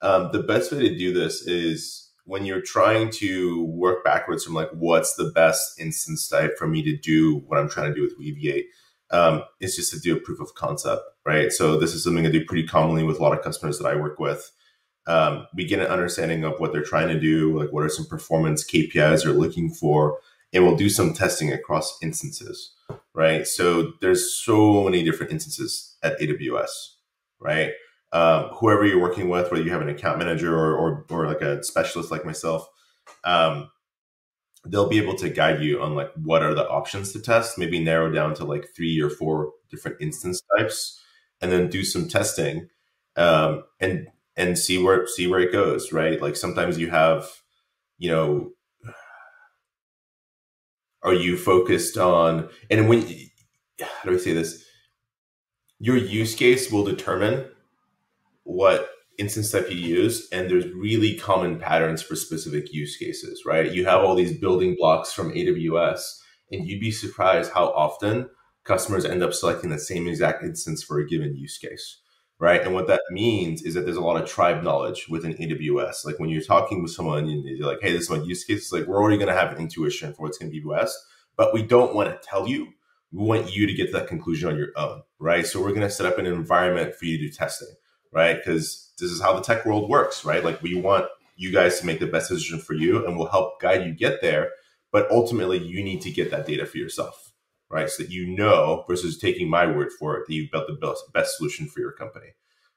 Um, 0.03 0.29
the 0.33 0.43
best 0.43 0.71
way 0.71 0.81
to 0.81 0.99
do 0.99 1.11
this 1.11 1.47
is 1.47 2.11
when 2.25 2.45
you're 2.45 2.61
trying 2.61 3.09
to 3.13 3.65
work 3.65 4.05
backwards 4.05 4.45
from 4.45 4.53
like 4.53 4.69
what's 4.75 5.15
the 5.15 5.33
best 5.35 5.81
instance 5.81 6.29
type 6.29 6.59
for 6.59 6.69
me 6.69 6.83
to 6.83 6.95
do 6.99 7.39
what 7.47 7.59
I'm 7.59 7.71
trying 7.71 7.95
to 7.95 7.95
do 7.95 8.03
with 8.03 8.19
Weaviate. 8.19 8.67
Um, 9.13 9.43
is 9.59 9.75
just 9.75 9.93
to 9.93 9.99
do 9.99 10.17
a 10.17 10.21
proof 10.21 10.39
of 10.39 10.55
concept, 10.55 11.03
right? 11.27 11.51
So 11.51 11.77
this 11.77 11.95
is 11.95 12.05
something 12.05 12.25
I 12.27 12.31
do 12.31 12.45
pretty 12.45 12.67
commonly 12.67 13.03
with 13.03 13.19
a 13.19 13.23
lot 13.23 13.37
of 13.37 13.43
customers 13.43 13.77
that 13.79 13.89
I 13.89 13.97
work 13.97 14.21
with 14.21 14.53
um, 15.07 15.47
we 15.55 15.65
get 15.65 15.81
an 15.81 15.87
understanding 15.87 16.45
of 16.45 16.61
what 16.61 16.73
they're 16.73 16.83
trying 16.83 17.09
to 17.09 17.19
do, 17.19 17.59
like 17.59 17.73
what 17.73 17.85
are 17.85 17.89
some 17.89 18.07
performance 18.07 18.65
KPIs 18.65 19.25
they're 19.25 19.33
looking 19.33 19.71
for, 19.71 20.19
and 20.53 20.65
we'll 20.65 20.77
do 20.77 20.89
some 20.89 21.15
testing 21.15 21.53
across 21.53 21.99
instances, 22.03 22.75
right? 23.15 23.47
So 23.47 23.93
there's 24.01 24.33
so 24.33 24.85
many 24.85 25.03
different 25.03 25.33
instances 25.33 25.97
at 26.03 26.19
AWS, 26.21 26.69
right? 27.41 27.73
Um, 28.13 28.51
whoever 28.55 28.85
you're 28.85 29.01
working 29.01 29.29
with, 29.29 29.51
whether 29.51 29.65
you 29.65 29.71
have 29.71 29.83
an 29.83 29.89
account 29.89 30.19
manager 30.19 30.57
or, 30.57 30.77
or, 30.77 31.07
or 31.11 31.27
like 31.27 31.41
a 31.41 31.63
specialist 31.63 32.11
like 32.11 32.25
myself, 32.25 32.69
um, 33.25 33.71
they'll 34.67 34.89
be 34.89 34.99
able 34.99 35.15
to 35.17 35.29
guide 35.29 35.63
you 35.63 35.81
on 35.81 35.95
like 35.95 36.11
what 36.23 36.43
are 36.43 36.55
the 36.55 36.69
options 36.69 37.13
to 37.13 37.21
test, 37.21 37.59
maybe 37.59 37.81
narrow 37.81 38.11
down 38.11 38.35
to 38.35 38.45
like 38.45 38.69
three 38.75 39.01
or 39.01 39.11
four 39.11 39.53
different 39.71 39.97
instance 40.01 40.43
types, 40.57 41.01
and 41.41 41.51
then 41.51 41.69
do 41.69 41.85
some 41.85 42.09
testing. 42.09 42.69
Um, 43.17 43.65
and 43.81 44.09
and 44.37 44.59
see 44.59 44.83
where 44.83 45.07
see 45.07 45.27
where 45.27 45.41
it 45.41 45.53
goes 45.53 45.93
right 45.93 46.21
like 46.23 46.37
sometimes 46.37 46.79
you 46.79 46.91
have 46.91 47.29
you 47.99 48.11
know 48.11 48.51
are 51.03 51.15
you 51.15 51.37
focused 51.37 51.99
on 51.99 52.49
and 52.71 52.89
when 52.89 53.03
how 53.81 54.11
do 54.11 54.15
i 54.15 54.17
say 54.17 54.33
this 54.33 54.65
your 55.79 55.97
use 55.97 56.35
case 56.35 56.71
will 56.71 56.85
determine 56.85 57.47
what 58.45 58.91
instance 59.21 59.53
type 59.53 59.71
you 59.71 59.77
use 59.77 60.29
and 60.33 60.51
there's 60.51 60.67
really 60.73 61.15
common 61.17 61.59
patterns 61.59 62.03
for 62.03 62.17
specific 62.17 62.73
use 62.73 62.97
cases 62.97 63.43
right 63.47 63.73
you 63.73 63.85
have 63.85 64.03
all 64.03 64.15
these 64.15 64.39
building 64.39 64.75
blocks 64.77 65.13
from 65.13 65.33
aws 65.33 66.01
and 66.51 66.67
you'd 66.67 66.81
be 66.81 66.91
surprised 66.91 67.53
how 67.53 67.67
often 67.67 68.29
customers 68.65 69.05
end 69.05 69.23
up 69.23 69.33
selecting 69.33 69.71
the 69.71 69.79
same 69.79 70.09
exact 70.09 70.43
instance 70.43 70.83
for 70.83 70.99
a 70.99 71.07
given 71.07 71.37
use 71.37 71.59
case 71.59 72.01
right? 72.41 72.63
And 72.63 72.75
what 72.75 72.89
that 72.89 73.03
means 73.11 73.63
is 73.63 73.75
that 73.75 73.83
there's 73.83 73.99
a 73.99 74.01
lot 74.01 74.21
of 74.21 74.29
tribe 74.29 74.65
knowledge 74.65 75.09
within 75.09 75.35
AWS. 75.35 76.05
Like 76.05 76.19
when 76.19 76.31
you're 76.31 76.43
talking 76.43 76.83
with 76.83 76.91
someone, 76.91 77.25
and 77.25 77.45
you're 77.45 77.69
like, 77.69 77.81
"Hey, 77.83 77.93
this 77.93 78.05
is 78.05 78.11
my 78.11 78.17
use 78.17 78.45
case." 78.45 78.59
It's 78.59 78.73
like 78.73 78.87
we're 78.87 79.01
already 79.01 79.19
going 79.19 79.29
to 79.29 79.39
have 79.39 79.53
an 79.53 79.59
intuition 79.59 80.13
for 80.15 80.23
what's 80.23 80.39
going 80.39 80.51
to 80.51 80.61
be 80.61 80.67
best, 80.67 80.99
but 81.37 81.55
we 81.55 81.63
don't 81.63 81.95
want 81.95 82.09
to 82.09 82.29
tell 82.29 82.49
you. 82.49 82.69
We 83.13 83.25
want 83.25 83.55
you 83.55 83.67
to 83.67 83.75
get 83.75 83.87
to 83.87 83.93
that 83.93 84.09
conclusion 84.09 84.49
on 84.49 84.57
your 84.57 84.71
own, 84.77 85.03
right? 85.19 85.47
So 85.47 85.61
we're 85.61 85.71
going 85.71 85.81
to 85.83 85.91
set 85.91 86.07
up 86.07 86.19
an 86.19 86.27
environment 86.27 86.95
for 86.95 87.05
you 87.05 87.19
to 87.19 87.25
do 87.25 87.33
testing, 87.33 87.75
right? 88.13 88.37
Because 88.37 88.93
this 88.99 89.11
is 89.11 89.21
how 89.21 89.35
the 89.35 89.43
tech 89.43 89.65
world 89.65 89.89
works, 89.89 90.25
right? 90.25 90.45
Like 90.45 90.63
we 90.63 90.75
want 90.75 91.07
you 91.37 91.53
guys 91.53 91.81
to 91.81 91.87
make 91.87 92.01
the 92.01 92.07
best 92.07 92.29
decision 92.29 92.59
for 92.59 92.75
you, 92.75 93.07
and 93.07 93.17
we'll 93.17 93.29
help 93.29 93.61
guide 93.61 93.85
you 93.85 93.95
get 93.95 94.21
there. 94.21 94.51
But 94.93 95.11
ultimately, 95.11 95.59
you 95.59 95.83
need 95.83 96.01
to 96.03 96.11
get 96.11 96.31
that 96.31 96.47
data 96.47 96.67
for 96.67 96.79
yourself 96.79 97.31
right? 97.71 97.89
So 97.89 98.03
that 98.03 98.13
you 98.13 98.27
know 98.27 98.85
versus 98.87 99.17
taking 99.17 99.49
my 99.49 99.67
word 99.67 99.93
for 99.93 100.17
it 100.17 100.27
that 100.27 100.35
you've 100.35 100.51
built 100.51 100.67
the 100.67 100.75
best, 100.75 101.11
best 101.15 101.37
solution 101.37 101.67
for 101.67 101.81
your 101.81 101.93
company, 101.93 102.35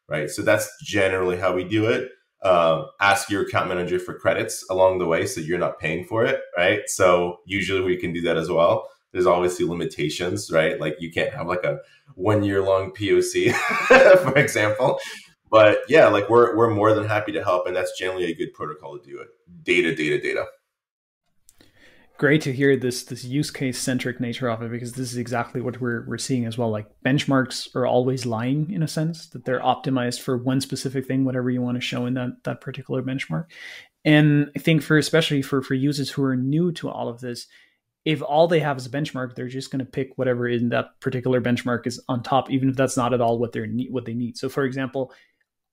right? 0.08 0.30
So 0.30 0.42
that's 0.44 0.70
generally 0.84 1.38
how 1.38 1.54
we 1.54 1.64
do 1.64 1.88
it. 1.88 2.12
Um, 2.44 2.88
ask 3.02 3.30
your 3.30 3.44
account 3.44 3.70
manager 3.70 4.00
for 4.00 4.14
credits 4.14 4.66
along 4.70 5.00
the 5.00 5.06
way 5.06 5.26
so 5.26 5.42
you're 5.42 5.58
not 5.58 5.80
paying 5.80 6.06
for 6.06 6.26
it, 6.26 6.42
right? 6.58 6.82
So 6.88 7.38
usually 7.46 7.82
we 7.82 7.98
can 7.98 8.14
do 8.14 8.22
that 8.22 8.38
as 8.38 8.50
well. 8.50 8.88
There's 9.14 9.26
obviously 9.26 9.66
limitations, 9.66 10.52
right? 10.52 10.80
Like 10.80 10.98
you 11.00 11.12
can't 11.12 11.34
have 11.34 11.48
like 11.48 11.64
a 11.64 11.80
one 12.16 12.44
year 12.44 12.62
long 12.62 12.92
POC, 12.92 13.54
for 14.24 14.38
example. 14.38 15.00
But 15.50 15.80
yeah, 15.88 16.08
like 16.08 16.30
we're 16.30 16.58
we're 16.58 16.74
more 16.74 16.94
than 16.94 17.08
happy 17.08 17.32
to 17.32 17.44
help, 17.44 17.68
and 17.68 17.76
that's 17.76 17.98
generally 17.98 18.26
a 18.26 18.36
good 18.36 18.54
protocol 18.54 18.98
to 18.98 19.10
do 19.10 19.20
it. 19.20 19.28
Data, 19.64 19.96
data, 19.96 20.20
data 20.20 20.46
great 22.24 22.42
to 22.42 22.54
hear 22.54 22.78
this 22.78 23.04
this 23.04 23.26
use 23.26 23.52
case 23.52 23.78
centric 23.78 24.20
nature 24.22 24.50
of 24.50 24.62
it 24.62 24.72
because 24.72 24.94
this 24.94 25.12
is 25.12 25.18
exactly 25.18 25.60
what 25.60 25.82
we're 25.82 26.06
we're 26.08 26.18
seeing 26.18 26.46
as 26.46 26.58
well. 26.58 26.70
Like 26.70 26.88
benchmarks 27.06 27.76
are 27.76 27.86
always 27.86 28.26
lying 28.26 28.72
in 28.72 28.84
a 28.84 28.88
sense 28.88 29.28
that 29.32 29.44
they're 29.44 29.60
optimized 29.60 30.22
for 30.22 30.38
one 30.38 30.62
specific 30.62 31.06
thing, 31.06 31.26
whatever 31.26 31.50
you 31.50 31.62
want 31.62 31.76
to 31.76 31.82
show 31.82 32.06
in 32.06 32.14
that 32.14 32.44
that 32.46 32.62
particular 32.62 33.02
benchmark. 33.02 33.48
And 34.06 34.52
I 34.56 34.60
think 34.60 34.82
for 34.84 34.98
especially 34.98 35.42
for 35.42 35.62
for 35.62 35.74
users 35.74 36.10
who 36.12 36.24
are 36.24 36.38
new 36.38 36.72
to 36.74 36.90
all 36.90 37.10
of 37.10 37.20
this, 37.20 37.48
if 38.06 38.22
all 38.22 38.48
they 38.48 38.60
have 38.60 38.78
is 38.78 38.86
a 38.86 38.90
benchmark, 38.90 39.36
they're 39.36 39.48
just 39.48 39.72
going 39.72 39.80
to 39.80 39.90
pick 39.90 40.12
whatever 40.18 40.48
in 40.48 40.70
that 40.70 41.00
particular 41.00 41.40
benchmark 41.40 41.88
is 41.88 42.02
on 42.10 42.22
top, 42.22 42.52
even 42.52 42.70
if 42.70 42.76
that's 42.76 42.98
not 42.98 43.14
at 43.14 43.22
all 43.22 43.40
what 43.40 43.54
they 43.54 43.66
need 43.66 43.92
what 43.92 44.06
they 44.06 44.14
need. 44.14 44.38
So, 44.38 44.50
for 44.50 44.66
example, 44.66 45.14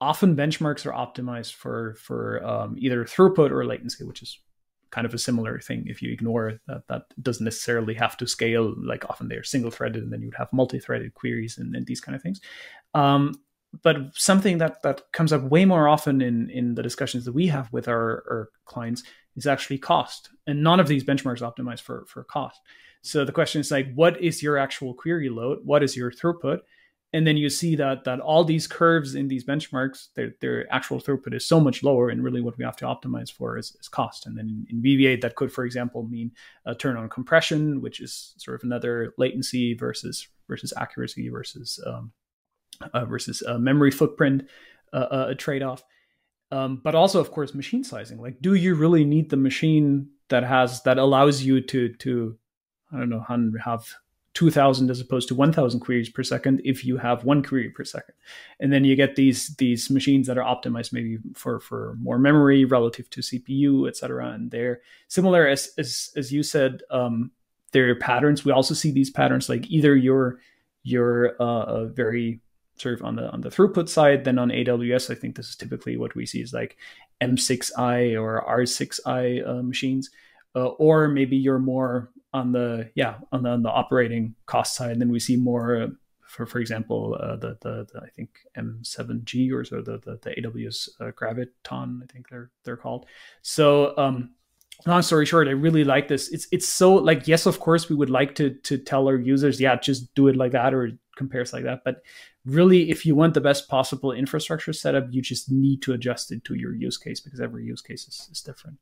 often 0.00 0.36
benchmarks 0.36 0.86
are 0.86 0.92
optimized 0.92 1.54
for 1.54 1.96
for 1.96 2.44
um, 2.46 2.76
either 2.78 3.04
throughput 3.04 3.50
or 3.50 3.64
latency, 3.64 4.04
which 4.04 4.22
is 4.22 4.38
kind 4.90 5.06
of 5.06 5.14
a 5.14 5.18
similar 5.18 5.58
thing 5.60 5.84
if 5.86 6.02
you 6.02 6.12
ignore 6.12 6.60
that 6.66 6.86
that 6.88 7.02
doesn't 7.22 7.44
necessarily 7.44 7.94
have 7.94 8.16
to 8.16 8.26
scale 8.26 8.74
like 8.82 9.08
often 9.08 9.28
they're 9.28 9.44
single 9.44 9.70
threaded 9.70 10.02
and 10.02 10.12
then 10.12 10.20
you'd 10.20 10.34
have 10.34 10.52
multi-threaded 10.52 11.14
queries 11.14 11.58
and, 11.58 11.74
and 11.76 11.86
these 11.86 12.00
kind 12.00 12.16
of 12.16 12.22
things 12.22 12.40
um, 12.94 13.32
but 13.82 13.96
something 14.14 14.58
that 14.58 14.82
that 14.82 15.02
comes 15.12 15.32
up 15.32 15.42
way 15.42 15.64
more 15.64 15.88
often 15.88 16.20
in 16.20 16.50
in 16.50 16.74
the 16.74 16.82
discussions 16.82 17.24
that 17.24 17.32
we 17.32 17.46
have 17.46 17.72
with 17.72 17.86
our, 17.86 18.24
our 18.28 18.48
clients 18.64 19.04
is 19.40 19.46
actually 19.46 19.78
cost. 19.78 20.30
And 20.46 20.62
none 20.62 20.80
of 20.80 20.88
these 20.88 21.04
benchmarks 21.04 21.40
optimize 21.42 21.80
for 21.80 22.04
for 22.06 22.24
cost. 22.24 22.60
So 23.02 23.24
the 23.24 23.32
question 23.32 23.60
is 23.60 23.70
like 23.70 23.92
what 23.94 24.20
is 24.20 24.42
your 24.42 24.58
actual 24.58 24.94
query 24.94 25.28
load? 25.28 25.60
What 25.64 25.82
is 25.82 25.96
your 25.96 26.10
throughput? 26.10 26.60
And 27.12 27.26
then 27.26 27.36
you 27.36 27.50
see 27.50 27.74
that 27.76 28.04
that 28.04 28.20
all 28.20 28.44
these 28.44 28.66
curves 28.66 29.14
in 29.14 29.26
these 29.26 29.44
benchmarks 29.44 30.08
their, 30.14 30.34
their 30.40 30.72
actual 30.72 31.00
throughput 31.00 31.34
is 31.34 31.46
so 31.46 31.58
much 31.58 31.82
lower. 31.82 32.10
And 32.10 32.22
really 32.22 32.40
what 32.40 32.56
we 32.58 32.64
have 32.64 32.76
to 32.76 32.84
optimize 32.84 33.32
for 33.32 33.58
is, 33.58 33.76
is 33.80 33.88
cost. 33.88 34.26
And 34.26 34.36
then 34.38 34.48
in, 34.48 34.66
in 34.70 34.82
Weaviate 34.82 35.22
that 35.22 35.36
could 35.36 35.52
for 35.52 35.64
example 35.64 36.04
mean 36.04 36.32
a 36.66 36.74
turn 36.74 36.96
on 36.96 37.08
compression 37.08 37.80
which 37.80 38.00
is 38.00 38.34
sort 38.36 38.60
of 38.60 38.64
another 38.64 39.14
latency 39.18 39.74
versus 39.74 40.28
versus 40.48 40.72
accuracy 40.76 41.28
versus 41.28 41.80
um, 41.86 42.12
uh, 42.92 43.04
versus 43.04 43.42
uh, 43.46 43.58
memory 43.58 43.90
footprint 43.90 44.48
uh, 44.92 44.96
uh 44.96 45.34
trade-off 45.34 45.84
um, 46.50 46.80
but 46.82 46.94
also 46.94 47.20
of 47.20 47.30
course 47.30 47.54
machine 47.54 47.84
sizing. 47.84 48.20
Like 48.20 48.40
do 48.40 48.54
you 48.54 48.74
really 48.74 49.04
need 49.04 49.30
the 49.30 49.36
machine 49.36 50.08
that 50.28 50.44
has 50.44 50.82
that 50.82 50.98
allows 50.98 51.42
you 51.42 51.60
to 51.60 51.92
to 51.94 52.36
i 52.92 52.98
don't 52.98 53.08
know 53.08 53.24
have 53.64 53.94
2000 54.34 54.90
as 54.90 55.00
opposed 55.00 55.26
to 55.26 55.34
1000 55.34 55.80
queries 55.80 56.08
per 56.08 56.22
second 56.22 56.60
if 56.64 56.84
you 56.84 56.96
have 56.96 57.24
one 57.24 57.42
query 57.42 57.68
per 57.68 57.84
second? 57.84 58.14
And 58.60 58.72
then 58.72 58.84
you 58.84 58.94
get 58.96 59.16
these 59.16 59.54
these 59.56 59.90
machines 59.90 60.26
that 60.28 60.38
are 60.38 60.44
optimized 60.44 60.92
maybe 60.92 61.18
for 61.34 61.60
for 61.60 61.96
more 62.00 62.18
memory 62.18 62.64
relative 62.64 63.10
to 63.10 63.20
cpu 63.20 63.88
et 63.88 63.96
cetera 63.96 64.30
and 64.30 64.50
they're 64.50 64.80
similar 65.08 65.46
as 65.46 65.72
as, 65.78 66.10
as 66.16 66.32
you 66.32 66.42
said 66.42 66.82
um, 66.90 67.32
there 67.72 67.88
are 67.88 67.94
patterns. 67.94 68.44
We 68.44 68.52
also 68.52 68.74
see 68.74 68.90
these 68.90 69.10
patterns 69.10 69.48
like 69.48 69.70
either 69.70 69.96
you're 69.96 70.40
you're 70.82 71.36
uh, 71.36 71.86
very 71.86 72.40
sort 72.80 72.98
of 72.98 73.04
on 73.04 73.16
the 73.16 73.30
on 73.30 73.40
the 73.40 73.50
throughput 73.50 73.88
side 73.88 74.24
then 74.24 74.38
on 74.38 74.48
aws 74.48 75.10
i 75.10 75.14
think 75.14 75.36
this 75.36 75.48
is 75.48 75.56
typically 75.56 75.96
what 75.96 76.14
we 76.14 76.24
see 76.24 76.40
is 76.40 76.52
like 76.52 76.76
m6i 77.20 78.20
or 78.20 78.44
r6i 78.48 79.48
uh, 79.48 79.62
machines 79.62 80.10
uh, 80.56 80.66
or 80.66 81.08
maybe 81.08 81.36
you're 81.36 81.58
more 81.58 82.10
on 82.32 82.52
the 82.52 82.90
yeah 82.94 83.16
on 83.32 83.42
the, 83.42 83.50
on 83.50 83.62
the 83.62 83.70
operating 83.70 84.34
cost 84.46 84.74
side. 84.74 84.92
And 84.92 85.00
then 85.00 85.10
we 85.10 85.20
see 85.20 85.36
more 85.36 85.82
uh, 85.82 85.88
for 86.22 86.46
for 86.46 86.58
example 86.58 87.16
uh, 87.20 87.36
the, 87.36 87.56
the, 87.60 87.86
the 87.92 88.00
I 88.02 88.08
think 88.08 88.30
M7G 88.56 89.52
or 89.52 89.64
so 89.64 89.82
the 89.82 89.98
the, 89.98 90.18
the 90.22 90.30
AWS 90.42 90.88
uh, 91.00 91.12
Graviton 91.12 92.02
I 92.02 92.06
think 92.12 92.28
they're 92.28 92.50
they're 92.64 92.76
called. 92.76 93.06
So 93.42 93.96
um, 93.96 94.30
long 94.86 95.02
story 95.02 95.26
short, 95.26 95.48
I 95.48 95.52
really 95.52 95.84
like 95.84 96.08
this. 96.08 96.28
It's 96.28 96.46
it's 96.52 96.68
so 96.68 96.94
like 96.94 97.26
yes, 97.26 97.46
of 97.46 97.60
course 97.60 97.88
we 97.88 97.96
would 97.96 98.10
like 98.10 98.34
to 98.36 98.50
to 98.50 98.78
tell 98.78 99.08
our 99.08 99.16
users 99.16 99.60
yeah 99.60 99.76
just 99.76 100.14
do 100.14 100.28
it 100.28 100.36
like 100.36 100.52
that 100.52 100.74
or 100.74 100.92
compares 101.22 101.52
like 101.52 101.64
that, 101.64 101.80
but 101.84 101.96
really 102.44 102.90
if 102.94 103.00
you 103.06 103.14
want 103.14 103.34
the 103.34 103.46
best 103.50 103.68
possible 103.68 104.12
infrastructure 104.22 104.72
setup, 104.72 105.06
you 105.14 105.20
just 105.32 105.44
need 105.64 105.78
to 105.82 105.92
adjust 105.92 106.32
it 106.32 106.40
to 106.44 106.54
your 106.54 106.74
use 106.74 106.98
case 107.04 107.20
because 107.24 107.40
every 107.40 107.62
use 107.64 107.82
case 107.82 108.08
is, 108.08 108.28
is 108.32 108.40
different. 108.40 108.78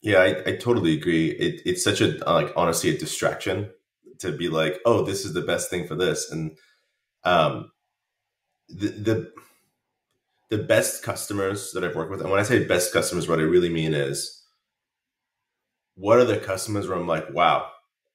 Yeah, 0.00 0.20
I, 0.26 0.30
I 0.50 0.52
totally 0.56 0.94
agree. 1.00 1.26
It, 1.46 1.62
it's 1.64 1.84
such 1.84 2.00
a 2.00 2.08
like 2.38 2.52
honestly 2.56 2.90
a 2.90 2.98
distraction 2.98 3.70
to 4.18 4.32
be 4.32 4.48
like, 4.48 4.80
oh, 4.84 5.04
this 5.04 5.24
is 5.24 5.32
the 5.32 5.46
best 5.52 5.70
thing 5.70 5.86
for 5.86 5.94
this, 5.94 6.30
and 6.32 6.56
um, 7.24 7.70
the 8.68 8.88
the 9.08 9.32
the 10.50 10.62
best 10.74 11.02
customers 11.02 11.72
that 11.72 11.84
I've 11.84 11.96
worked 11.96 12.10
with, 12.10 12.20
and 12.20 12.30
when 12.30 12.40
I 12.40 12.44
say 12.44 12.64
best 12.64 12.92
customers, 12.92 13.28
what 13.28 13.38
I 13.38 13.42
really 13.54 13.70
mean 13.70 13.94
is, 13.94 14.44
what 15.94 16.18
are 16.18 16.24
the 16.24 16.38
customers 16.38 16.88
where 16.88 16.98
I'm 16.98 17.06
like, 17.06 17.32
wow, 17.32 17.70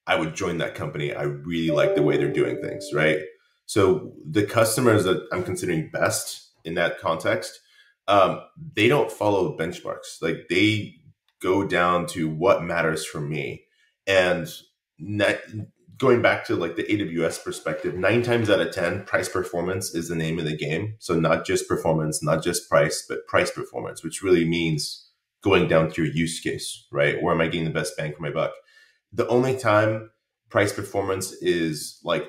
I 0.06 0.16
would 0.16 0.36
join 0.36 0.58
that 0.60 0.76
company. 0.76 1.14
I 1.14 1.24
really 1.24 1.72
like 1.72 1.96
the 1.96 2.04
way 2.04 2.18
they're 2.18 2.40
doing 2.42 2.62
things, 2.62 2.94
right? 2.94 3.20
So 3.68 4.14
the 4.26 4.44
customers 4.46 5.04
that 5.04 5.28
I'm 5.32 5.44
considering 5.44 5.90
best 5.92 6.52
in 6.64 6.74
that 6.76 7.00
context, 7.00 7.60
um, 8.08 8.42
they 8.74 8.88
don't 8.88 9.12
follow 9.12 9.58
benchmarks. 9.58 10.22
Like 10.22 10.48
they 10.50 10.96
go 11.42 11.68
down 11.68 12.08
to 12.08 12.30
what 12.30 12.64
matters 12.64 13.06
for 13.06 13.20
me. 13.22 13.66
And 14.08 14.50
net, 14.98 15.44
going 15.98 16.22
back 16.22 16.46
to 16.46 16.56
like 16.56 16.78
the 16.78 16.84
AWS 16.84 17.44
perspective, 17.44 17.94
nine 17.94 18.24
times 18.24 18.50
out 18.50 18.62
of 18.62 18.74
10, 18.74 19.04
price 19.04 19.28
performance 19.28 19.94
is 19.94 20.08
the 20.08 20.16
name 20.16 20.40
of 20.40 20.46
the 20.46 20.56
game. 20.56 20.96
So 21.00 21.20
not 21.20 21.46
just 21.46 21.68
performance, 21.68 22.24
not 22.24 22.42
just 22.42 22.70
price, 22.70 23.06
but 23.08 23.28
price 23.28 23.52
performance, 23.52 24.02
which 24.02 24.24
really 24.24 24.46
means 24.46 25.10
going 25.44 25.68
down 25.68 25.92
to 25.92 26.04
your 26.04 26.14
use 26.14 26.40
case, 26.40 26.88
right? 26.90 27.22
Where 27.22 27.34
am 27.34 27.42
I 27.42 27.48
getting 27.48 27.66
the 27.66 27.72
best 27.72 27.98
bang 27.98 28.14
for 28.14 28.22
my 28.22 28.32
buck? 28.32 28.54
The 29.12 29.28
only 29.28 29.58
time 29.58 30.10
price 30.50 30.72
performance 30.72 31.34
is 31.34 32.00
like 32.04 32.28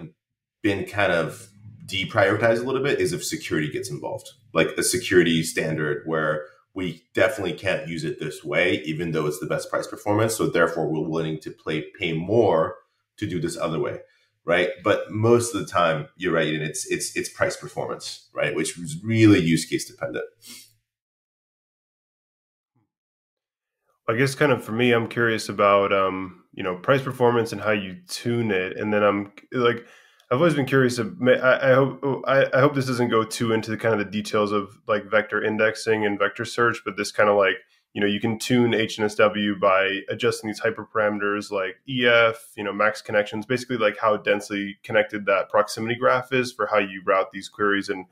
been 0.63 0.85
kind 0.85 1.13
of 1.13 1.49
deprioritized 1.87 2.61
a 2.61 2.65
little 2.65 2.83
bit 2.83 3.01
is 3.01 3.13
if 3.13 3.25
security 3.25 3.71
gets 3.71 3.91
involved, 3.91 4.31
like 4.53 4.69
a 4.77 4.83
security 4.83 5.43
standard 5.43 6.03
where 6.07 6.47
we 6.75 7.03
definitely 7.15 7.55
can't 7.55 7.89
use 7.89 8.05
it 8.05 8.21
this 8.21 8.45
way, 8.45 8.83
even 8.85 9.11
though 9.13 9.27
it's 9.27 9.41
the 9.41 9.47
best 9.47 9.71
price 9.71 9.87
performance. 9.87 10.37
So 10.37 10.47
therefore, 10.47 10.87
we're 10.89 11.09
willing 11.09 11.41
to 11.41 11.51
play 11.51 11.87
pay 11.99 12.13
more 12.13 12.77
to 13.17 13.27
do 13.27 13.41
this 13.41 13.57
other 13.57 13.81
way, 13.81 13.99
right? 14.45 14.71
But 14.85 15.11
most 15.11 15.55
of 15.55 15.61
the 15.61 15.67
time, 15.67 16.09
you're 16.17 16.33
right, 16.33 16.53
and 16.53 16.63
it's 16.63 16.87
it's 16.87 17.17
it's 17.17 17.29
price 17.29 17.57
performance, 17.57 18.29
right, 18.33 18.55
which 18.55 18.79
is 18.79 19.03
really 19.03 19.41
use 19.41 19.65
case 19.65 19.91
dependent. 19.91 20.27
I 24.09 24.15
guess 24.15 24.35
kind 24.35 24.53
of 24.53 24.63
for 24.65 24.73
me, 24.73 24.93
I'm 24.93 25.09
curious 25.09 25.49
about 25.49 25.93
um, 25.93 26.45
you 26.55 26.63
know 26.63 26.77
price 26.77 27.03
performance 27.03 27.53
and 27.53 27.61
how 27.61 27.73
you 27.73 27.97
tune 28.09 28.51
it, 28.51 28.77
and 28.77 28.93
then 28.93 29.03
I'm 29.03 29.33
like 29.53 29.87
I've 30.31 30.39
always 30.39 30.55
been 30.55 30.67
curious. 30.67 30.99
Of, 30.99 31.17
I, 31.27 31.71
I 31.71 31.75
hope 31.75 32.25
I, 32.27 32.47
I, 32.53 32.61
hope 32.61 32.75
this 32.75 32.87
doesn't 32.87 33.09
go 33.09 33.25
too 33.25 33.53
into 33.53 33.71
the 33.71 33.79
kind 33.79 33.95
of 33.95 33.99
the 33.99 34.11
details 34.11 34.53
of 34.53 34.79
like 34.87 35.11
vector 35.11 35.43
indexing 35.43 36.05
and 36.05 36.19
vector 36.19 36.45
search, 36.45 36.83
but 36.85 36.99
this 36.99 37.11
kind 37.11 37.31
of 37.31 37.37
like 37.37 37.57
you 37.95 38.03
know 38.03 38.07
you 38.07 38.21
can 38.21 38.39
tune 38.39 38.73
HNSW 38.73 39.59
by 39.59 40.01
adjusting 40.11 40.49
these 40.49 40.61
hyperparameters 40.61 41.51
like 41.51 41.77
EF, 41.89 42.53
you 42.57 42.65
know, 42.65 42.75
max 42.75 43.01
connections, 43.01 43.47
basically 43.47 43.79
like 43.79 43.97
how 43.99 44.19
densely 44.19 44.77
connected 44.83 45.25
that 45.27 45.49
proximity 45.49 45.95
graph 45.95 46.31
is 46.31 46.53
for 46.53 46.67
how 46.67 46.79
you 46.79 47.03
route 47.07 47.31
these 47.33 47.49
queries. 47.49 47.89
And 47.89 48.05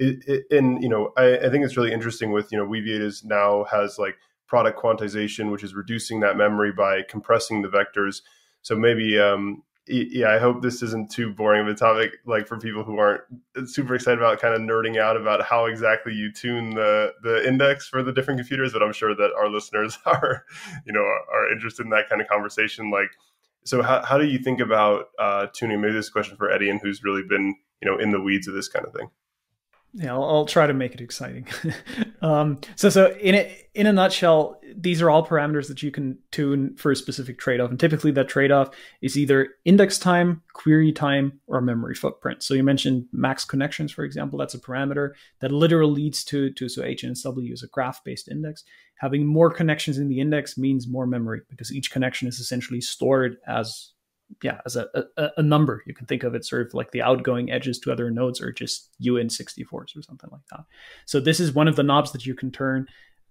and 0.00 0.82
you 0.82 0.88
know, 0.88 1.12
I, 1.16 1.38
I 1.38 1.50
think 1.50 1.64
it's 1.64 1.76
really 1.76 1.92
interesting 1.92 2.32
with 2.32 2.50
you 2.50 2.58
know 2.58 2.66
Weaviate 2.66 3.00
is 3.00 3.22
now 3.24 3.64
has 3.70 3.96
like 3.96 4.16
product 4.48 4.76
quantization, 4.76 5.52
which 5.52 5.62
is 5.62 5.72
reducing 5.72 6.18
that 6.18 6.36
memory 6.36 6.72
by 6.72 7.02
compressing 7.08 7.62
the 7.62 7.68
vectors. 7.68 8.22
So 8.62 8.76
maybe 8.76 9.20
um, 9.20 9.62
yeah, 9.90 10.30
I 10.30 10.38
hope 10.38 10.62
this 10.62 10.82
isn't 10.82 11.10
too 11.10 11.32
boring 11.32 11.62
of 11.62 11.68
a 11.68 11.74
topic, 11.74 12.12
like 12.24 12.46
for 12.46 12.58
people 12.58 12.84
who 12.84 12.98
aren't 12.98 13.22
super 13.66 13.94
excited 13.94 14.18
about 14.18 14.40
kind 14.40 14.54
of 14.54 14.60
nerding 14.60 14.98
out 14.98 15.16
about 15.16 15.42
how 15.42 15.66
exactly 15.66 16.14
you 16.14 16.32
tune 16.32 16.70
the 16.70 17.12
the 17.22 17.46
index 17.46 17.88
for 17.88 18.02
the 18.02 18.12
different 18.12 18.38
computers. 18.38 18.72
But 18.72 18.82
I'm 18.82 18.92
sure 18.92 19.14
that 19.14 19.32
our 19.36 19.48
listeners 19.48 19.98
are, 20.06 20.44
you 20.86 20.92
know, 20.92 21.00
are 21.00 21.52
interested 21.52 21.84
in 21.84 21.90
that 21.90 22.08
kind 22.08 22.22
of 22.22 22.28
conversation. 22.28 22.90
Like, 22.90 23.10
so 23.64 23.82
how 23.82 24.04
how 24.04 24.18
do 24.18 24.26
you 24.26 24.38
think 24.38 24.60
about 24.60 25.06
uh, 25.18 25.48
tuning? 25.52 25.80
Maybe 25.80 25.94
this 25.94 26.10
question 26.10 26.36
for 26.36 26.50
Etienne, 26.50 26.80
who's 26.82 27.02
really 27.02 27.22
been 27.22 27.56
you 27.82 27.90
know 27.90 27.98
in 27.98 28.10
the 28.10 28.20
weeds 28.20 28.48
of 28.48 28.54
this 28.54 28.68
kind 28.68 28.86
of 28.86 28.92
thing 28.92 29.10
yeah, 29.92 30.12
I'll, 30.12 30.24
I'll, 30.24 30.46
try 30.46 30.66
to 30.66 30.74
make 30.74 30.94
it 30.94 31.00
exciting. 31.00 31.48
um, 32.22 32.60
so, 32.76 32.88
so 32.88 33.12
in 33.16 33.34
a, 33.34 33.56
in 33.74 33.86
a 33.86 33.92
nutshell, 33.92 34.60
these 34.76 35.00
are 35.00 35.10
all 35.10 35.26
parameters 35.26 35.68
that 35.68 35.82
you 35.82 35.90
can 35.90 36.18
tune 36.30 36.76
for 36.76 36.92
a 36.92 36.96
specific 36.96 37.38
trade-off, 37.38 37.70
and 37.70 37.80
typically 37.80 38.10
that 38.12 38.28
trade-off 38.28 38.70
is 39.00 39.16
either 39.16 39.48
index 39.64 39.98
time, 39.98 40.42
query 40.52 40.92
time, 40.92 41.40
or 41.46 41.60
memory 41.60 41.94
footprint. 41.94 42.42
So 42.42 42.54
you 42.54 42.62
mentioned 42.62 43.06
max 43.12 43.44
connections, 43.44 43.92
for 43.92 44.04
example. 44.04 44.38
That's 44.38 44.54
a 44.54 44.60
parameter 44.60 45.12
that 45.40 45.52
literally 45.52 45.92
leads 45.92 46.24
to 46.24 46.50
to 46.52 46.68
so 46.68 46.82
HNSW 46.82 47.52
is 47.52 47.62
a 47.62 47.68
graph-based 47.68 48.28
index. 48.28 48.64
Having 48.96 49.26
more 49.26 49.50
connections 49.50 49.98
in 49.98 50.08
the 50.08 50.20
index 50.20 50.58
means 50.58 50.86
more 50.86 51.06
memory 51.06 51.40
because 51.48 51.72
each 51.72 51.90
connection 51.90 52.28
is 52.28 52.38
essentially 52.38 52.80
stored 52.80 53.38
as 53.46 53.92
yeah, 54.42 54.60
as 54.66 54.76
a, 54.76 54.86
a, 55.16 55.28
a, 55.38 55.42
number. 55.42 55.82
You 55.86 55.94
can 55.94 56.06
think 56.06 56.22
of 56.22 56.34
it 56.34 56.44
sort 56.44 56.66
of 56.66 56.74
like 56.74 56.92
the 56.92 57.02
outgoing 57.02 57.50
edges 57.50 57.78
to 57.80 57.92
other 57.92 58.10
nodes 58.10 58.40
or 58.40 58.52
just 58.52 58.90
uint64s 59.02 59.72
or 59.72 60.02
something 60.02 60.30
like 60.30 60.46
that. 60.50 60.64
So 61.06 61.20
this 61.20 61.40
is 61.40 61.52
one 61.52 61.68
of 61.68 61.76
the 61.76 61.82
knobs 61.82 62.12
that 62.12 62.26
you 62.26 62.34
can 62.34 62.50
turn 62.50 62.86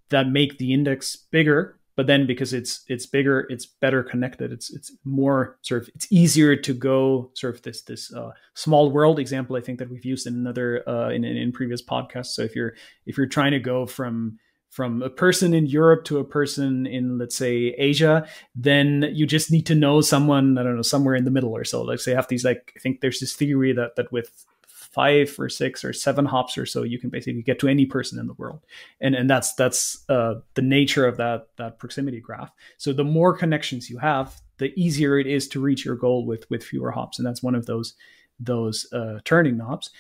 that 0.10 0.30
make 0.30 0.58
the 0.58 0.74
index 0.74 1.16
bigger. 1.16 1.80
But 1.95 2.08
then 2.08 2.26
because 2.26 2.54
it's 2.54 2.86
it's 2.88 3.06
bigger, 3.06 3.45
it's 3.50 3.66
better 3.66 4.04
connected. 4.04 4.54
It's 4.54 4.74
it's 4.74 4.95
more 5.04 5.58
sort 5.64 5.84
of 5.84 5.89
it's 5.95 6.10
easier 6.10 6.56
to 6.56 6.74
go 6.74 7.30
sort 7.36 7.56
of 7.56 7.62
this 7.64 7.82
this 7.82 8.14
uh, 8.14 8.32
small 8.54 8.89
world 8.89 9.20
example. 9.20 9.58
I 9.58 9.62
think 9.62 9.80
that 9.80 9.89
we've 9.89 10.06
used 10.06 10.26
in 10.26 10.34
another 10.34 10.88
uh, 10.88 11.10
in, 11.10 11.26
in 11.26 11.36
in 11.36 11.52
previous 11.52 11.84
podcasts. 11.84 12.28
So 12.28 12.41
if 12.41 12.56
you're 12.56 12.74
if 13.06 13.18
you're 13.18 13.28
trying 13.28 13.52
to 13.52 13.60
go 13.60 13.86
from 13.86 14.39
from 14.70 15.01
a 15.01 15.09
person 15.09 15.53
in 15.53 15.65
Europe 15.65 16.05
to 16.05 16.20
a 16.20 16.24
person 16.24 16.86
in, 16.86 17.17
let's 17.17 17.36
say, 17.36 17.74
Asia, 17.78 18.28
then 18.55 19.09
you 19.13 19.26
just 19.26 19.51
need 19.51 19.65
to 19.65 19.76
know 19.76 19.99
someone, 20.01 20.57
I 20.57 20.63
don't 20.63 20.76
know, 20.76 20.82
somewhere 20.84 21.15
in 21.15 21.26
the 21.26 21.32
middle 21.32 21.55
or 21.55 21.63
so. 21.63 21.82
Like 21.82 21.99
say 21.99 22.13
have 22.13 22.28
these 22.28 22.45
like 22.45 22.74
I 22.76 22.80
think 22.80 23.01
there's 23.01 23.20
this 23.20 23.36
theory 23.36 23.74
that 23.74 23.95
that 23.95 24.11
with 24.11 24.45
five 24.67 25.36
or 25.39 25.49
six 25.49 25.84
or 25.84 25.93
seven 25.93 26.26
hops 26.26 26.57
or 26.57 26.65
so, 26.65 26.84
you 26.84 26.99
can 26.99 27.09
basically 27.09 27.41
get 27.41 27.59
to 27.59 27.67
any 27.67 27.86
person 27.86 28.20
in 28.20 28.28
the 28.28 28.34
world. 28.34 28.65
And 29.01 29.15
and 29.15 29.30
that's 29.30 29.53
that's 29.53 30.03
uh, 30.09 30.36
the 30.55 30.61
nature 30.61 31.05
of 31.05 31.17
that 31.17 31.47
that 31.57 31.80
proximity 31.80 32.20
graph. 32.20 32.51
So 32.78 32.93
the 32.93 33.03
more 33.03 33.36
connections 33.36 33.89
you 33.89 33.97
have, 33.99 34.39
the 34.57 34.74
easier 34.80 35.17
it 35.20 35.28
is 35.28 35.47
to 35.49 35.61
reach 35.61 35.86
your 35.86 35.95
goal 35.95 36.26
with 36.26 36.49
with 36.49 36.63
fewer 36.63 36.91
hops. 36.91 37.20
And 37.20 37.26
that's 37.26 37.43
one 37.43 37.55
of 37.55 37.65
those 37.65 37.93
those 38.39 38.88
uh, 38.93 39.20
turning 39.26 39.57
knobs. 39.57 39.91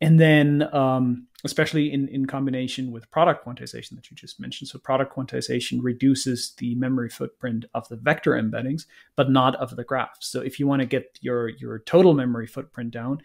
And 0.00 0.20
then 0.20 0.62
um, 0.74 1.26
especially 1.46 1.90
in, 1.90 2.08
in 2.08 2.26
combination 2.26 2.92
with 2.92 3.10
product 3.10 3.46
quantization 3.46 3.96
that 3.96 4.10
you 4.10 4.16
just 4.16 4.38
mentioned. 4.38 4.68
So 4.68 4.78
product 4.78 5.16
quantization 5.16 5.78
reduces 5.82 6.52
the 6.58 6.74
memory 6.74 7.08
footprint 7.08 7.64
of 7.72 7.88
the 7.88 7.96
vector 7.96 8.32
embeddings, 8.32 8.84
but 9.16 9.30
not 9.30 9.56
of 9.56 9.76
the 9.76 9.84
graph. 9.84 10.18
So 10.20 10.42
if 10.42 10.60
you 10.60 10.66
want 10.66 10.80
to 10.80 10.86
get 10.86 11.18
your, 11.22 11.48
your 11.48 11.78
total 11.78 12.12
memory 12.12 12.46
footprint 12.46 12.90
down, 12.90 13.22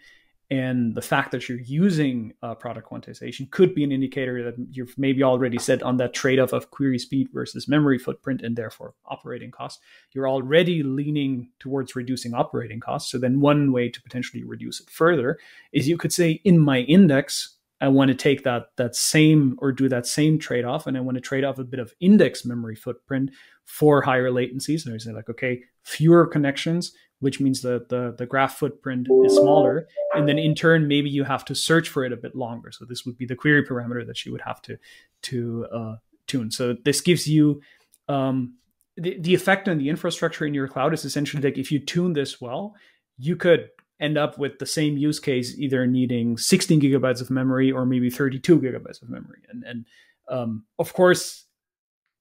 and 0.52 0.94
the 0.94 1.00
fact 1.00 1.30
that 1.30 1.48
you're 1.48 1.60
using 1.60 2.34
uh, 2.42 2.54
product 2.54 2.86
quantization 2.90 3.50
could 3.50 3.74
be 3.74 3.84
an 3.84 3.90
indicator 3.90 4.44
that 4.44 4.54
you've 4.70 4.98
maybe 4.98 5.22
already 5.22 5.58
said 5.58 5.82
on 5.82 5.96
that 5.96 6.12
trade-off 6.12 6.52
of 6.52 6.70
query 6.70 6.98
speed 6.98 7.28
versus 7.32 7.66
memory 7.66 7.98
footprint 7.98 8.42
and 8.42 8.54
therefore 8.54 8.92
operating 9.06 9.50
costs 9.50 9.80
you're 10.12 10.28
already 10.28 10.82
leaning 10.82 11.48
towards 11.58 11.96
reducing 11.96 12.34
operating 12.34 12.80
costs 12.80 13.10
so 13.10 13.16
then 13.16 13.40
one 13.40 13.72
way 13.72 13.88
to 13.88 14.02
potentially 14.02 14.44
reduce 14.44 14.78
it 14.78 14.90
further 14.90 15.38
is 15.72 15.88
you 15.88 15.96
could 15.96 16.12
say 16.12 16.32
in 16.44 16.58
my 16.58 16.80
index 16.80 17.56
I 17.82 17.88
want 17.88 18.08
to 18.08 18.14
take 18.14 18.44
that 18.44 18.68
that 18.76 18.96
same 18.96 19.56
or 19.58 19.72
do 19.72 19.88
that 19.90 20.06
same 20.06 20.38
trade 20.38 20.64
off, 20.64 20.86
and 20.86 20.96
I 20.96 21.00
want 21.00 21.16
to 21.16 21.20
trade 21.20 21.44
off 21.44 21.58
a 21.58 21.64
bit 21.64 21.80
of 21.80 21.92
index 22.00 22.44
memory 22.44 22.76
footprint 22.76 23.30
for 23.66 24.00
higher 24.00 24.30
latencies. 24.30 24.86
And 24.86 24.94
I 24.94 24.98
say 24.98 25.12
like, 25.12 25.28
okay, 25.28 25.62
fewer 25.82 26.26
connections 26.26 26.92
which 27.22 27.38
means 27.38 27.62
the, 27.62 27.86
the 27.88 28.16
the 28.18 28.26
graph 28.26 28.58
footprint 28.58 29.06
is 29.24 29.36
smaller, 29.36 29.86
and 30.12 30.28
then 30.28 30.40
in 30.40 30.56
turn 30.56 30.88
maybe 30.88 31.08
you 31.08 31.22
have 31.22 31.44
to 31.44 31.54
search 31.54 31.88
for 31.88 32.04
it 32.04 32.12
a 32.12 32.16
bit 32.16 32.34
longer. 32.34 32.72
So 32.72 32.84
this 32.84 33.06
would 33.06 33.16
be 33.16 33.26
the 33.26 33.36
query 33.36 33.64
parameter 33.64 34.04
that 34.04 34.26
you 34.26 34.32
would 34.32 34.40
have 34.40 34.60
to 34.62 34.76
to 35.22 35.66
uh, 35.72 35.96
tune. 36.26 36.50
So 36.50 36.74
this 36.84 37.00
gives 37.00 37.28
you 37.28 37.62
um, 38.08 38.54
the, 38.96 39.16
the 39.20 39.34
effect 39.34 39.68
on 39.68 39.78
the 39.78 39.88
infrastructure 39.88 40.44
in 40.44 40.52
your 40.52 40.66
cloud 40.66 40.92
is 40.92 41.04
essentially 41.04 41.40
like 41.40 41.58
if 41.58 41.70
you 41.70 41.78
tune 41.78 42.12
this 42.12 42.40
well, 42.40 42.74
you 43.18 43.36
could 43.36 43.70
end 44.02 44.18
up 44.18 44.36
with 44.36 44.58
the 44.58 44.66
same 44.66 44.98
use 44.98 45.18
case 45.18 45.56
either 45.58 45.86
needing 45.86 46.36
16 46.36 46.80
gigabytes 46.80 47.20
of 47.20 47.30
memory 47.30 47.70
or 47.72 47.86
maybe 47.86 48.10
32 48.10 48.60
gigabytes 48.60 49.00
of 49.00 49.08
memory 49.08 49.40
and 49.48 49.64
and 49.64 49.86
um, 50.28 50.64
of 50.78 50.92
course 50.92 51.46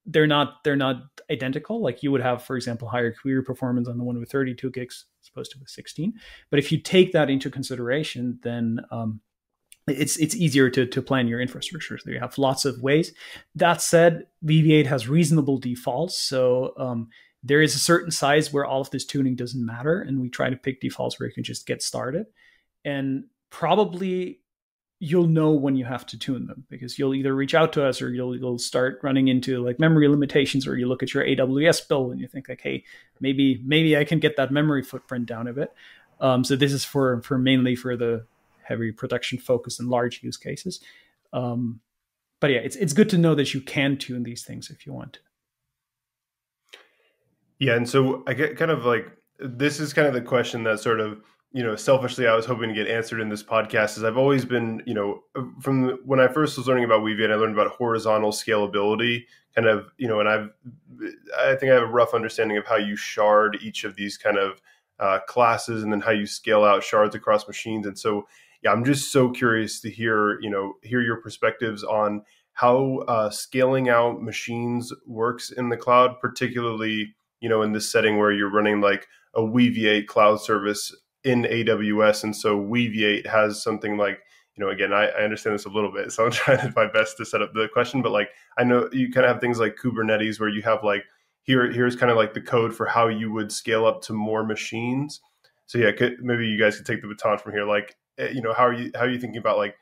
they're 0.05 0.27
not 0.27 0.63
they're 0.63 0.75
not 0.75 0.97
identical 1.29 1.82
like 1.82 2.03
you 2.03 2.11
would 2.11 2.21
have 2.21 2.43
for 2.43 2.55
example 2.55 2.88
higher 2.88 3.13
query 3.13 3.43
performance 3.43 3.88
on 3.88 3.97
the 3.97 4.03
one 4.03 4.19
with 4.19 4.32
32 4.32 4.69
gigs 4.71 5.05
as 5.21 5.29
opposed 5.29 5.51
to 5.51 5.59
with 5.59 5.69
16 5.69 6.13
but 6.49 6.59
if 6.59 6.71
you 6.71 6.79
take 6.79 7.11
that 7.11 7.29
into 7.29 7.49
consideration 7.49 8.39
then 8.43 8.79
um, 8.91 9.19
it's 9.88 10.17
it's 10.17 10.36
easier 10.36 10.69
to, 10.69 10.86
to 10.86 11.01
plan 11.01 11.27
your 11.27 11.41
infrastructure. 11.41 11.97
So 11.97 12.11
you 12.11 12.19
have 12.19 12.38
lots 12.38 12.65
of 12.65 12.82
ways. 12.82 13.13
That 13.55 13.82
said, 13.82 14.27
Weaviate 14.45 14.86
has 14.86 15.07
reasonable 15.07 15.57
defaults. 15.57 16.19
So 16.19 16.73
um, 16.77 17.09
there 17.43 17.61
is 17.61 17.75
a 17.75 17.79
certain 17.79 18.11
size 18.11 18.53
where 18.53 18.65
all 18.65 18.81
of 18.81 18.91
this 18.91 19.05
tuning 19.05 19.35
doesn't 19.35 19.65
matter, 19.65 20.01
and 20.01 20.21
we 20.21 20.29
try 20.29 20.49
to 20.49 20.55
pick 20.55 20.81
defaults 20.81 21.19
where 21.19 21.27
you 21.27 21.33
can 21.33 21.43
just 21.43 21.65
get 21.65 21.81
started. 21.81 22.27
And 22.85 23.25
probably 23.49 24.41
you'll 25.03 25.27
know 25.27 25.49
when 25.51 25.75
you 25.75 25.83
have 25.83 26.05
to 26.05 26.17
tune 26.17 26.45
them 26.45 26.63
because 26.69 26.99
you'll 26.99 27.15
either 27.15 27.33
reach 27.33 27.55
out 27.55 27.73
to 27.73 27.83
us 27.83 28.03
or 28.03 28.13
you'll 28.13 28.37
you'll 28.37 28.59
start 28.59 28.99
running 29.01 29.27
into 29.27 29.63
like 29.65 29.79
memory 29.79 30.07
limitations 30.07 30.67
or 30.67 30.77
you 30.77 30.87
look 30.87 31.01
at 31.01 31.11
your 31.11 31.25
AWS 31.25 31.87
bill 31.87 32.11
and 32.11 32.21
you 32.21 32.27
think 32.27 32.47
like 32.47 32.61
hey 32.61 32.83
maybe 33.19 33.59
maybe 33.65 33.97
I 33.97 34.03
can 34.03 34.19
get 34.19 34.37
that 34.37 34.51
memory 34.51 34.83
footprint 34.83 35.25
down 35.25 35.47
a 35.47 35.53
bit. 35.53 35.73
Um, 36.19 36.43
so 36.43 36.55
this 36.55 36.71
is 36.71 36.85
for 36.85 37.19
for 37.23 37.39
mainly 37.39 37.75
for 37.75 37.97
the 37.97 38.27
heavy 38.63 38.91
production 38.91 39.39
focus 39.39 39.79
and 39.79 39.89
large 39.89 40.21
use 40.21 40.37
cases. 40.37 40.79
Um, 41.33 41.79
but 42.39 42.51
yeah, 42.51 42.59
it's 42.59 42.75
it's 42.75 42.93
good 42.93 43.09
to 43.09 43.17
know 43.17 43.33
that 43.33 43.55
you 43.55 43.61
can 43.61 43.97
tune 43.97 44.21
these 44.21 44.43
things 44.43 44.69
if 44.69 44.85
you 44.85 44.93
want. 44.93 45.17
Yeah, 47.62 47.76
and 47.76 47.88
so 47.88 48.24
I 48.26 48.34
get 48.34 48.57
kind 48.57 48.72
of 48.72 48.86
like 48.86 49.16
this 49.39 49.80
is 49.80 49.93
kind 49.93 50.07
of 50.07 50.16
the 50.16 50.22
question 50.22 50.64
that 50.64 50.80
sort 50.80 50.99
of 50.99 51.22
you 51.51 51.62
know 51.62 51.76
selfishly 51.76 52.26
I 52.26 52.36
was 52.36 52.43
hoping 52.43 52.70
to 52.70 52.74
get 52.74 52.88
answered 52.88 53.22
in 53.22 53.30
this 53.30 53.43
podcast. 53.43 53.97
Is 53.97 54.03
I've 54.03 54.18
always 54.18 54.45
been 54.45 54.82
you 54.88 54.95
know 54.95 55.22
from 55.62 55.99
when 56.03 56.20
I 56.20 56.28
first 56.28 56.57
was 56.57 56.68
learning 56.68 56.86
about 56.86 57.03
Weaviate, 57.03 57.32
I 57.32 57.36
learned 57.36 57.53
about 57.53 57.72
horizontal 57.74 58.32
scalability, 58.32 59.26
kind 59.53 59.68
of 59.68 59.91
you 59.97 60.07
know, 60.07 60.20
and 60.20 60.28
I've 60.28 60.49
I 61.39 61.53
think 61.53 61.72
I 61.72 61.76
have 61.76 61.84
a 61.84 61.86
rough 61.86 62.16
understanding 62.16 62.57
of 62.57 62.66
how 62.66 62.78
you 62.78 62.95
shard 62.95 63.59
each 63.62 63.84
of 63.84 63.95
these 63.95 64.18
kind 64.18 64.39
of 64.39 64.59
uh, 64.99 65.20
classes, 65.28 65.84
and 65.84 65.93
then 65.93 66.01
how 66.01 66.12
you 66.12 66.26
scale 66.26 66.64
out 66.64 66.84
shards 66.84 67.14
across 67.14 67.47
machines. 67.47 67.86
And 67.86 67.97
so 67.97 68.28
yeah, 68.64 68.72
I'm 68.72 68.84
just 68.84 69.12
so 69.12 69.30
curious 69.30 69.80
to 69.82 69.89
hear 69.91 70.41
you 70.41 70.49
know 70.49 70.78
hear 70.82 71.03
your 71.03 71.18
perspectives 71.18 71.84
on 71.84 72.24
how 72.53 73.03
uh, 73.07 73.30
scaling 73.30 73.88
out 73.88 74.24
machines 74.24 74.91
works 75.05 75.51
in 75.51 75.70
the 75.70 75.78
cloud, 75.78 76.20
particularly 76.20 77.14
you 77.41 77.49
know, 77.49 77.61
in 77.61 77.73
this 77.73 77.91
setting 77.91 78.17
where 78.17 78.31
you're 78.31 78.51
running 78.51 78.79
like 78.79 79.07
a 79.33 79.41
Weaviate 79.41 80.07
cloud 80.07 80.39
service 80.39 80.95
in 81.23 81.43
AWS. 81.43 82.23
And 82.23 82.35
so 82.35 82.59
Weaviate 82.59 83.27
has 83.27 83.61
something 83.61 83.97
like, 83.97 84.19
you 84.55 84.63
know, 84.63 84.71
again, 84.71 84.93
I, 84.93 85.07
I 85.07 85.23
understand 85.23 85.55
this 85.55 85.65
a 85.65 85.69
little 85.69 85.91
bit, 85.91 86.11
so 86.13 86.25
I'm 86.25 86.31
trying 86.31 86.73
my 86.75 86.87
best 86.87 87.17
to 87.17 87.25
set 87.25 87.41
up 87.41 87.53
the 87.53 87.67
question, 87.71 88.01
but 88.01 88.11
like, 88.11 88.29
I 88.57 88.63
know 88.63 88.89
you 88.91 89.11
kind 89.11 89.25
of 89.25 89.31
have 89.33 89.41
things 89.41 89.59
like 89.59 89.75
Kubernetes 89.75 90.39
where 90.39 90.49
you 90.49 90.61
have 90.61 90.83
like, 90.83 91.03
here, 91.43 91.71
here's 91.71 91.95
kind 91.95 92.11
of 92.11 92.17
like 92.17 92.33
the 92.33 92.41
code 92.41 92.73
for 92.73 92.85
how 92.85 93.07
you 93.07 93.31
would 93.31 93.51
scale 93.51 93.85
up 93.85 94.01
to 94.03 94.13
more 94.13 94.43
machines. 94.45 95.19
So 95.65 95.79
yeah, 95.79 95.91
could, 95.91 96.17
maybe 96.21 96.45
you 96.45 96.59
guys 96.59 96.77
could 96.77 96.85
take 96.85 97.01
the 97.01 97.07
baton 97.07 97.39
from 97.39 97.53
here. 97.53 97.65
Like, 97.65 97.95
eh, 98.19 98.29
you 98.29 98.41
know, 98.41 98.53
how 98.53 98.67
are 98.67 98.73
you, 98.73 98.91
how 98.93 99.01
are 99.01 99.09
you 99.09 99.19
thinking 99.19 99.39
about 99.39 99.57
like 99.57 99.75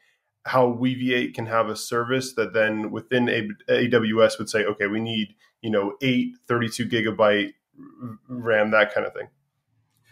how 0.45 0.67
Weaviate 0.67 1.33
can 1.33 1.45
have 1.45 1.69
a 1.69 1.75
service 1.75 2.33
that 2.33 2.53
then 2.53 2.91
within 2.91 3.25
AWS 3.69 4.39
would 4.39 4.49
say, 4.49 4.63
okay, 4.65 4.87
we 4.87 4.99
need, 4.99 5.35
you 5.61 5.69
know, 5.69 5.93
eight 6.01 6.35
32 6.47 6.87
gigabyte 6.87 7.53
RAM, 8.27 8.71
that 8.71 8.93
kind 8.93 9.05
of 9.05 9.13
thing. 9.13 9.27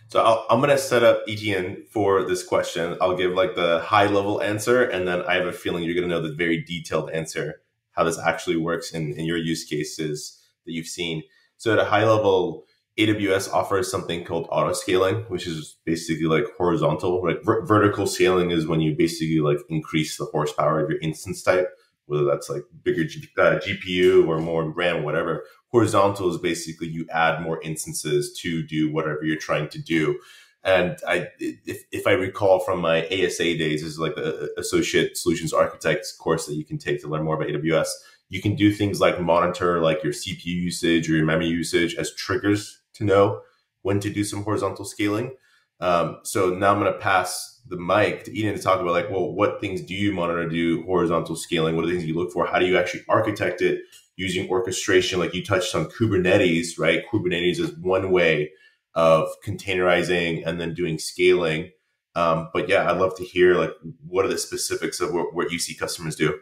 So 0.09 0.21
i 0.23 0.53
am 0.53 0.61
going 0.61 0.69
to 0.69 0.77
set 0.77 1.03
up 1.03 1.23
Etienne 1.27 1.83
for 1.91 2.23
this 2.23 2.41
question. 2.41 2.97
I'll 3.01 3.17
give 3.17 3.33
like 3.33 3.55
the 3.55 3.79
high 3.79 4.07
level 4.07 4.41
answer, 4.41 4.83
and 4.83 5.07
then 5.07 5.21
I 5.23 5.35
have 5.35 5.47
a 5.47 5.51
feeling 5.51 5.83
you're 5.83 5.95
going 5.95 6.07
to 6.07 6.15
know 6.15 6.21
the 6.21 6.33
very 6.33 6.63
detailed 6.63 7.09
answer, 7.09 7.61
how 7.91 8.05
this 8.05 8.17
actually 8.17 8.55
works 8.55 8.91
in, 8.91 9.13
in 9.13 9.25
your 9.25 9.37
use 9.37 9.65
cases 9.65 10.41
that 10.65 10.71
you've 10.71 10.87
seen. 10.87 11.23
So 11.57 11.73
at 11.73 11.79
a 11.79 11.85
high 11.85 12.05
level, 12.05 12.66
AWS 12.97 13.53
offers 13.53 13.91
something 13.91 14.25
called 14.25 14.47
auto 14.49 14.73
scaling, 14.73 15.17
which 15.27 15.45
is 15.45 15.77
basically 15.85 16.25
like 16.25 16.45
horizontal. 16.57 17.21
Right, 17.21 17.43
Ver- 17.43 17.63
vertical 17.65 18.07
scaling 18.07 18.51
is 18.51 18.67
when 18.67 18.81
you 18.81 18.95
basically 18.95 19.39
like 19.39 19.59
increase 19.69 20.17
the 20.17 20.25
horsepower 20.25 20.83
of 20.83 20.89
your 20.89 20.99
instance 20.99 21.43
type, 21.43 21.69
whether 22.07 22.25
that's 22.25 22.49
like 22.49 22.63
bigger 22.83 23.03
G- 23.03 23.29
uh, 23.37 23.59
GPU 23.59 24.27
or 24.27 24.39
more 24.39 24.69
RAM, 24.71 25.03
whatever. 25.03 25.43
Horizontal 25.71 26.29
is 26.31 26.37
basically 26.39 26.87
you 26.87 27.05
add 27.11 27.41
more 27.41 27.61
instances 27.61 28.37
to 28.41 28.63
do 28.63 28.91
whatever 28.91 29.23
you're 29.23 29.37
trying 29.37 29.69
to 29.69 29.79
do. 29.79 30.19
And 30.63 30.97
I, 31.07 31.27
if, 31.39 31.83
if 31.91 32.07
I 32.07 32.13
recall 32.13 32.59
from 32.59 32.81
my 32.81 33.05
ASA 33.05 33.57
days, 33.57 33.83
this 33.83 33.91
is 33.91 33.99
like 33.99 34.15
the 34.15 34.53
Associate 34.57 35.15
Solutions 35.15 35.53
Architects 35.53 36.11
course 36.11 36.47
that 36.47 36.55
you 36.55 36.65
can 36.65 36.77
take 36.77 36.99
to 37.01 37.07
learn 37.07 37.23
more 37.23 37.35
about 37.35 37.47
AWS. 37.47 37.87
You 38.29 38.41
can 38.41 38.55
do 38.55 38.73
things 38.73 38.99
like 38.99 39.21
monitor 39.21 39.81
like 39.81 40.03
your 40.03 40.11
CPU 40.11 40.45
usage 40.45 41.09
or 41.09 41.15
your 41.15 41.25
memory 41.25 41.47
usage 41.47 41.95
as 41.95 42.13
triggers 42.15 42.81
to 42.97 43.03
know 43.03 43.41
when 43.81 43.99
to 44.01 44.09
do 44.09 44.23
some 44.23 44.43
horizontal 44.43 44.85
scaling. 44.85 45.35
Um, 45.79 46.19
so 46.23 46.49
now 46.49 46.73
I'm 46.73 46.79
going 46.79 46.91
to 46.91 46.99
pass 46.99 47.61
the 47.67 47.77
mic 47.77 48.23
to 48.23 48.31
Etienne 48.31 48.55
to 48.55 48.61
talk 48.61 48.79
about 48.79 48.93
like, 48.93 49.09
well, 49.09 49.31
what 49.31 49.61
things 49.61 49.81
do 49.81 49.93
you 49.93 50.11
monitor 50.11 50.43
to 50.43 50.49
do 50.49 50.83
horizontal 50.83 51.35
scaling? 51.35 51.75
What 51.75 51.85
are 51.85 51.87
the 51.87 51.93
things 51.93 52.05
you 52.05 52.15
look 52.15 52.31
for? 52.31 52.45
How 52.45 52.59
do 52.59 52.65
you 52.65 52.77
actually 52.77 53.03
architect 53.09 53.61
it 53.61 53.81
using 54.15 54.49
orchestration? 54.49 55.19
Like 55.19 55.33
you 55.33 55.43
touched 55.43 55.75
on 55.75 55.85
Kubernetes, 55.85 56.79
right? 56.79 57.03
Kubernetes 57.11 57.59
is 57.59 57.71
one 57.77 58.11
way 58.11 58.51
of 58.95 59.29
containerizing 59.45 60.45
and 60.45 60.59
then 60.59 60.73
doing 60.73 60.97
scaling. 60.97 61.71
Um, 62.15 62.49
but 62.51 62.67
yeah, 62.67 62.89
I'd 62.89 62.97
love 62.97 63.15
to 63.17 63.23
hear 63.23 63.55
like 63.55 63.71
what 64.07 64.25
are 64.25 64.29
the 64.29 64.39
specifics 64.39 64.99
of 64.99 65.13
what, 65.13 65.35
what 65.35 65.51
you 65.51 65.59
see 65.59 65.75
customers 65.75 66.15
do. 66.15 66.39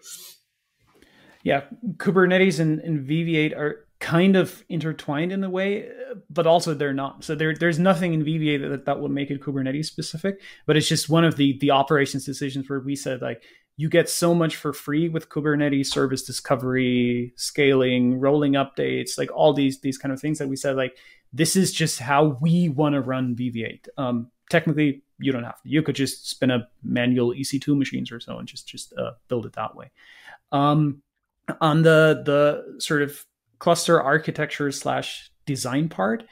Yeah, 1.44 1.64
Kubernetes 1.98 2.60
and, 2.60 2.80
and 2.80 3.08
Weaviate 3.08 3.56
are 3.56 3.85
kind 4.00 4.36
of 4.36 4.64
intertwined 4.70 5.32
in 5.32 5.44
a 5.44 5.50
way, 5.50 5.90
but 6.30 6.48
also 6.48 6.74
they're 6.74 6.94
not. 6.94 7.24
So 7.24 7.36
there, 7.36 7.56
there's 7.56 7.80
nothing 7.80 8.14
in 8.14 8.24
Weaviate 8.24 8.70
that, 8.70 8.86
that 8.86 9.00
would 9.00 9.12
make 9.12 9.32
it 9.32 9.42
Kubernetes 9.42 9.86
specific, 9.86 10.42
but 10.66 10.78
it's 10.78 10.88
just 10.88 11.10
one 11.10 11.24
of 11.24 11.38
the 11.38 11.58
the 11.60 11.72
operations 11.72 12.26
decisions 12.26 12.70
where 12.70 12.80
we 12.80 12.96
said 12.96 13.22
like 13.22 13.44
you 13.78 13.90
get 13.90 14.10
so 14.10 14.34
much 14.34 14.56
for 14.56 14.72
free 14.72 15.10
with 15.10 15.30
Kubernetes 15.30 15.88
service 15.88 16.24
discovery, 16.24 17.34
scaling, 17.36 18.20
rolling 18.20 18.54
updates, 18.54 19.18
like 19.18 19.32
all 19.32 19.54
these 19.54 19.82
these 19.82 19.98
kind 19.98 20.14
of 20.14 20.20
things 20.20 20.40
that 20.40 20.48
we 20.48 20.56
said 20.56 20.76
like 20.76 20.98
this 21.34 21.56
is 21.56 21.74
just 21.74 22.00
how 22.00 22.38
we 22.42 22.70
want 22.70 22.94
to 22.94 23.02
run 23.02 23.36
Weaviate. 23.36 23.88
Um, 23.98 24.32
technically, 24.50 25.04
you 25.20 25.32
don't 25.32 25.44
have 25.44 25.62
to. 25.62 25.70
You 25.70 25.82
could 25.82 25.96
just 25.96 26.30
spin 26.30 26.52
up 26.52 26.72
manual 26.84 27.34
EC2 27.34 27.78
machines 27.78 28.12
or 28.12 28.20
so 28.20 28.38
and 28.38 28.48
just 28.48 28.68
just 28.68 28.94
uh, 28.98 29.12
build 29.28 29.46
it 29.46 29.54
that 29.54 29.76
way. 29.76 29.92
Um, 30.52 31.02
on 31.62 31.82
the 31.82 32.24
the 32.26 32.80
sort 32.80 33.02
of 33.02 33.26
cluster 33.60 34.02
architecture 34.02 34.72
slash 34.72 35.32
design 35.46 35.90
part. 35.90 36.24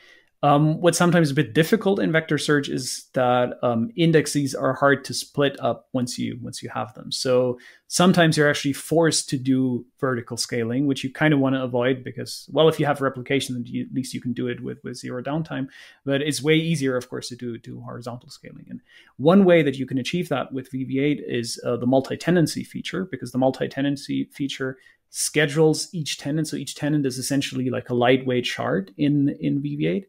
Um, 0.42 0.82
what's 0.82 0.98
sometimes 0.98 1.32
a 1.32 1.34
bit 1.34 1.54
difficult 1.54 2.00
in 2.00 2.12
vector 2.12 2.38
search 2.38 2.68
is 2.68 3.06
that 3.14 3.54
um, 3.64 3.92
indexes 3.96 4.54
are 4.54 4.74
hard 4.74 5.06
to 5.06 5.14
split 5.14 5.58
up 5.62 5.88
once 5.94 6.20
you 6.20 6.38
once 6.42 6.62
you 6.62 6.70
have 6.70 6.94
them. 6.96 7.14
So 7.14 7.58
sometimes 7.88 8.36
you're 8.36 8.50
actually 8.50 8.74
forced 8.74 9.30
to 9.30 9.38
do 9.38 9.86
vertical 10.02 10.36
scaling, 10.36 10.86
which 10.86 11.02
you 11.02 11.14
kind 11.14 11.34
of 11.34 11.40
want 11.40 11.56
to 11.56 11.64
avoid 11.64 12.04
because, 12.04 12.50
well, 12.52 12.68
if 12.68 12.78
you 12.78 12.86
have 12.86 13.00
replication, 13.00 13.56
then 13.56 13.64
you, 13.66 13.84
at 13.84 13.94
least 13.94 14.14
you 14.14 14.20
can 14.20 14.34
do 14.34 14.50
it 14.50 14.62
with 14.62 14.80
with 14.84 14.98
zero 14.98 15.24
downtime. 15.24 15.68
But 16.04 16.22
it's 16.22 16.44
way 16.44 16.56
easier, 16.56 16.98
of 16.98 17.08
course, 17.08 17.30
to 17.30 17.38
do 17.38 17.58
do 17.58 17.80
horizontal 17.80 18.30
scaling. 18.30 18.66
And 18.70 18.82
one 19.16 19.46
way 19.46 19.64
that 19.64 19.78
you 19.78 19.86
can 19.86 19.98
achieve 19.98 20.28
that 20.28 20.52
with 20.52 20.74
Weaviate 20.74 21.22
is 21.26 21.58
uh, 21.66 21.78
the 21.78 21.88
multi-tenancy 21.88 22.66
feature, 22.66 23.06
because 23.06 23.32
the 23.32 23.38
multi-tenancy 23.38 24.26
feature 24.34 24.78
schedules 25.16 25.90
each 25.94 26.18
tenant. 26.18 26.48
So 26.48 26.58
each 26.58 26.74
tenant 26.74 27.06
is 27.06 27.20
essentially 27.20 27.70
like 27.70 27.92
a 27.92 27.94
lightweight 27.94 28.48
shard 28.48 28.92
in 28.98 29.30
in 29.40 29.62
Weaviate, 29.62 30.06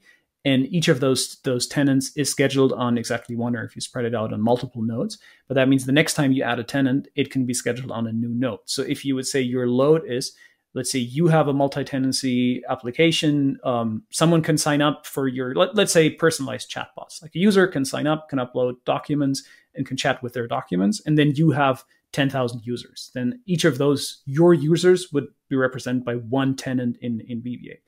and 0.47 0.67
each 0.67 0.89
of 0.89 1.01
those 1.01 1.37
those 1.45 1.67
tenants 1.67 2.11
is 2.17 2.31
scheduled 2.31 2.73
on 2.73 2.97
exactly 2.97 3.37
one, 3.37 3.55
or 3.55 3.65
if 3.65 3.77
you 3.77 3.83
spread 3.83 4.07
it 4.07 4.15
out 4.15 4.33
on 4.33 4.41
multiple 4.41 4.81
nodes. 4.81 5.19
But 5.47 5.55
that 5.57 5.69
means 5.69 5.85
the 5.85 5.93
next 5.93 6.15
time 6.15 6.33
you 6.33 6.43
add 6.43 6.59
a 6.59 6.65
tenant, 6.65 7.09
it 7.15 7.31
can 7.31 7.45
be 7.45 7.53
scheduled 7.53 7.93
on 7.93 8.07
a 8.07 8.13
new 8.13 8.31
node. 8.31 8.61
So 8.65 8.81
if 8.83 9.05
you 9.05 9.15
would 9.15 9.27
say 9.27 9.43
your 9.43 9.69
load 9.69 10.03
is 10.07 10.33
let's 10.73 10.91
say 10.91 10.99
you 10.99 11.29
have 11.29 11.47
a 11.47 11.53
multi-tenancy 11.53 12.63
application 12.69 13.59
um, 13.63 14.03
someone 14.11 14.43
can 14.43 14.59
sign 14.59 14.83
up 14.83 15.07
for 15.07 15.29
your 15.29 15.55
let, 15.55 15.79
us 15.79 15.93
say 15.93 16.11
personalized 16.11 16.69
chatbots 16.69 17.23
like 17.23 17.33
a 17.37 17.39
user 17.39 17.69
can 17.69 17.85
sign 17.85 18.09
up 18.09 18.29
can 18.29 18.41
upload 18.41 18.75
documents 18.85 19.45
and 19.77 19.87
can 19.87 19.97
chat 19.97 20.21
with 20.21 20.33
their 20.33 20.49
documents 20.49 21.01
and 21.07 21.17
then 21.17 21.31
you 21.37 21.53
have 21.53 21.85
10,000 22.15 22.63
users. 22.65 23.11
Then 23.13 23.41
each 23.45 23.65
of 23.65 23.77
those, 23.77 24.23
your 24.25 24.55
users 24.55 25.13
would 25.13 25.27
be 25.51 25.57
represented 25.57 26.05
by 26.05 26.15
one 26.15 26.55
tenant 26.57 26.97
in, 27.03 27.21
in 27.29 27.43
Weaviate. 27.43 27.83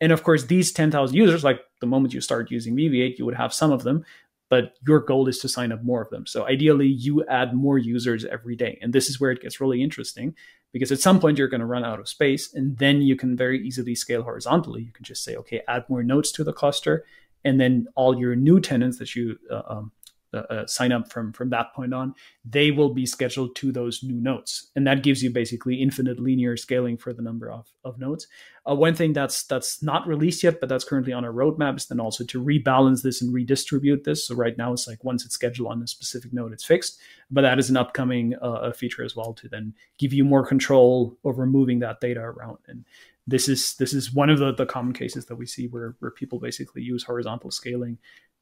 And 0.00 0.12
of 0.12 0.22
course, 0.22 0.44
these 0.44 0.72
10,000 0.72 1.16
users, 1.16 1.44
like 1.44 1.60
the 1.80 1.86
moment 1.86 2.12
you 2.12 2.20
start 2.20 2.50
using 2.50 2.76
Weaviate, 2.76 3.18
you 3.18 3.24
would 3.24 3.36
have 3.36 3.54
some 3.54 3.70
of 3.70 3.84
them, 3.84 4.04
but 4.50 4.74
your 4.86 5.00
goal 5.00 5.28
is 5.28 5.38
to 5.38 5.48
sign 5.48 5.70
up 5.70 5.82
more 5.84 6.02
of 6.02 6.10
them. 6.10 6.26
So 6.26 6.46
ideally, 6.46 6.88
you 6.88 7.24
add 7.26 7.54
more 7.54 7.78
users 7.78 8.24
every 8.24 8.56
day. 8.56 8.78
And 8.82 8.92
this 8.92 9.08
is 9.08 9.20
where 9.20 9.30
it 9.30 9.42
gets 9.42 9.60
really 9.60 9.82
interesting 9.82 10.34
because 10.72 10.90
at 10.90 11.00
some 11.00 11.20
point 11.20 11.38
you're 11.38 11.48
going 11.48 11.60
to 11.60 11.66
run 11.66 11.84
out 11.84 12.00
of 12.00 12.08
space 12.08 12.52
and 12.54 12.76
then 12.78 13.00
you 13.00 13.16
can 13.16 13.36
very 13.36 13.64
easily 13.64 13.94
scale 13.94 14.22
horizontally. 14.22 14.82
You 14.82 14.92
can 14.92 15.04
just 15.04 15.22
say, 15.22 15.36
okay, 15.36 15.62
add 15.68 15.84
more 15.88 16.02
nodes 16.02 16.32
to 16.32 16.44
the 16.44 16.52
cluster. 16.52 17.04
And 17.44 17.60
then 17.60 17.86
all 17.94 18.18
your 18.18 18.34
new 18.34 18.60
tenants 18.60 18.98
that 18.98 19.14
you 19.14 19.38
uh, 19.50 19.62
um, 19.68 19.92
uh, 20.38 20.52
uh, 20.52 20.66
sign 20.66 20.92
up 20.92 21.10
from 21.10 21.32
from 21.32 21.50
that 21.50 21.74
point 21.74 21.92
on, 21.92 22.14
they 22.44 22.70
will 22.70 22.92
be 22.92 23.06
scheduled 23.06 23.54
to 23.56 23.72
those 23.72 24.02
new 24.02 24.20
nodes, 24.20 24.70
and 24.76 24.86
that 24.86 25.02
gives 25.02 25.22
you 25.22 25.30
basically 25.30 25.82
infinite 25.82 26.18
linear 26.18 26.56
scaling 26.56 26.96
for 26.96 27.12
the 27.12 27.22
number 27.22 27.50
of, 27.50 27.66
of 27.84 27.98
nodes. 27.98 28.26
Uh, 28.68 28.74
one 28.74 28.94
thing 28.94 29.12
that's 29.12 29.44
that's 29.44 29.82
not 29.82 30.06
released 30.06 30.42
yet, 30.42 30.60
but 30.60 30.68
that's 30.68 30.84
currently 30.84 31.12
on 31.12 31.24
our 31.24 31.32
roadmap 31.32 31.76
is 31.76 31.86
then 31.86 32.00
also 32.00 32.24
to 32.24 32.42
rebalance 32.42 33.02
this 33.02 33.22
and 33.22 33.32
redistribute 33.32 34.04
this. 34.04 34.26
So 34.26 34.34
right 34.34 34.56
now 34.56 34.72
it's 34.72 34.86
like 34.86 35.04
once 35.04 35.24
it's 35.24 35.34
scheduled 35.34 35.70
on 35.70 35.82
a 35.82 35.86
specific 35.86 36.32
node, 36.32 36.52
it's 36.52 36.64
fixed, 36.64 37.00
but 37.30 37.42
that 37.42 37.58
is 37.58 37.70
an 37.70 37.76
upcoming 37.76 38.34
uh, 38.40 38.72
feature 38.72 39.04
as 39.04 39.16
well 39.16 39.32
to 39.34 39.48
then 39.48 39.74
give 39.98 40.12
you 40.12 40.24
more 40.24 40.46
control 40.46 41.16
over 41.24 41.46
moving 41.46 41.78
that 41.80 42.00
data 42.00 42.20
around 42.20 42.58
and 42.66 42.84
this 43.28 43.46
is 43.46 43.74
this 43.74 43.92
is 43.92 44.12
one 44.12 44.30
of 44.30 44.38
the, 44.38 44.54
the 44.54 44.64
common 44.64 44.94
cases 44.94 45.26
that 45.26 45.36
we 45.36 45.44
see 45.44 45.68
where, 45.68 45.94
where 45.98 46.10
people 46.10 46.40
basically 46.40 46.80
use 46.82 47.04
horizontal 47.04 47.50
scaling 47.50 47.98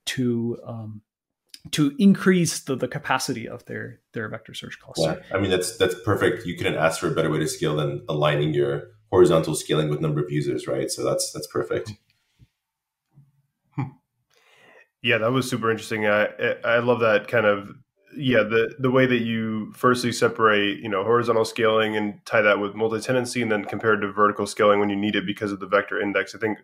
to 0.06 0.56
um, 0.64 1.02
to 1.72 1.94
increase 1.98 2.60
the, 2.60 2.76
the 2.76 2.88
capacity 2.88 3.48
of 3.48 3.64
their 3.66 4.00
their 4.12 4.28
vector 4.28 4.54
search 4.54 4.78
cluster. 4.78 5.22
Yeah, 5.30 5.36
I 5.36 5.40
mean 5.40 5.50
that's 5.50 5.76
that's 5.76 5.94
perfect. 6.04 6.46
You 6.46 6.56
couldn't 6.56 6.76
ask 6.76 7.00
for 7.00 7.08
a 7.08 7.14
better 7.14 7.30
way 7.30 7.38
to 7.38 7.48
scale 7.48 7.76
than 7.76 8.04
aligning 8.08 8.54
your 8.54 8.88
horizontal 9.10 9.54
scaling 9.54 9.88
with 9.88 10.00
number 10.00 10.20
of 10.20 10.30
users, 10.30 10.66
right? 10.66 10.90
So 10.90 11.04
that's 11.04 11.32
that's 11.32 11.46
perfect. 11.46 11.92
Hmm. 13.70 13.82
Yeah, 15.02 15.18
that 15.18 15.32
was 15.32 15.48
super 15.48 15.70
interesting. 15.70 16.06
I 16.06 16.26
I 16.64 16.78
love 16.78 17.00
that 17.00 17.28
kind 17.28 17.46
of 17.46 17.70
yeah 18.16 18.42
the 18.42 18.74
the 18.78 18.90
way 18.90 19.06
that 19.06 19.22
you 19.22 19.72
firstly 19.74 20.12
separate 20.12 20.78
you 20.78 20.88
know 20.88 21.04
horizontal 21.04 21.44
scaling 21.44 21.96
and 21.96 22.24
tie 22.24 22.42
that 22.42 22.60
with 22.60 22.74
multi-tenancy 22.74 23.42
and 23.42 23.52
then 23.52 23.64
compared 23.64 24.00
to 24.00 24.12
vertical 24.12 24.46
scaling 24.46 24.80
when 24.80 24.88
you 24.88 24.96
need 24.96 25.16
it 25.16 25.26
because 25.26 25.52
of 25.52 25.60
the 25.60 25.66
vector 25.66 26.00
index. 26.00 26.34
I 26.34 26.38
think 26.38 26.58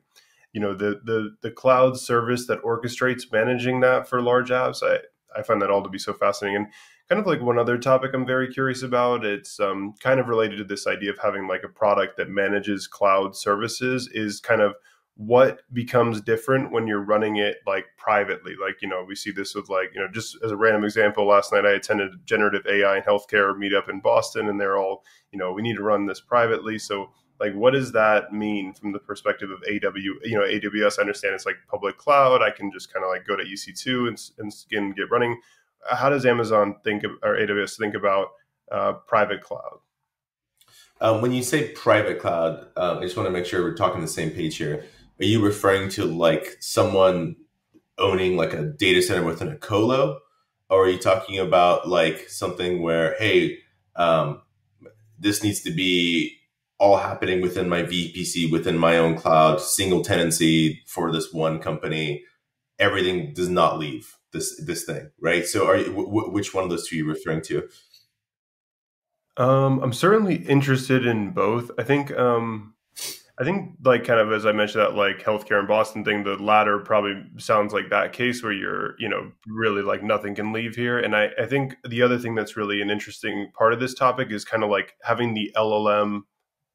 you 0.53 0.61
know 0.61 0.75
the 0.75 1.01
the 1.05 1.35
the 1.43 1.51
cloud 1.51 1.99
service 1.99 2.47
that 2.47 2.63
orchestrates 2.63 3.31
managing 3.33 3.81
that 3.81 4.09
for 4.09 4.21
large 4.21 4.51
apps 4.51 4.83
i 4.83 4.99
i 5.39 5.43
find 5.43 5.61
that 5.63 5.71
all 5.71 5.83
to 5.83 5.89
be 5.89 5.99
so 5.99 6.13
fascinating. 6.13 6.57
And 6.57 6.67
kind 7.09 7.21
of 7.21 7.27
like 7.27 7.41
one 7.41 7.59
other 7.59 7.79
topic 7.79 8.13
i'm 8.15 8.27
very 8.27 8.53
curious 8.53 8.83
about 8.83 9.25
it's 9.25 9.59
um, 9.61 9.95
kind 10.01 10.21
of 10.21 10.29
related 10.29 10.59
to 10.59 10.65
this 10.65 10.87
idea 10.87 11.11
of 11.11 11.19
having 11.19 11.49
like 11.49 11.63
a 11.65 11.69
product 11.69 12.17
that 12.17 12.29
manages 12.29 12.87
cloud 12.87 13.37
services 13.37 14.09
is 14.13 14.41
kind 14.41 14.61
of 14.61 14.75
what 15.17 15.61
becomes 15.73 16.23
different 16.23 16.73
when 16.73 16.87
you're 16.87 17.05
running 17.05 17.37
it 17.37 17.59
like 17.67 17.85
privately. 17.99 18.55
Like 18.61 18.77
you 18.81 18.89
know 18.89 19.05
we 19.07 19.15
see 19.15 19.31
this 19.31 19.55
with 19.55 19.69
like 19.69 19.91
you 19.95 20.01
know 20.01 20.09
just 20.09 20.37
as 20.45 20.51
a 20.51 20.57
random 20.57 20.85
example 20.85 21.27
last 21.27 21.53
night 21.53 21.67
i 21.67 21.73
attended 21.73 22.13
a 22.13 22.17
generative 22.25 22.67
ai 22.67 22.97
and 22.97 23.05
healthcare 23.05 23.55
meetup 23.55 23.91
in 23.91 24.01
boston 24.01 24.49
and 24.49 24.59
they're 24.59 24.79
all 24.79 25.05
you 25.31 25.39
know 25.39 25.53
we 25.53 25.63
need 25.63 25.77
to 25.77 25.83
run 25.83 26.07
this 26.07 26.21
privately. 26.21 26.79
So 26.79 27.11
like 27.43 27.55
what 27.55 27.73
does 27.73 27.91
that 27.91 28.33
mean 28.33 28.73
from 28.73 28.93
the 28.93 29.01
perspective 29.01 29.51
of 29.51 29.59
aw 29.69 29.97
you 29.97 30.21
know 30.25 30.43
aws 30.43 30.99
i 30.99 31.03
understand 31.03 31.35
it's 31.35 31.45
like 31.45 31.57
public 31.69 31.99
cloud. 31.99 32.41
I 32.41 32.51
can 32.51 32.71
just 32.73 32.93
kind 32.93 33.05
of 33.05 33.11
like 33.11 33.27
go 33.27 33.37
to 33.37 33.43
ec2 33.43 34.09
and, 34.09 34.53
and 34.71 34.97
get 34.97 35.11
running. 35.11 35.41
How 35.91 36.09
does 36.09 36.25
amazon 36.25 36.77
think 36.85 37.03
of, 37.03 37.11
or 37.23 37.37
aws 37.37 37.77
think 37.77 37.95
about 37.95 38.29
uh, 38.71 38.93
private 38.93 39.43
cloud? 39.43 39.81
Um, 41.01 41.21
when 41.21 41.33
you 41.33 41.43
say 41.43 41.71
private 41.71 42.21
cloud 42.21 42.69
um, 42.77 42.99
i 42.99 43.03
just 43.03 43.17
want 43.17 43.27
to 43.27 43.33
make 43.33 43.45
sure 43.45 43.63
we're 43.63 43.75
talking 43.75 44.01
the 44.01 44.09
same 44.09 44.31
page 44.31 44.57
here. 44.57 44.85
Are 45.21 45.25
you 45.25 45.45
referring 45.45 45.89
to 45.91 46.05
like 46.05 46.57
someone 46.61 47.37
owning 47.99 48.37
like 48.37 48.55
a 48.55 48.63
data 48.63 49.03
center 49.03 49.25
within 49.25 49.49
a 49.49 49.57
colo? 49.57 50.21
Or 50.71 50.85
are 50.85 50.89
you 50.89 50.99
talking 50.99 51.39
about 51.39 51.89
like 51.89 52.29
something 52.31 52.83
where 52.83 53.17
hey 53.19 53.59
um, 53.97 54.43
this 55.19 55.43
needs 55.43 55.61
to 55.63 55.71
be 55.71 56.39
all 56.83 56.97
happening 56.97 57.41
within 57.41 57.69
my 57.69 57.85
VPC, 57.85 58.51
within 58.51 58.77
my 58.77 58.99
own 58.99 59.15
cloud, 59.15 59.61
single 59.61 60.03
tenancy 60.03 60.83
for 60.89 61.13
this 61.13 61.33
one 61.33 61.61
company. 61.61 62.25
Everything 62.81 63.33
does 63.33 63.49
not 63.49 63.79
leave 63.79 64.17
this 64.33 64.61
this 64.67 64.83
thing, 64.83 65.13
right? 65.21 65.47
So, 65.47 65.69
are 65.69 65.77
you, 65.77 65.87
w- 65.87 66.31
which 66.33 66.53
one 66.53 66.65
of 66.65 66.71
those 66.71 66.89
two 66.89 66.97
are 66.97 66.99
you 66.99 67.09
referring 67.09 67.43
to? 67.43 67.69
Um, 69.37 69.79
I'm 69.81 69.93
certainly 69.93 70.35
interested 70.35 71.07
in 71.07 71.31
both. 71.31 71.71
I 71.79 71.85
think, 71.85 72.11
um, 72.19 72.75
I 73.39 73.45
think, 73.45 73.77
like 73.85 74.05
kind 74.05 74.19
of 74.19 74.33
as 74.33 74.45
I 74.45 74.51
mentioned 74.51 74.83
that 74.83 74.97
like 74.97 75.23
healthcare 75.23 75.61
in 75.61 75.69
Boston 75.69 76.05
thing, 76.05 76.25
the 76.25 76.35
latter 76.35 76.81
probably 76.81 77.23
sounds 77.39 77.73
like 77.73 77.91
that 77.91 78.13
case 78.13 78.43
where 78.43 78.53
you're, 78.53 78.97
you 78.99 79.09
know, 79.09 79.31
really 79.47 79.83
like 79.83 80.03
nothing 80.03 80.35
can 80.35 80.53
leave 80.53 80.75
here. 80.75 80.99
And 80.99 81.15
I, 81.15 81.31
I 81.41 81.47
think 81.47 81.77
the 81.89 82.03
other 82.03 82.19
thing 82.19 82.35
that's 82.35 82.57
really 82.57 82.83
an 82.83 82.91
interesting 82.91 83.53
part 83.57 83.73
of 83.73 83.79
this 83.79 83.95
topic 83.95 84.33
is 84.33 84.45
kind 84.45 84.65
of 84.65 84.71
like 84.71 84.95
having 85.05 85.33
the 85.33 85.53
LLM 85.57 86.23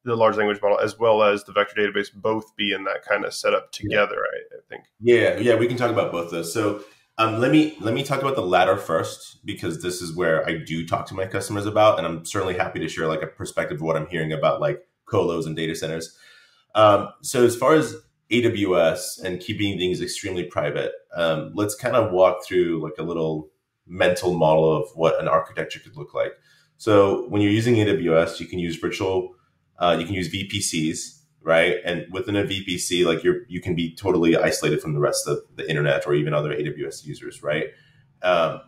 the 0.08 0.16
large 0.16 0.36
language 0.36 0.60
model 0.62 0.78
as 0.78 0.98
well 0.98 1.22
as 1.22 1.44
the 1.44 1.52
vector 1.52 1.80
database 1.80 2.12
both 2.12 2.56
be 2.56 2.72
in 2.72 2.84
that 2.84 3.04
kind 3.08 3.24
of 3.24 3.32
setup 3.32 3.72
together 3.72 4.16
yeah. 4.16 4.56
I, 4.56 4.58
I, 4.58 4.60
think. 4.68 4.84
Yeah 5.00 5.38
yeah 5.38 5.54
we 5.54 5.66
can 5.66 5.76
talk 5.76 5.90
about 5.90 6.12
both 6.12 6.30
those. 6.30 6.52
So 6.52 6.82
um, 7.18 7.40
let 7.40 7.50
me 7.50 7.76
let 7.80 7.94
me 7.94 8.04
talk 8.04 8.22
about 8.22 8.36
the 8.36 8.42
latter 8.42 8.76
first 8.76 9.44
because 9.44 9.82
this 9.82 10.00
is 10.00 10.14
where 10.14 10.46
i 10.48 10.56
do 10.56 10.86
talk 10.86 11.06
to 11.06 11.14
my 11.14 11.26
customers 11.26 11.66
about 11.66 11.98
and 11.98 12.06
i'm 12.06 12.24
certainly 12.24 12.56
happy 12.56 12.78
to 12.78 12.88
share 12.88 13.08
like 13.08 13.22
a 13.22 13.26
perspective 13.26 13.78
of 13.78 13.82
what 13.82 13.96
i'm 13.96 14.06
hearing 14.06 14.32
about 14.32 14.60
like 14.60 14.86
colos 15.06 15.46
and 15.46 15.56
data 15.56 15.74
centers. 15.74 16.16
Um, 16.74 17.08
so 17.22 17.44
as 17.44 17.56
far 17.56 17.74
as 17.74 17.96
aws 18.30 19.22
and 19.22 19.40
keeping 19.40 19.78
things 19.78 20.00
extremely 20.00 20.44
private 20.44 20.92
um, 21.14 21.50
let's 21.54 21.74
kind 21.74 21.96
of 21.96 22.12
walk 22.12 22.46
through 22.46 22.82
like 22.82 22.98
a 22.98 23.02
little 23.02 23.50
mental 23.86 24.34
model 24.34 24.76
of 24.76 24.88
what 24.94 25.18
an 25.18 25.26
architecture 25.26 25.80
could 25.80 25.96
look 25.96 26.14
like. 26.14 26.32
So 26.76 27.26
when 27.30 27.42
you're 27.42 27.50
using 27.50 27.76
aws 27.76 28.38
you 28.38 28.46
can 28.46 28.58
use 28.58 28.76
virtual 28.76 29.34
uh, 29.78 29.96
you 29.98 30.04
can 30.04 30.14
use 30.14 30.32
VPCs, 30.32 31.20
right? 31.42 31.76
And 31.84 32.06
within 32.12 32.36
a 32.36 32.44
VPC, 32.44 33.04
like 33.06 33.22
you're 33.22 33.42
you 33.48 33.60
can 33.60 33.74
be 33.74 33.94
totally 33.94 34.36
isolated 34.36 34.80
from 34.80 34.94
the 34.94 35.00
rest 35.00 35.26
of 35.28 35.38
the 35.56 35.68
internet 35.68 36.06
or 36.06 36.14
even 36.14 36.34
other 36.34 36.54
AWS 36.54 37.04
users, 37.04 37.42
right? 37.42 37.66
Um, 38.22 38.60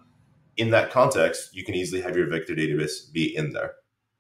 in 0.57 0.71
that 0.71 0.91
context, 0.91 1.55
you 1.55 1.65
can 1.65 1.75
easily 1.75 2.03
have 2.03 2.17
your 2.17 2.29
vector 2.29 2.55
database 2.55 3.11
be 3.13 3.35
in 3.35 3.51
there, 3.53 3.73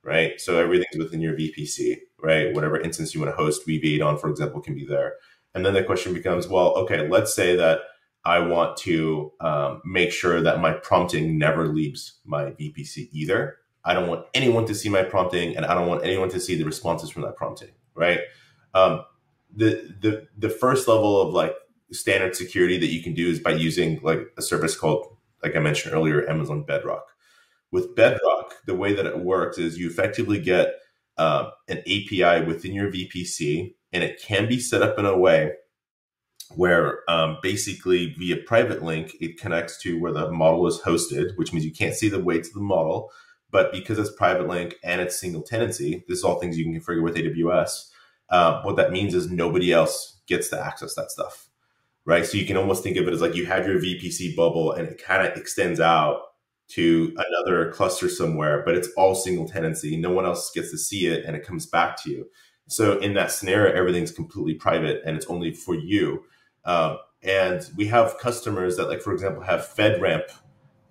right? 0.03 0.41
So 0.41 0.59
everything's 0.59 0.97
within 0.99 1.20
your 1.20 1.34
VPC, 1.34 1.99
right? 2.18 2.55
Whatever 2.55 2.80
instance 2.80 3.14
you 3.14 3.20
want 3.20 3.32
to 3.32 3.36
host 3.36 3.66
Weaviate 3.66 4.05
on, 4.05 4.18
for 4.18 4.30
example, 4.30 4.61
can 4.61 4.74
be 4.74 4.86
there. 4.86 5.14
And 5.55 5.66
then 5.66 5.74
the 5.74 5.82
question 5.82 6.14
becomes, 6.14 6.49
well, 6.49 6.74
okay, 6.78 7.09
let's 7.09 7.34
say 7.34 7.57
that 7.57 7.80
I 8.24 8.38
want 8.38 8.76
to 8.78 9.32
um, 9.41 9.82
make 9.84 10.12
sure 10.12 10.41
that 10.41 10.61
my 10.61 10.72
prompting 10.72 11.38
never 11.38 11.68
leaves 11.68 12.20
my 12.24 12.51
VPC 12.53 13.09
either. 13.12 13.57
I 13.85 13.95
don't 13.95 14.09
want 14.09 14.26
anyone 14.35 14.66
to 14.66 14.74
see 14.74 14.89
my 14.89 15.03
prompting, 15.03 15.57
and 15.57 15.64
I 15.64 15.74
don't 15.74 15.89
want 15.89 16.05
anyone 16.05 16.28
to 16.31 16.41
see 16.41 16.57
the 16.57 16.64
responses 16.64 17.11
from 17.11 17.22
that 17.22 17.37
prompting. 17.37 17.70
Right. 17.95 18.20
Um, 18.74 19.05
the 19.55 19.95
the 20.01 20.26
the 20.39 20.51
first 20.51 20.87
level 20.87 21.20
of 21.20 21.35
like 21.35 21.55
standard 21.93 22.37
security 22.37 22.78
that 22.78 22.87
you 22.87 23.03
can 23.03 23.14
do 23.14 23.28
is 23.28 23.41
by 23.41 23.53
using 23.53 24.01
like 24.03 24.20
a 24.37 24.43
service 24.43 24.76
called, 24.76 25.16
like 25.43 25.57
I 25.57 25.59
mentioned 25.59 25.95
earlier, 25.95 26.28
Amazon 26.28 26.62
Bedrock. 26.62 27.07
With 27.72 27.95
Bedrock, 27.95 28.55
the 28.66 28.74
way 28.74 28.95
that 28.95 29.07
it 29.07 29.20
works 29.20 29.59
is 29.59 29.78
you 29.78 29.89
effectively 29.89 30.41
get 30.41 30.74
uh, 31.16 31.51
an 31.68 31.78
API 31.78 32.45
within 32.45 32.72
your 32.72 32.91
VPC, 32.91 33.74
and 33.93 34.03
it 34.03 34.20
can 34.20 34.49
be 34.49 34.59
set 34.59 34.83
up 34.83 34.99
in 34.99 35.07
a 35.07 35.16
way 35.16 35.53
where 36.57 37.09
um, 37.09 37.39
basically 37.43 38.14
via 38.18 38.37
private 38.37 38.83
link 38.83 39.16
it 39.20 39.39
connects 39.39 39.78
to 39.83 40.01
where 40.01 40.12
the 40.12 40.31
model 40.31 40.66
is 40.66 40.81
hosted, 40.81 41.37
which 41.37 41.53
means 41.53 41.64
you 41.64 41.72
can't 41.72 41.95
see 41.95 42.09
the 42.09 42.22
weights 42.22 42.49
of 42.49 42.55
the 42.55 42.61
model 42.61 43.11
but 43.51 43.72
because 43.72 43.98
it's 43.98 44.12
private 44.12 44.46
link 44.46 44.76
and 44.84 45.01
it's 45.01 45.18
single 45.18 45.42
tenancy, 45.42 46.05
this 46.09 46.18
is 46.18 46.24
all 46.24 46.38
things 46.38 46.59
you 46.59 46.64
can 46.64 46.74
configure 46.74 47.03
with 47.03 47.16
AWS. 47.16 47.90
Uh, 48.28 48.62
what 48.62 48.76
that 48.76 48.92
means 48.92 49.14
is 49.14 49.30
nobody 49.30 49.72
else 49.72 50.20
gets 50.26 50.48
to 50.48 50.61
access 50.61 50.94
that 50.94 51.11
stuff, 51.11 51.48
right? 52.05 52.24
So 52.24 52.38
you 52.38 52.46
can 52.46 52.57
almost 52.57 52.82
think 52.82 52.96
of 52.96 53.09
it 53.09 53.14
as 53.14 53.20
like 53.20 53.34
you 53.34 53.46
have 53.46 53.66
your 53.66 53.80
VPC 53.80 54.36
bubble 54.36 54.72
and 54.72 54.88
it 54.88 55.03
kind 55.03 55.26
of 55.26 55.36
extends 55.36 55.80
out 55.80 56.22
to 56.68 57.16
another 57.16 57.72
cluster 57.72 58.09
somewhere, 58.09 58.62
but 58.64 58.76
it's 58.76 58.88
all 58.96 59.16
single 59.16 59.48
tenancy. 59.48 59.96
No 59.96 60.11
one 60.11 60.24
else 60.24 60.53
gets 60.53 60.70
to 60.70 60.78
see 60.78 61.07
it 61.07 61.24
and 61.24 61.34
it 61.34 61.44
comes 61.44 61.66
back 61.66 62.01
to 62.05 62.11
you. 62.11 62.26
So 62.68 63.01
in 63.01 63.14
that 63.14 63.32
scenario, 63.32 63.74
everything's 63.74 64.12
completely 64.12 64.55
private 64.55 65.03
and 65.05 65.16
it's 65.16 65.26
only 65.26 65.53
for 65.53 65.74
you. 65.74 66.22
Um, 66.64 66.98
and 67.24 67.68
we 67.76 67.86
have 67.88 68.18
customers 68.18 68.76
that, 68.76 68.88
like 68.88 69.03
for 69.03 69.12
example, 69.12 69.42
have 69.42 69.62
FedRAMP 69.76 70.22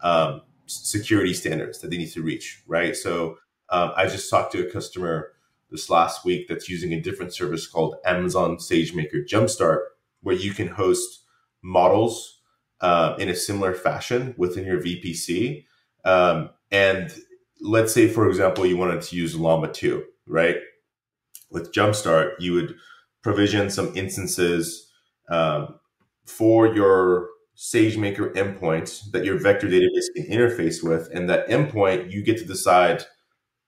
um, 0.02 0.42
security 0.70 1.34
standards 1.34 1.80
that 1.80 1.90
they 1.90 1.98
need 1.98 2.12
to 2.12 2.22
reach, 2.22 2.64
right? 2.68 2.96
So 2.96 3.38
um, 3.70 3.92
I 3.96 4.08
just 4.08 4.30
talked 4.30 4.52
to 4.54 4.68
a 4.68 4.72
customer 4.72 5.34
this 5.72 5.90
last 5.90 6.26
week 6.26 6.48
that's 6.48 6.70
using 6.70 6.94
a 6.94 7.02
different 7.02 7.34
service 7.34 7.68
called 7.68 7.96
Amazon 8.06 8.58
SageMaker 8.58 9.28
Jumpstart, 9.28 9.82
where 10.22 10.36
you 10.36 10.54
can 10.54 10.68
host 10.68 11.24
models 11.62 12.40
uh, 12.82 13.16
in 13.20 13.30
a 13.30 13.36
similar 13.36 13.74
fashion 13.74 14.34
within 14.38 14.66
your 14.66 14.80
VPC. 14.80 15.66
Um, 16.06 16.50
and 16.72 17.14
let's 17.62 17.94
say, 17.94 18.08
for 18.08 18.28
example, 18.28 18.66
you 18.66 18.78
wanted 18.78 19.02
to 19.02 19.16
use 19.16 19.36
Llama 19.36 19.72
2, 19.72 20.04
right? 20.28 20.58
With 21.52 21.74
Jumpstart, 21.74 22.34
you 22.40 22.54
would 22.54 22.76
provision 23.22 23.70
some 23.70 23.96
instances 23.96 24.92
um, 25.30 25.76
for 26.26 26.68
your 26.74 27.30
SageMaker 27.60 28.34
endpoint 28.36 29.12
that 29.12 29.26
your 29.26 29.38
vector 29.38 29.68
database 29.68 30.06
can 30.16 30.26
interface 30.28 30.82
with. 30.82 31.10
And 31.14 31.30
that 31.30 31.50
endpoint, 31.50 32.10
you 32.10 32.24
get 32.24 32.38
to 32.38 32.46
decide 32.46 33.04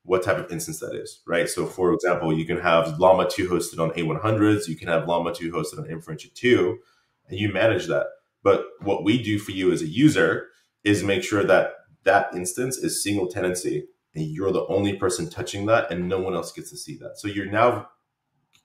what 0.04 0.24
type 0.24 0.38
of 0.38 0.50
instance 0.50 0.80
that 0.80 0.96
is, 0.96 1.20
right? 1.28 1.50
So, 1.50 1.66
for 1.66 1.94
example, 1.94 2.32
you 2.32 2.46
can 2.46 2.58
have 2.58 2.98
Llama 2.98 3.30
2 3.30 3.50
hosted 3.50 3.80
on 3.80 3.92
A100s, 3.92 4.70
you 4.70 4.78
can 4.78 4.88
have 4.88 5.10
Llama 5.10 5.34
2 5.34 5.52
hosted 5.52 5.78
on 5.78 5.86
Inferentia 5.86 6.34
2, 6.34 6.80
and 7.28 7.38
you 7.38 7.52
manage 7.52 7.88
that. 7.88 8.08
But 8.44 8.64
what 8.80 9.04
we 9.04 9.22
do 9.22 9.38
for 9.38 9.52
you 9.52 9.74
as 9.74 9.82
a 9.82 9.88
user 9.88 10.48
is 10.86 11.04
make 11.04 11.22
sure 11.22 11.44
that 11.44 11.74
that 12.04 12.34
instance 12.34 12.78
is 12.78 13.04
single 13.04 13.28
tenancy 13.28 13.88
and 14.16 14.26
you're 14.26 14.54
the 14.54 14.66
only 14.68 14.96
person 14.96 15.30
touching 15.30 15.66
that 15.66 15.92
and 15.92 16.08
no 16.08 16.20
one 16.20 16.34
else 16.34 16.54
gets 16.54 16.70
to 16.72 16.78
see 16.78 16.96
that. 16.98 17.20
So 17.20 17.28
you're 17.28 17.46
now 17.46 17.90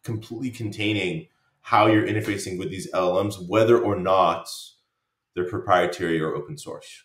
completely 0.05 0.51
containing 0.51 1.27
how 1.61 1.89
you're 1.89 2.07
interfacing 2.07 2.59
with 2.59 2.71
these 2.71 2.91
LLMs, 2.93 3.47
whether 3.49 3.79
or 3.79 3.97
not 3.97 4.49
they're 5.37 5.49
proprietary 5.49 6.21
or 6.21 6.35
open 6.35 6.59
source. 6.59 7.05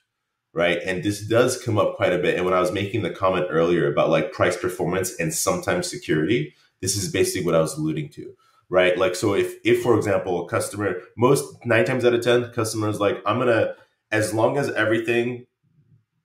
Right. 0.53 0.79
And 0.83 1.03
this 1.03 1.25
does 1.27 1.61
come 1.61 1.77
up 1.77 1.95
quite 1.95 2.11
a 2.11 2.17
bit. 2.17 2.35
And 2.35 2.43
when 2.43 2.53
I 2.53 2.59
was 2.59 2.71
making 2.71 3.03
the 3.03 3.11
comment 3.11 3.45
earlier 3.49 3.89
about 3.91 4.09
like 4.09 4.33
price 4.33 4.57
performance 4.57 5.17
and 5.19 5.33
sometimes 5.33 5.89
security, 5.89 6.55
this 6.81 6.97
is 6.97 7.11
basically 7.11 7.45
what 7.45 7.55
I 7.55 7.61
was 7.61 7.77
alluding 7.77 8.09
to. 8.09 8.33
Right. 8.69 8.97
Like, 8.97 9.15
so 9.15 9.33
if, 9.33 9.55
if 9.63 9.81
for 9.83 9.95
example, 9.97 10.43
a 10.45 10.49
customer, 10.49 11.01
most 11.17 11.45
nine 11.65 11.85
times 11.85 12.03
out 12.03 12.13
of 12.13 12.21
10, 12.21 12.51
customers 12.53 12.99
like, 12.99 13.21
I'm 13.25 13.37
going 13.37 13.47
to, 13.47 13.75
as 14.11 14.33
long 14.33 14.57
as 14.57 14.69
everything 14.71 15.45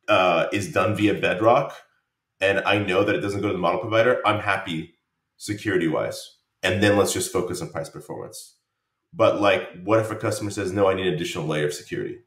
uh, 0.08 0.46
is 0.52 0.72
done 0.72 0.96
via 0.96 1.14
Bedrock, 1.14 1.76
and 2.40 2.60
I 2.60 2.78
know 2.78 3.04
that 3.04 3.14
it 3.14 3.20
doesn't 3.20 3.40
go 3.40 3.48
to 3.48 3.52
the 3.52 3.58
model 3.58 3.80
provider, 3.80 4.20
I'm 4.26 4.40
happy 4.40 4.94
security 5.36 5.88
wise. 5.88 6.36
And 6.62 6.82
then 6.82 6.96
let's 6.96 7.12
just 7.12 7.32
focus 7.32 7.62
on 7.62 7.70
price 7.70 7.88
performance. 7.88 8.55
But 9.16 9.40
like, 9.40 9.66
what 9.82 9.98
if 9.98 10.10
a 10.10 10.16
customer 10.16 10.50
says, 10.50 10.72
no, 10.72 10.88
I 10.88 10.94
need 10.94 11.06
an 11.06 11.14
additional 11.14 11.46
layer 11.46 11.66
of 11.66 11.74
security? 11.74 12.18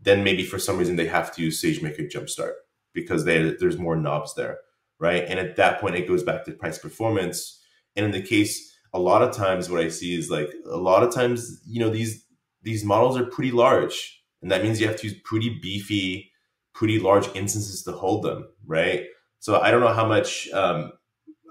Then 0.00 0.24
maybe 0.24 0.44
for 0.44 0.58
some 0.58 0.76
reason 0.76 0.96
they 0.96 1.06
have 1.06 1.32
to 1.36 1.42
use 1.42 1.62
SageMaker 1.62 2.10
Jumpstart 2.10 2.54
because 2.92 3.24
they, 3.24 3.54
there's 3.60 3.78
more 3.78 3.94
knobs 3.94 4.34
there, 4.34 4.58
right? 4.98 5.24
And 5.26 5.38
at 5.38 5.54
that 5.56 5.80
point, 5.80 5.94
it 5.94 6.08
goes 6.08 6.24
back 6.24 6.44
to 6.44 6.52
price 6.52 6.78
performance. 6.78 7.60
And 7.94 8.04
in 8.04 8.10
the 8.10 8.20
case, 8.20 8.76
a 8.92 8.98
lot 8.98 9.22
of 9.22 9.34
times 9.34 9.70
what 9.70 9.80
I 9.80 9.88
see 9.88 10.18
is 10.18 10.30
like 10.30 10.50
a 10.66 10.76
lot 10.76 11.04
of 11.04 11.14
times, 11.14 11.62
you 11.64 11.80
know, 11.80 11.90
these 11.90 12.24
these 12.62 12.84
models 12.84 13.16
are 13.16 13.24
pretty 13.24 13.52
large. 13.52 14.22
And 14.42 14.50
that 14.50 14.62
means 14.62 14.80
you 14.80 14.86
have 14.88 14.96
to 14.96 15.08
use 15.08 15.18
pretty 15.24 15.58
beefy, 15.60 16.30
pretty 16.74 16.98
large 16.98 17.26
instances 17.34 17.82
to 17.84 17.92
hold 17.92 18.24
them, 18.24 18.48
right? 18.66 19.04
So 19.38 19.60
I 19.60 19.70
don't 19.70 19.80
know 19.80 19.92
how 19.92 20.06
much 20.06 20.48
um, 20.52 20.92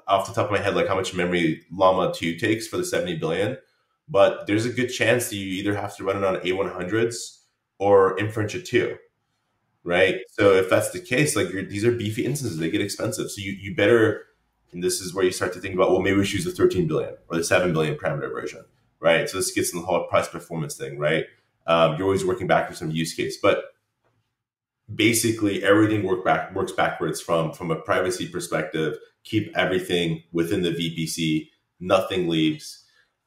off 0.07 0.27
the 0.27 0.33
top 0.33 0.45
of 0.45 0.51
my 0.51 0.59
head, 0.59 0.75
like 0.75 0.87
how 0.87 0.95
much 0.95 1.13
memory 1.13 1.63
Llama 1.71 2.13
2 2.13 2.37
takes 2.37 2.67
for 2.67 2.77
the 2.77 2.85
70 2.85 3.17
billion, 3.17 3.57
but 4.11 4.45
there's 4.45 4.65
a 4.65 4.69
good 4.69 4.89
chance 4.89 5.29
that 5.29 5.37
you 5.37 5.47
either 5.53 5.73
have 5.73 5.95
to 5.95 6.03
run 6.03 6.17
it 6.17 6.23
on 6.23 6.35
A100s 6.35 7.39
or 7.79 8.17
Inferentia 8.17 8.63
2, 8.63 8.97
right? 9.85 10.17
So 10.33 10.53
if 10.53 10.69
that's 10.69 10.91
the 10.91 10.99
case, 10.99 11.35
like 11.35 11.47
these 11.47 11.85
are 11.85 11.93
beefy 11.93 12.25
instances, 12.25 12.59
they 12.59 12.69
get 12.69 12.81
expensive. 12.81 13.31
So 13.31 13.41
you, 13.41 13.53
you 13.53 13.73
better, 13.73 14.25
and 14.73 14.83
this 14.83 14.99
is 14.99 15.13
where 15.13 15.23
you 15.23 15.31
start 15.31 15.53
to 15.53 15.61
think 15.61 15.75
about, 15.75 15.91
well, 15.91 16.01
maybe 16.01 16.17
we 16.17 16.25
should 16.25 16.43
use 16.43 16.45
the 16.45 16.51
13 16.51 16.87
billion 16.87 17.15
or 17.29 17.37
the 17.37 17.43
7 17.43 17.71
billion 17.71 17.97
parameter 17.97 18.29
version, 18.29 18.65
right? 18.99 19.29
So 19.29 19.37
this 19.37 19.51
gets 19.51 19.73
in 19.73 19.79
the 19.79 19.85
whole 19.85 20.05
price 20.07 20.27
performance 20.27 20.75
thing, 20.75 20.99
right? 20.99 21.25
Um, 21.65 21.95
you're 21.95 22.05
always 22.05 22.25
working 22.25 22.47
back 22.47 22.67
from 22.67 22.75
some 22.75 22.91
use 22.91 23.13
case, 23.13 23.37
but 23.41 23.63
basically 24.93 25.63
everything 25.63 26.03
work 26.03 26.25
back 26.25 26.53
works 26.53 26.73
backwards 26.73 27.21
from 27.21 27.53
from 27.53 27.71
a 27.71 27.75
privacy 27.77 28.27
perspective. 28.27 28.97
Keep 29.23 29.55
everything 29.55 30.23
within 30.31 30.63
the 30.63 30.71
VPC. 30.71 31.49
Nothing 31.79 32.27
leaves. 32.27 32.80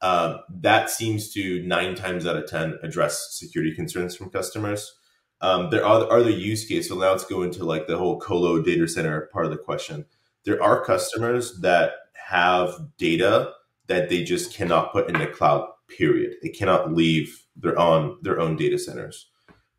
Um, 0.05 0.41
that 0.51 0.91
seems 0.91 1.33
to 1.33 1.63
nine 1.67 1.95
times 1.95 2.27
out 2.27 2.37
of 2.37 2.47
ten 2.47 2.79
address 2.83 3.29
security 3.33 3.75
concerns 3.75 4.15
from 4.15 4.31
customers. 4.31 4.93
Um, 5.41 5.71
there 5.71 5.85
are 5.85 6.11
other 6.11 6.31
use 6.31 6.65
cases. 6.67 6.89
So 6.89 6.97
now 6.97 7.13
let's 7.13 7.25
go 7.25 7.43
into 7.43 7.65
like 7.65 7.87
the 7.87 7.99
whole 7.99 8.21
colo 8.21 8.63
data 8.63 8.87
center 8.87 9.29
part 9.33 9.47
of 9.47 9.51
the 9.51 9.59
question. 9.59 10.05
There 10.45 10.63
are 10.63 10.85
customers 10.85 11.61
that 11.61 11.93
have 12.29 12.75
data 12.99 13.53
that 13.87 14.09
they 14.09 14.25
just 14.25 14.55
cannot 14.55 14.93
put 14.93 15.09
in 15.09 15.19
the 15.19 15.27
cloud. 15.27 15.69
Period. 15.89 16.37
They 16.43 16.49
cannot 16.49 16.93
leave 16.93 17.45
their 17.57 17.79
own 17.79 18.19
their 18.23 18.41
own 18.41 18.57
data 18.57 18.79
centers 18.79 19.27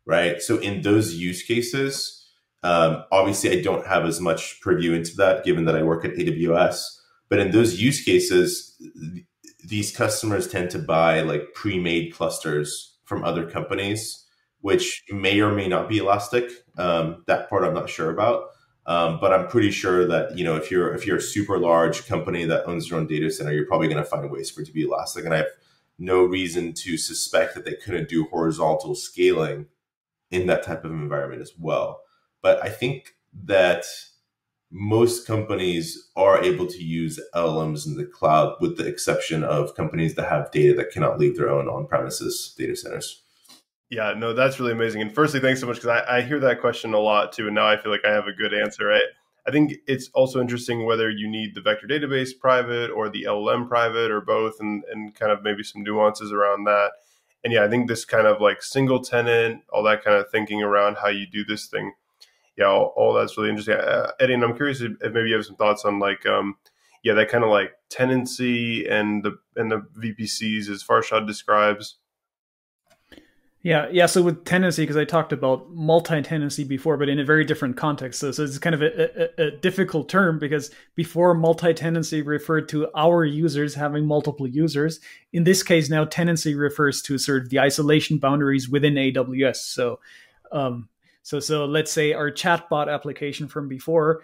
right? 0.06 0.40
So 0.40 0.58
in 0.58 0.80
those 0.82 1.14
use 1.14 1.42
cases, 1.42 2.26
um, 2.62 3.04
obviously 3.12 3.58
I 3.58 3.60
don't 3.60 3.86
have 3.86 4.06
as 4.06 4.20
much 4.20 4.60
purview 4.62 4.92
into 4.92 5.14
that 5.16 5.44
given 5.44 5.66
that 5.66 5.76
I 5.76 5.82
work 5.82 6.04
at 6.04 6.14
AWS. 6.14 6.78
But 7.28 7.40
in 7.40 7.50
those 7.50 7.80
use 7.80 8.02
cases, 8.02 8.80
these 9.66 9.94
customers 9.94 10.48
tend 10.48 10.70
to 10.70 10.78
buy 10.78 11.20
like 11.22 11.52
pre-made 11.54 12.14
clusters 12.14 12.96
from 13.04 13.24
other 13.24 13.48
companies, 13.48 14.24
which 14.60 15.02
may 15.10 15.40
or 15.40 15.52
may 15.52 15.68
not 15.68 15.88
be 15.88 15.98
elastic. 15.98 16.50
Um, 16.78 17.24
that 17.26 17.48
part 17.48 17.64
I'm 17.64 17.74
not 17.74 17.90
sure 17.90 18.10
about. 18.10 18.50
Um, 18.86 19.18
but 19.20 19.32
I'm 19.32 19.48
pretty 19.48 19.72
sure 19.72 20.06
that 20.06 20.38
you 20.38 20.44
know 20.44 20.54
if 20.54 20.70
you're 20.70 20.94
if 20.94 21.06
you're 21.06 21.16
a 21.16 21.20
super 21.20 21.58
large 21.58 22.06
company 22.06 22.44
that 22.44 22.66
owns 22.66 22.88
your 22.88 23.00
own 23.00 23.08
data 23.08 23.30
center, 23.32 23.52
you're 23.52 23.66
probably 23.66 23.88
going 23.88 24.02
to 24.02 24.08
find 24.08 24.30
ways 24.30 24.48
for 24.48 24.60
it 24.60 24.66
to 24.66 24.72
be 24.72 24.84
elastic. 24.84 25.24
And 25.24 25.34
I 25.34 25.38
have 25.38 25.50
no 25.98 26.24
reason 26.24 26.72
to 26.72 26.96
suspect 26.96 27.54
that 27.54 27.64
they 27.64 27.74
couldn't 27.74 28.08
do 28.08 28.26
horizontal 28.26 28.94
scaling 28.94 29.66
in 30.30 30.46
that 30.46 30.62
type 30.62 30.84
of 30.84 30.92
environment 30.92 31.42
as 31.42 31.52
well. 31.58 32.02
But 32.42 32.62
I 32.62 32.68
think 32.68 33.16
that 33.44 33.84
most 34.70 35.26
companies 35.26 36.08
are 36.16 36.42
able 36.42 36.66
to 36.66 36.82
use 36.82 37.20
LLMs 37.34 37.86
in 37.86 37.96
the 37.96 38.04
cloud, 38.04 38.56
with 38.60 38.76
the 38.76 38.86
exception 38.86 39.44
of 39.44 39.74
companies 39.74 40.14
that 40.14 40.28
have 40.28 40.50
data 40.50 40.74
that 40.74 40.90
cannot 40.90 41.18
leave 41.18 41.36
their 41.36 41.50
own 41.50 41.68
on 41.68 41.86
premises 41.86 42.54
data 42.58 42.76
centers. 42.76 43.22
Yeah, 43.88 44.14
no, 44.16 44.32
that's 44.32 44.58
really 44.58 44.72
amazing. 44.72 45.02
And 45.02 45.14
firstly, 45.14 45.38
thanks 45.38 45.60
so 45.60 45.66
much 45.66 45.76
because 45.76 46.02
I, 46.08 46.18
I, 46.18 46.22
hear 46.22 46.40
that 46.40 46.60
question 46.60 46.92
a 46.92 46.98
lot 46.98 47.32
too. 47.32 47.46
And 47.46 47.54
now 47.54 47.68
I 47.68 47.76
feel 47.76 47.92
like 47.92 48.04
I 48.04 48.12
have 48.12 48.26
a 48.26 48.32
good 48.32 48.52
answer. 48.52 48.84
Right? 48.86 49.04
I 49.46 49.52
think 49.52 49.74
it's 49.86 50.08
also 50.12 50.40
interesting 50.40 50.84
whether 50.84 51.08
you 51.08 51.28
need 51.28 51.54
the 51.54 51.60
vector 51.60 51.86
database 51.86 52.30
private 52.36 52.90
or 52.90 53.08
the 53.08 53.26
LLM 53.28 53.68
private 53.68 54.10
or 54.10 54.20
both, 54.20 54.58
and, 54.58 54.82
and 54.90 55.14
kind 55.14 55.30
of 55.30 55.44
maybe 55.44 55.62
some 55.62 55.84
nuances 55.84 56.32
around 56.32 56.64
that 56.64 56.90
and 57.46 57.52
yeah, 57.52 57.64
I 57.64 57.68
think 57.68 57.86
this 57.86 58.04
kind 58.04 58.26
of 58.26 58.40
like 58.40 58.60
single 58.60 59.00
tenant, 59.00 59.62
all 59.72 59.84
that 59.84 60.02
kind 60.02 60.16
of 60.16 60.28
thinking 60.30 60.64
around 60.64 60.96
how 60.96 61.06
you 61.06 61.28
do 61.28 61.44
this 61.44 61.66
thing, 61.66 61.92
yeah, 62.56 62.66
all, 62.66 62.92
all 62.96 63.12
that's 63.12 63.36
really 63.36 63.50
interesting. 63.50 63.74
Uh, 63.74 64.10
Eddie, 64.20 64.34
and 64.34 64.44
I'm 64.44 64.56
curious 64.56 64.80
if, 64.80 64.92
if, 65.00 65.12
maybe 65.12 65.28
you 65.28 65.36
have 65.36 65.46
some 65.46 65.56
thoughts 65.56 65.84
on 65.84 65.98
like, 65.98 66.24
um, 66.26 66.56
yeah, 67.02 67.14
that 67.14 67.28
kind 67.28 67.44
of 67.44 67.50
like 67.50 67.72
tenancy 67.90 68.86
and 68.86 69.22
the 69.22 69.36
and 69.56 69.70
the 69.70 69.86
VPCs 69.98 70.68
as 70.68 70.82
Farshad 70.82 71.26
describes. 71.26 71.98
Yeah, 73.66 73.88
yeah. 73.90 74.06
So 74.06 74.22
with 74.22 74.44
tenancy, 74.44 74.84
because 74.84 74.96
I 74.96 75.04
talked 75.04 75.32
about 75.32 75.68
multi-tenancy 75.72 76.62
before, 76.62 76.96
but 76.96 77.08
in 77.08 77.18
a 77.18 77.24
very 77.24 77.44
different 77.44 77.76
context. 77.76 78.20
So, 78.20 78.30
so 78.30 78.44
it's 78.44 78.58
kind 78.58 78.76
of 78.76 78.82
a, 78.82 79.42
a, 79.42 79.46
a 79.46 79.50
difficult 79.50 80.08
term 80.08 80.38
because 80.38 80.70
before 80.94 81.34
multi-tenancy 81.34 82.22
referred 82.22 82.68
to 82.68 82.88
our 82.94 83.24
users 83.24 83.74
having 83.74 84.06
multiple 84.06 84.46
users. 84.46 85.00
In 85.32 85.42
this 85.42 85.64
case, 85.64 85.90
now 85.90 86.04
tenancy 86.04 86.54
refers 86.54 87.02
to 87.02 87.18
sort 87.18 87.42
of 87.42 87.50
the 87.50 87.58
isolation 87.58 88.18
boundaries 88.18 88.68
within 88.68 88.94
AWS. 88.94 89.56
So, 89.56 89.98
um, 90.52 90.88
so 91.26 91.40
so 91.40 91.64
let's 91.64 91.90
say 91.90 92.12
our 92.12 92.30
chatbot 92.30 92.88
application 92.88 93.48
from 93.48 93.66
before 93.66 94.22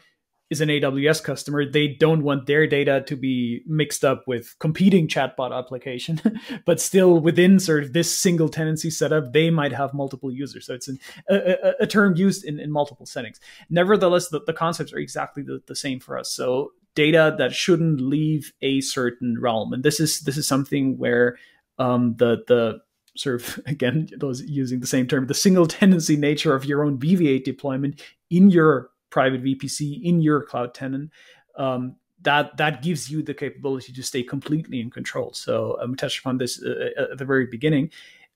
is 0.50 0.60
an 0.60 0.68
AWS 0.68 1.24
customer, 1.24 1.68
they 1.68 1.88
don't 1.88 2.22
want 2.22 2.46
their 2.46 2.64
data 2.68 3.02
to 3.08 3.16
be 3.16 3.62
mixed 3.66 4.04
up 4.04 4.22
with 4.28 4.54
competing 4.60 5.08
chatbot 5.08 5.52
application, 5.52 6.20
but 6.64 6.80
still 6.80 7.18
within 7.18 7.58
sort 7.58 7.82
of 7.82 7.92
this 7.92 8.16
single 8.16 8.48
tenancy 8.48 8.88
setup, 8.88 9.32
they 9.32 9.50
might 9.50 9.72
have 9.72 9.92
multiple 9.94 10.30
users. 10.30 10.66
So 10.66 10.74
it's 10.74 10.86
an, 10.86 11.00
a, 11.28 11.72
a, 11.80 11.86
term 11.88 12.14
used 12.14 12.44
in, 12.44 12.60
in 12.60 12.70
multiple 12.70 13.06
settings. 13.06 13.40
Nevertheless, 13.68 14.28
the, 14.28 14.40
the 14.46 14.52
concepts 14.52 14.92
are 14.92 14.98
exactly 14.98 15.42
the, 15.42 15.60
the 15.66 15.74
same 15.74 15.98
for 15.98 16.16
us. 16.16 16.30
So 16.30 16.70
data 16.94 17.34
that 17.36 17.52
shouldn't 17.52 18.00
leave 18.00 18.52
a 18.62 18.80
certain 18.80 19.40
realm, 19.40 19.72
and 19.72 19.82
this 19.82 19.98
is 19.98 20.20
this 20.20 20.36
is 20.36 20.46
something 20.46 20.98
where 20.98 21.36
um, 21.78 22.14
the 22.18 22.44
the 22.46 22.80
sort 23.16 23.42
of 23.42 23.60
again 23.66 24.08
those 24.16 24.42
using 24.42 24.80
the 24.80 24.86
same 24.86 25.06
term 25.06 25.26
the 25.26 25.34
single 25.34 25.66
tenancy 25.66 26.16
nature 26.16 26.54
of 26.54 26.64
your 26.64 26.84
own 26.84 26.98
Weaviate 26.98 27.44
deployment 27.44 28.00
in 28.30 28.50
your 28.50 28.90
private 29.12 29.44
VPC 29.44 30.02
in 30.02 30.20
your 30.20 30.42
cloud 30.42 30.74
tenant, 30.74 31.12
um, 31.56 31.94
that 32.22 32.56
that 32.56 32.82
gives 32.82 33.10
you 33.10 33.22
the 33.22 33.34
capability 33.34 33.92
to 33.92 34.02
stay 34.02 34.24
completely 34.24 34.80
in 34.80 34.90
control. 34.90 35.32
So 35.34 35.76
i 35.80 35.84
um, 35.84 35.94
touched 35.94 36.20
upon 36.20 36.38
this 36.38 36.60
uh, 36.60 36.90
uh, 36.98 37.12
at 37.12 37.18
the 37.18 37.24
very 37.24 37.46
beginning. 37.46 37.90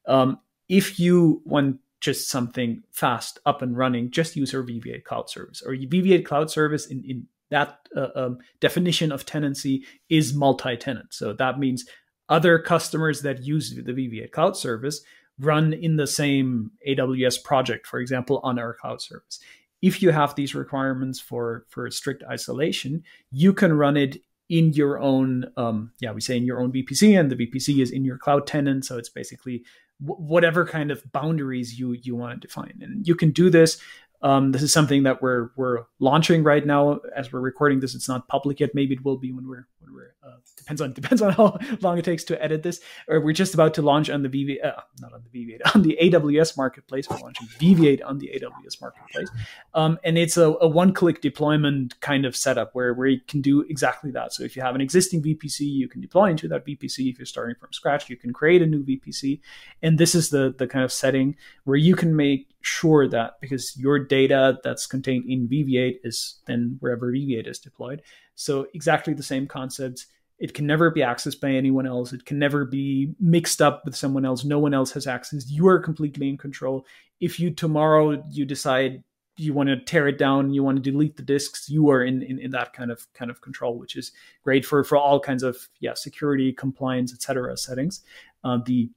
Um, 0.06 0.38
if 0.68 1.00
you 1.00 1.42
want 1.44 1.80
just 2.00 2.28
something 2.28 2.82
fast 2.92 3.38
up 3.46 3.62
and 3.62 3.76
running, 3.76 4.10
just 4.10 4.36
use 4.36 4.54
our 4.54 4.62
Weaviate 4.62 5.04
cloud 5.04 5.30
service. 5.30 5.62
Or 5.62 5.72
Weaviate 5.72 6.26
cloud 6.26 6.50
service 6.50 6.86
in, 6.86 7.02
in 7.04 7.26
that 7.50 7.78
uh, 7.96 8.08
um, 8.14 8.38
definition 8.60 9.12
of 9.12 9.24
tenancy 9.24 9.84
is 10.08 10.34
multi-tenant. 10.34 11.14
So 11.14 11.32
that 11.34 11.58
means 11.58 11.86
other 12.28 12.58
customers 12.58 13.22
that 13.22 13.42
use 13.42 13.74
the 13.74 13.92
Weaviate 13.92 14.32
cloud 14.32 14.56
service 14.56 15.00
run 15.38 15.72
in 15.72 15.96
the 15.96 16.06
same 16.06 16.70
AWS 16.88 17.44
project, 17.44 17.86
for 17.86 18.00
example, 18.00 18.40
on 18.42 18.58
our 18.58 18.74
cloud 18.74 19.02
service 19.02 19.40
if 19.82 20.02
you 20.02 20.10
have 20.10 20.34
these 20.34 20.54
requirements 20.54 21.20
for 21.20 21.66
for 21.68 21.90
strict 21.90 22.24
isolation, 22.24 23.02
you 23.30 23.52
can 23.52 23.72
run 23.72 23.96
it 23.96 24.18
in 24.48 24.72
your 24.72 25.00
own, 25.00 25.44
um, 25.56 25.92
yeah, 26.00 26.12
we 26.12 26.20
say 26.20 26.36
in 26.36 26.44
your 26.44 26.60
own 26.60 26.72
VPC, 26.72 27.18
and 27.18 27.30
the 27.30 27.36
VPC 27.36 27.82
is 27.82 27.90
in 27.90 28.04
your 28.04 28.16
cloud 28.16 28.46
tenant. 28.46 28.84
So 28.84 28.96
it's 28.96 29.08
basically 29.08 29.64
whatever 29.98 30.66
kind 30.66 30.90
of 30.90 31.02
boundaries 31.12 31.78
you 31.78 31.92
you 31.92 32.16
want 32.16 32.40
to 32.40 32.46
define, 32.46 32.78
and 32.80 33.06
you 33.06 33.14
can 33.14 33.30
do 33.30 33.50
this 33.50 33.80
um, 34.22 34.52
this 34.52 34.62
is 34.62 34.72
something 34.72 35.02
that 35.02 35.20
we're 35.20 35.50
we're 35.56 35.84
launching 36.00 36.42
right 36.42 36.64
now 36.64 37.00
as 37.14 37.32
we're 37.32 37.40
recording 37.40 37.80
this. 37.80 37.94
It's 37.94 38.08
not 38.08 38.28
public 38.28 38.60
yet. 38.60 38.74
Maybe 38.74 38.94
it 38.94 39.04
will 39.04 39.18
be 39.18 39.32
when 39.32 39.46
we're 39.46 39.68
when 39.78 39.94
we're 39.94 40.14
uh, 40.26 40.36
depends 40.56 40.80
on 40.80 40.92
depends 41.00 41.22
on 41.22 41.32
how 41.32 41.58
long 41.80 41.98
it 41.98 42.04
takes 42.04 42.24
to 42.24 42.42
edit 42.42 42.62
this. 42.62 42.80
Or 43.08 43.20
we're 43.20 43.32
just 43.32 43.54
about 43.54 43.74
to 43.74 43.82
launch 43.82 44.10
on 44.10 44.22
the 44.22 44.28
VV 44.28 44.64
uh, 44.64 44.80
not 45.00 45.12
on 45.12 45.22
the 45.22 45.30
Weaviate 45.30 45.60
on 45.74 45.82
the 45.82 45.98
AWS 46.02 46.56
marketplace. 46.56 47.08
We're 47.08 47.18
launching 47.18 47.46
Weaviate 47.58 48.02
on 48.04 48.18
the 48.18 48.30
AWS 48.34 48.80
marketplace, 48.80 49.30
um, 49.74 49.98
and 50.04 50.18
it's 50.18 50.36
a, 50.36 50.54
a 50.60 50.68
one 50.68 50.92
click 50.92 51.20
deployment 51.20 52.00
kind 52.00 52.24
of 52.24 52.34
setup 52.34 52.74
where 52.74 52.94
where 52.94 53.08
you 53.08 53.20
can 53.28 53.40
do 53.40 53.62
exactly 53.62 54.10
that. 54.12 54.32
So 54.32 54.42
if 54.42 54.56
you 54.56 54.62
have 54.62 54.74
an 54.74 54.80
existing 54.80 55.22
VPC, 55.22 55.60
you 55.60 55.88
can 55.88 56.00
deploy 56.00 56.30
into 56.30 56.48
that 56.48 56.66
VPC. 56.66 57.10
If 57.10 57.18
you're 57.18 57.26
starting 57.26 57.56
from 57.58 57.72
scratch, 57.72 58.08
you 58.10 58.16
can 58.16 58.32
create 58.32 58.62
a 58.62 58.66
new 58.66 58.84
VPC, 58.84 59.40
and 59.82 59.98
this 59.98 60.14
is 60.14 60.30
the 60.30 60.54
the 60.56 60.66
kind 60.66 60.84
of 60.84 60.92
setting 60.92 61.36
where 61.64 61.76
you 61.76 61.94
can 61.94 62.16
make 62.16 62.48
sure 62.60 63.06
that 63.08 63.40
because 63.40 63.76
your 63.76 63.98
data 63.98 64.58
that's 64.64 64.86
contained 64.86 65.24
in 65.28 65.48
Weaviate 65.48 65.98
is 66.02 66.40
then 66.46 66.76
wherever 66.80 67.12
Weaviate 67.12 67.46
is 67.46 67.58
deployed. 67.60 68.02
So 68.34 68.66
exactly 68.74 69.14
the 69.14 69.22
same 69.22 69.46
concepts. 69.46 70.06
It 70.38 70.52
can 70.52 70.66
never 70.66 70.90
be 70.90 71.00
accessed 71.00 71.40
by 71.40 71.50
anyone 71.50 71.86
else. 71.86 72.12
It 72.12 72.26
can 72.26 72.38
never 72.38 72.64
be 72.64 73.14
mixed 73.18 73.62
up 73.62 73.82
with 73.84 73.96
someone 73.96 74.24
else. 74.24 74.44
No 74.44 74.58
one 74.58 74.74
else 74.74 74.92
has 74.92 75.06
access. 75.06 75.50
You 75.50 75.66
are 75.68 75.78
completely 75.78 76.28
in 76.28 76.36
control. 76.36 76.84
If 77.20 77.40
you 77.40 77.50
tomorrow 77.50 78.22
you 78.30 78.44
decide 78.44 79.02
you 79.38 79.52
want 79.52 79.68
to 79.68 79.76
tear 79.76 80.08
it 80.08 80.18
down, 80.18 80.52
you 80.52 80.62
want 80.62 80.82
to 80.82 80.90
delete 80.90 81.16
the 81.16 81.22
disks, 81.22 81.68
you 81.68 81.90
are 81.90 82.02
in, 82.02 82.22
in, 82.22 82.38
in 82.38 82.50
that 82.52 82.72
kind 82.72 82.90
of 82.90 83.06
kind 83.14 83.30
of 83.30 83.40
control, 83.40 83.78
which 83.78 83.96
is 83.96 84.12
great 84.42 84.64
for 84.64 84.82
for 84.84 84.96
all 84.96 85.20
kinds 85.20 85.42
of 85.42 85.56
yeah 85.80 85.94
security, 85.94 86.52
compliance, 86.52 87.12
etc. 87.12 87.56
settings. 87.56 88.02
Uh, 88.44 88.58
the 88.64 88.90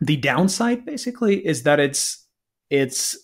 the 0.00 0.16
downside 0.16 0.84
basically 0.84 1.44
is 1.46 1.62
that 1.64 1.80
it's 1.80 2.26
it's 2.68 3.16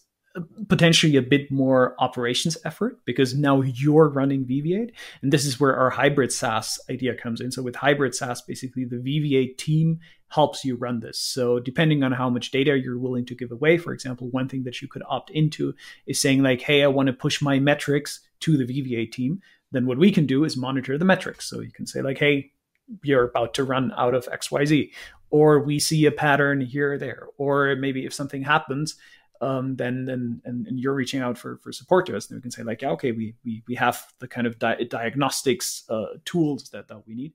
potentially 0.68 1.16
a 1.16 1.22
bit 1.22 1.51
more 1.51 1.95
operations 1.99 2.57
effort 2.64 2.99
because 3.05 3.34
now 3.34 3.62
you're 3.62 4.09
running 4.09 4.45
Weaviate. 4.45 4.93
And 5.22 5.32
this 5.32 5.45
is 5.45 5.59
where 5.59 5.76
our 5.76 5.91
hybrid 5.91 6.32
SaaS 6.32 6.78
idea 6.91 7.14
comes 7.14 7.41
in. 7.41 7.51
So 7.51 7.62
with 7.62 7.76
hybrid 7.76 8.14
SaaS, 8.14 8.43
basically 8.43 8.84
the 8.84 8.97
Weaviate 8.97 9.57
team 9.59 10.01
helps 10.28 10.64
you 10.64 10.76
run 10.76 11.01
this. 11.01 11.18
So 11.18 11.59
depending 11.59 12.03
on 12.03 12.12
how 12.12 12.28
much 12.28 12.51
data 12.51 12.78
you're 12.78 12.99
willing 12.99 13.24
to 13.26 13.34
give 13.34 13.53
away, 13.53 13.78
for 13.78 13.93
example, 13.93 14.28
one 14.28 14.49
thing 14.49 14.64
that 14.64 14.82
you 14.82 14.89
could 14.89 15.03
opt 15.09 15.30
into 15.30 15.74
is 16.07 16.20
saying 16.20 16.43
like, 16.43 16.61
hey, 16.61 16.82
I 16.82 16.89
want 16.89 17.07
to 17.07 17.12
push 17.12 17.41
my 17.41 17.59
metrics 17.59 18.20
to 18.41 18.57
the 18.57 18.64
Weaviate 18.64 19.12
team. 19.12 19.41
Then 19.72 19.87
what 19.87 19.99
we 19.99 20.11
can 20.11 20.26
do 20.26 20.45
is 20.45 20.57
monitor 20.57 20.99
the 20.99 21.05
metrics. 21.05 21.49
So 21.49 21.61
you 21.61 21.70
can 21.70 21.87
say 21.87 22.03
like, 22.03 22.18
hey, 22.18 22.53
you're 23.03 23.24
about 23.24 23.55
to 23.55 23.64
run 23.64 23.93
out 23.97 24.14
of 24.14 24.26
XYZ, 24.26 24.91
or 25.30 25.61
we 25.61 25.78
see 25.80 26.07
a 26.07 26.12
pattern 26.12 26.61
here 26.61 26.93
or 26.93 26.99
there, 26.99 27.26
or 27.37 27.74
maybe 27.76 28.07
if 28.07 28.14
something 28.14 28.43
happens, 28.43 28.95
um, 29.41 29.76
then 29.76 30.05
then 30.05 30.41
and, 30.45 30.66
and, 30.66 30.78
you're 30.78 30.95
reaching 30.95 31.20
out 31.20 31.37
for 31.39 31.59
for 31.59 31.72
support 31.72 32.07
to 32.07 32.16
us, 32.16 32.26
then 32.26 32.39
we 32.39 32.43
can 32.43 32.51
say 32.51 32.62
like, 32.62 32.82
yeah, 32.82 32.91
okay, 32.91 33.12
we 33.12 33.34
we 33.45 33.62
we 33.68 33.74
have 33.74 34.07
the 34.18 34.28
kind 34.28 34.47
of 34.47 34.59
di- 34.59 34.84
diagnostics 34.84 35.84
uh, 35.89 36.07
tools 36.24 36.70
that 36.70 36.89
that 36.89 37.07
we 37.07 37.14
need. 37.14 37.32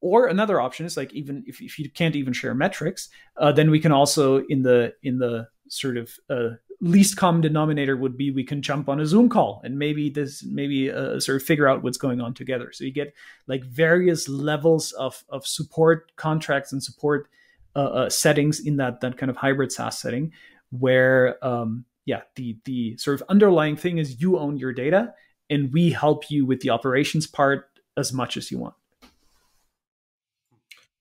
Or 0.00 0.26
another 0.26 0.60
option 0.60 0.84
is 0.86 0.96
like 0.96 1.12
even 1.14 1.44
if, 1.46 1.60
if 1.60 1.78
you 1.78 1.90
can't 1.90 2.16
even 2.16 2.32
share 2.32 2.54
metrics, 2.54 3.08
uh, 3.38 3.52
then 3.52 3.70
we 3.70 3.80
can 3.80 3.92
also 3.92 4.44
in 4.48 4.62
the 4.62 4.94
in 5.02 5.18
the 5.18 5.48
sort 5.68 5.96
of 5.96 6.12
uh, 6.30 6.50
least 6.80 7.16
common 7.16 7.40
denominator 7.40 7.96
would 7.96 8.16
be 8.16 8.30
we 8.30 8.44
can 8.44 8.60
jump 8.60 8.88
on 8.88 9.00
a 9.00 9.06
Zoom 9.06 9.28
call 9.28 9.60
and 9.64 9.78
maybe 9.78 10.10
this 10.10 10.44
maybe 10.44 10.90
uh, 10.90 11.18
sort 11.18 11.40
of 11.40 11.42
figure 11.42 11.68
out 11.68 11.82
what's 11.82 11.98
going 11.98 12.20
on 12.20 12.34
together. 12.34 12.70
So 12.72 12.84
you 12.84 12.92
get 12.92 13.14
like 13.46 13.64
various 13.64 14.28
levels 14.28 14.92
of 14.92 15.24
of 15.28 15.46
support 15.46 16.12
contracts 16.16 16.72
and 16.72 16.82
support 16.82 17.28
uh, 17.74 17.78
uh, 17.78 18.10
settings 18.10 18.60
in 18.60 18.76
that 18.76 19.00
that 19.00 19.16
kind 19.18 19.30
of 19.30 19.36
hybrid 19.36 19.72
SaaS 19.72 19.98
setting, 19.98 20.32
where 20.70 21.44
um, 21.44 21.84
yeah 22.04 22.22
the 22.36 22.56
the 22.64 22.96
sort 22.96 23.20
of 23.20 23.28
underlying 23.28 23.76
thing 23.76 23.98
is 23.98 24.20
you 24.20 24.38
own 24.38 24.56
your 24.56 24.72
data 24.72 25.12
and 25.50 25.72
we 25.72 25.90
help 25.90 26.30
you 26.30 26.44
with 26.44 26.60
the 26.60 26.70
operations 26.70 27.26
part 27.26 27.68
as 27.96 28.12
much 28.12 28.36
as 28.36 28.50
you 28.50 28.58
want. 28.58 28.74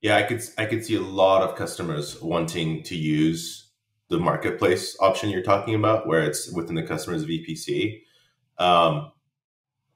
Yeah 0.02 0.18
i 0.18 0.24
could 0.24 0.42
i 0.58 0.66
could 0.66 0.86
see 0.86 0.96
a 0.96 1.02
lot 1.02 1.42
of 1.42 1.56
customers 1.56 2.22
wanting 2.22 2.84
to 2.84 2.96
use 2.96 3.72
the 4.10 4.20
marketplace 4.20 4.96
option 5.00 5.30
you're 5.30 5.42
talking 5.42 5.74
about 5.74 6.06
where 6.06 6.22
it's 6.22 6.52
within 6.52 6.76
the 6.76 6.84
customer's 6.84 7.26
vpc 7.26 8.02
um, 8.60 9.12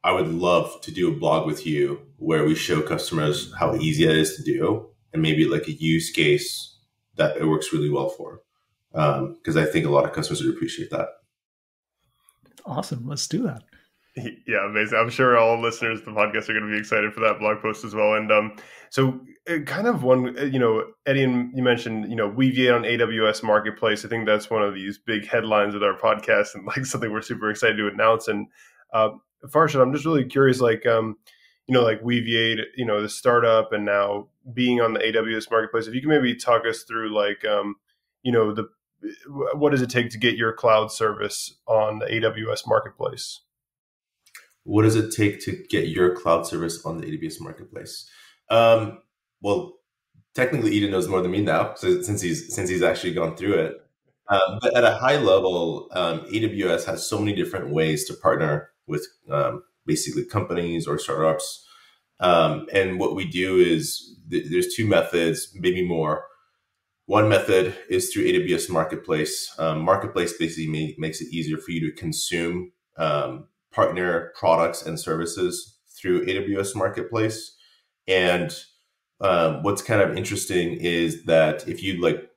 i 0.04 0.12
would 0.12 0.28
love 0.28 0.82
to 0.82 0.92
do 0.92 1.10
a 1.12 1.16
blog 1.16 1.46
with 1.46 1.68
you 1.68 2.02
where 2.18 2.44
we 2.44 2.56
show 2.56 2.82
customers 2.82 3.54
how 3.60 3.76
easy 3.76 4.04
it 4.04 4.18
is 4.18 4.36
to 4.36 4.44
do 4.44 4.90
and 5.14 5.22
maybe 5.22 5.46
like 5.46 5.68
a 5.68 5.74
use 5.74 6.10
case 6.10 6.78
that 7.16 7.38
it 7.38 7.46
works 7.46 7.72
really 7.72 7.90
well 7.90 8.10
for 8.10 8.42
because 8.92 9.58
um, 9.58 9.58
I 9.58 9.66
think 9.66 9.86
a 9.86 9.90
lot 9.90 10.06
of 10.06 10.14
customers 10.14 10.44
would 10.44 10.54
appreciate 10.54 10.90
that. 10.92 11.10
Awesome. 12.66 13.08
Let's 13.08 13.28
do 13.28 13.44
that. 13.44 13.64
Yeah, 14.48 14.66
amazing. 14.66 14.98
I'm 14.98 15.10
sure 15.10 15.38
all 15.38 15.62
listeners 15.62 16.00
to 16.00 16.06
the 16.06 16.12
podcast 16.12 16.50
are 16.50 16.54
going 16.54 16.66
to 16.66 16.72
be 16.72 16.80
excited 16.80 17.14
for 17.14 17.22
that 17.22 17.40
blog 17.40 17.62
post 17.62 17.86
as 17.86 17.96
well. 17.96 18.16
And 18.16 18.32
um, 18.32 18.56
so, 18.90 19.20
uh, 19.50 19.60
kind 19.60 19.88
of 19.88 20.04
one, 20.04 20.38
uh, 20.38 20.44
you 20.44 20.60
know, 20.60 20.84
Eddie, 21.06 21.24
and 21.24 21.56
you 21.56 21.64
mentioned, 21.64 22.10
you 22.10 22.16
know, 22.16 22.30
Weaviate 22.30 22.76
on 22.76 22.84
AWS 22.84 23.44
Marketplace. 23.44 24.04
I 24.04 24.10
think 24.10 24.26
that's 24.26 24.50
one 24.50 24.64
of 24.64 24.74
these 24.74 24.98
big 24.98 25.28
headlines 25.28 25.76
of 25.76 25.84
our 25.84 25.98
podcast 25.98 26.56
and 26.56 26.66
like 26.66 26.86
something 26.86 27.12
we're 27.12 27.22
super 27.22 27.50
excited 27.50 27.78
to 27.78 27.88
announce. 27.88 28.28
And 28.28 28.48
uh, 28.94 29.12
Farshad, 29.46 29.82
I'm 29.82 29.94
just 29.94 30.06
really 30.06 30.26
curious, 30.26 30.60
like, 30.60 30.86
um, 30.86 31.16
you 31.68 31.74
know, 31.74 31.84
like 31.84 32.02
Weaviate, 32.02 32.64
you 32.76 32.86
know, 32.86 33.02
the 33.02 33.10
startup 33.10 33.72
and 33.72 33.86
now 33.86 34.28
being 34.54 34.82
on 34.82 34.94
the 34.94 35.00
AWS 35.00 35.52
Marketplace. 35.52 35.88
If 35.88 35.94
you 35.94 36.02
can 36.02 36.10
maybe 36.10 36.36
talk 36.36 36.66
us 36.66 36.84
through, 36.84 37.16
like, 37.16 37.46
um, 37.46 37.76
you 38.24 38.32
know, 38.32 38.54
the 38.54 38.68
what 39.54 39.72
does 39.72 39.82
it 39.82 39.90
take 39.90 40.10
to 40.12 40.18
get 40.18 40.36
your 40.36 40.54
cloud 40.54 40.92
service 40.92 41.58
on 41.68 42.00
the 42.00 42.06
AWS 42.06 42.68
marketplace? 42.68 43.42
What 44.64 44.84
does 44.84 44.96
it 44.96 45.12
take 45.16 45.42
to 45.46 45.64
get 45.70 45.88
your 45.88 46.16
cloud 46.16 46.46
service 46.46 46.86
on 46.86 47.00
the 47.00 47.08
AWS 47.08 47.42
marketplace? 47.42 48.10
Um, 48.50 49.00
well, 49.42 49.74
technically, 50.36 50.76
Etienne 50.76 50.92
knows 50.92 51.08
more 51.08 51.22
than 51.22 51.32
me 51.32 51.42
now, 51.42 51.74
so, 51.76 52.02
since 52.02 52.22
he's 52.22 52.54
since 52.54 52.70
he's 52.70 52.84
actually 52.84 53.14
gone 53.14 53.36
through 53.36 53.54
it. 53.54 53.76
Um, 54.28 54.60
but 54.62 54.76
at 54.76 54.84
a 54.84 54.98
high 54.98 55.18
level, 55.18 55.88
um, 55.92 56.22
AWS 56.32 56.86
has 56.86 57.08
so 57.08 57.18
many 57.18 57.34
different 57.34 57.70
ways 57.70 58.06
to 58.06 58.14
partner 58.14 58.70
with 58.86 59.08
um, 59.30 59.64
basically 59.86 60.26
companies 60.26 60.88
or 60.88 61.00
startups. 61.00 61.66
Um, 62.20 62.68
and 62.72 63.00
what 63.00 63.16
we 63.16 63.26
do 63.26 63.58
is 63.58 64.16
th- 64.30 64.48
there's 64.52 64.76
two 64.76 64.86
methods, 64.86 65.52
maybe 65.56 65.88
more. 65.88 66.26
One 67.10 67.28
method 67.28 67.76
is 67.90 68.14
through 68.14 68.26
AWS 68.26 68.70
Marketplace. 68.70 69.52
Um, 69.58 69.82
Marketplace 69.82 70.34
basically 70.38 70.96
makes 71.00 71.22
it 71.22 71.34
easier 71.34 71.58
for 71.58 71.72
you 71.72 71.90
to 71.90 71.92
consume 71.92 72.72
um, 72.98 73.48
partner 73.72 74.32
products 74.36 74.86
and 74.86 75.00
services 75.00 75.80
through 75.88 76.28
AWS 76.28 76.76
Marketplace. 76.76 77.56
And 78.08 78.56
um, 79.22 79.64
what's 79.64 79.82
kind 79.82 80.04
of 80.04 80.16
interesting 80.16 80.74
is 80.74 81.24
that 81.24 81.68
if 81.68 81.82
you 81.82 82.00
like 82.00 82.30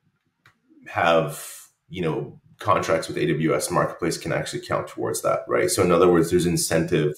have 0.88 1.46
you 1.90 2.00
know 2.00 2.40
contracts 2.58 3.08
with 3.08 3.18
AWS 3.18 3.70
Marketplace 3.70 4.16
can 4.16 4.32
actually 4.32 4.64
count 4.64 4.88
towards 4.88 5.20
that, 5.20 5.40
right? 5.48 5.68
So 5.68 5.82
in 5.82 5.92
other 5.92 6.10
words, 6.10 6.30
there's 6.30 6.46
incentive 6.46 7.12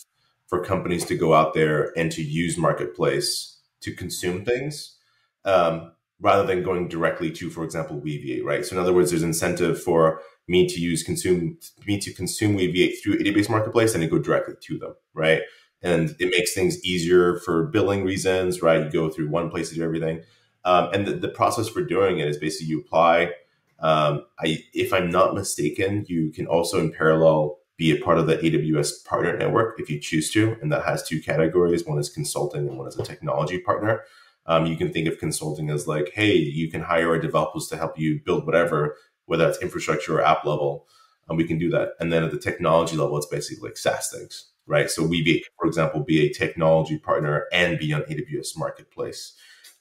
for 0.49 0.65
companies 0.65 1.05
to 1.05 1.17
go 1.17 1.35
out 1.35 1.55
there 1.55 1.97
and 1.97 2.11
to 2.11 2.21
use 2.21 2.59
Marketplace 2.59 3.61
to 3.83 3.93
consume 3.95 4.45
things. 4.45 4.99
Um, 5.45 5.93
rather 6.25 6.47
than 6.47 6.63
going 6.63 6.89
directly 6.89 7.31
to, 7.31 7.51
for 7.51 7.65
example, 7.65 8.01
Weaviate, 8.01 8.43
right? 8.43 8.65
So 8.65 8.75
in 8.75 8.81
other 8.81 8.95
words, 8.95 9.11
there's 9.11 9.23
incentive 9.23 9.81
for 9.81 10.23
me 10.49 10.67
to 10.67 10.81
use 10.81 11.03
consume 11.03 11.59
me 11.87 12.01
to 12.01 12.15
consume 12.15 12.57
Weaviate 12.57 12.95
through 13.03 13.19
AWS 13.19 13.51
Marketplace 13.51 13.95
and 13.95 14.03
to 14.03 14.09
go 14.09 14.19
directly 14.19 14.55
to 14.59 14.79
them, 14.79 14.95
right? 15.13 15.43
And 15.83 16.17
it 16.19 16.31
makes 16.31 16.55
things 16.55 16.83
easier 16.83 17.37
for 17.41 17.67
billing 17.67 18.05
reasons, 18.05 18.63
right? 18.63 18.85
You 18.85 18.91
go 18.91 19.11
through 19.11 19.29
one 19.29 19.51
place 19.51 19.69
to 19.69 19.75
do 19.75 19.85
everything. 19.85 20.23
Um, 20.65 20.89
and 20.95 21.07
the, 21.07 21.13
the, 21.13 21.29
process 21.29 21.69
for 21.69 21.83
doing 21.83 22.21
it 22.21 22.27
is 22.27 22.39
basically 22.39 22.69
you 22.69 22.81
apply. 22.81 23.33
Um, 23.81 24.25
I, 24.41 24.65
if 24.73 24.95
I'm 24.95 25.11
not 25.11 25.35
mistaken, 25.35 26.07
you 26.09 26.33
can 26.33 26.47
also 26.47 26.81
in 26.81 26.91
parallel 26.91 27.59
be 27.77 27.91
a 27.91 28.03
part 28.03 28.17
of 28.17 28.27
the 28.27 28.39
AWS 28.39 29.05
partner 29.05 29.37
network 29.37 29.79
if 29.79 29.91
you 29.91 30.01
choose 30.01 30.31
to. 30.31 30.57
And 30.63 30.73
that 30.73 30.87
has 30.87 31.07
two 31.07 31.21
categories. 31.21 31.85
One 31.85 31.99
is 31.99 32.09
consulting 32.09 32.67
and 32.67 32.79
one 32.79 32.89
is 32.89 32.99
a 32.99 33.03
technology 33.03 33.59
partner. 33.59 34.05
Um, 34.47 34.67
you 34.67 34.77
can 34.77 34.93
think 34.93 35.09
of 35.09 35.19
consulting 35.19 35.71
as 35.71 35.87
like, 35.87 36.13
hey, 36.15 36.35
you 36.35 36.71
can 36.71 36.83
hire 36.83 37.11
our 37.11 37.19
developers 37.19 37.67
to 37.69 37.77
help 37.77 37.99
you 37.99 38.21
build 38.25 38.47
whatever, 38.47 38.97
whether 39.27 39.47
that's 39.47 39.63
infrastructure 39.63 40.19
or 40.19 40.23
app 40.23 40.45
level. 40.45 40.87
And 41.29 41.39
we 41.39 41.45
can 41.45 41.59
do 41.59 41.71
that. 41.71 41.93
And 41.99 42.13
then 42.13 42.23
at 42.23 42.31
the 42.31 42.39
technology 42.39 42.97
level, 42.97 43.17
it's 43.17 43.27
basically 43.27 43.69
like 43.69 43.79
SaaS 43.79 44.11
things, 44.11 44.51
right? 44.67 44.91
So 44.91 45.07
we, 45.07 45.23
be, 45.23 45.45
for 45.59 45.67
example, 45.67 46.01
be 46.01 46.27
a 46.27 46.33
technology 46.33 46.99
partner 46.99 47.47
and 47.53 47.79
be 47.79 47.93
on 47.95 48.03
AWS 48.03 48.59
Marketplace. 48.59 49.33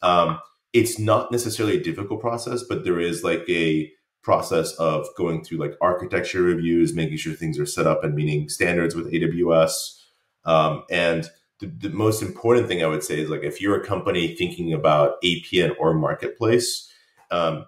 Um, 0.02 0.40
it's 0.72 0.98
not 0.98 1.32
necessarily 1.32 1.78
a 1.78 1.84
difficult 1.84 2.22
process, 2.22 2.64
but 2.64 2.84
there 2.84 3.00
is 3.00 3.24
like 3.24 3.44
a 3.50 3.92
process 4.24 4.74
of 4.76 5.06
going 5.18 5.44
through 5.44 5.58
like 5.58 5.76
architecture 5.82 6.42
reviews, 6.42 6.96
making 6.96 7.18
sure 7.18 7.34
things 7.34 7.60
are 7.60 7.66
set 7.66 7.86
up 7.86 8.04
and 8.04 8.16
meeting 8.16 8.48
standards 8.48 8.96
with 8.96 9.12
AWS. 9.12 10.00
Um, 10.46 10.84
and 10.90 11.30
the, 11.64 11.88
the, 11.88 11.96
most 11.96 12.22
important 12.22 12.68
thing 12.68 12.84
I 12.84 12.88
would 12.88 13.04
say 13.04 13.20
is 13.20 13.30
like 13.30 13.44
if 13.44 13.62
you're 13.62 13.80
a 13.80 13.86
company 13.86 14.36
thinking 14.36 14.74
about 14.74 15.22
APN 15.24 15.76
or 15.80 15.94
marketplace, 15.94 16.92
um, 17.32 17.66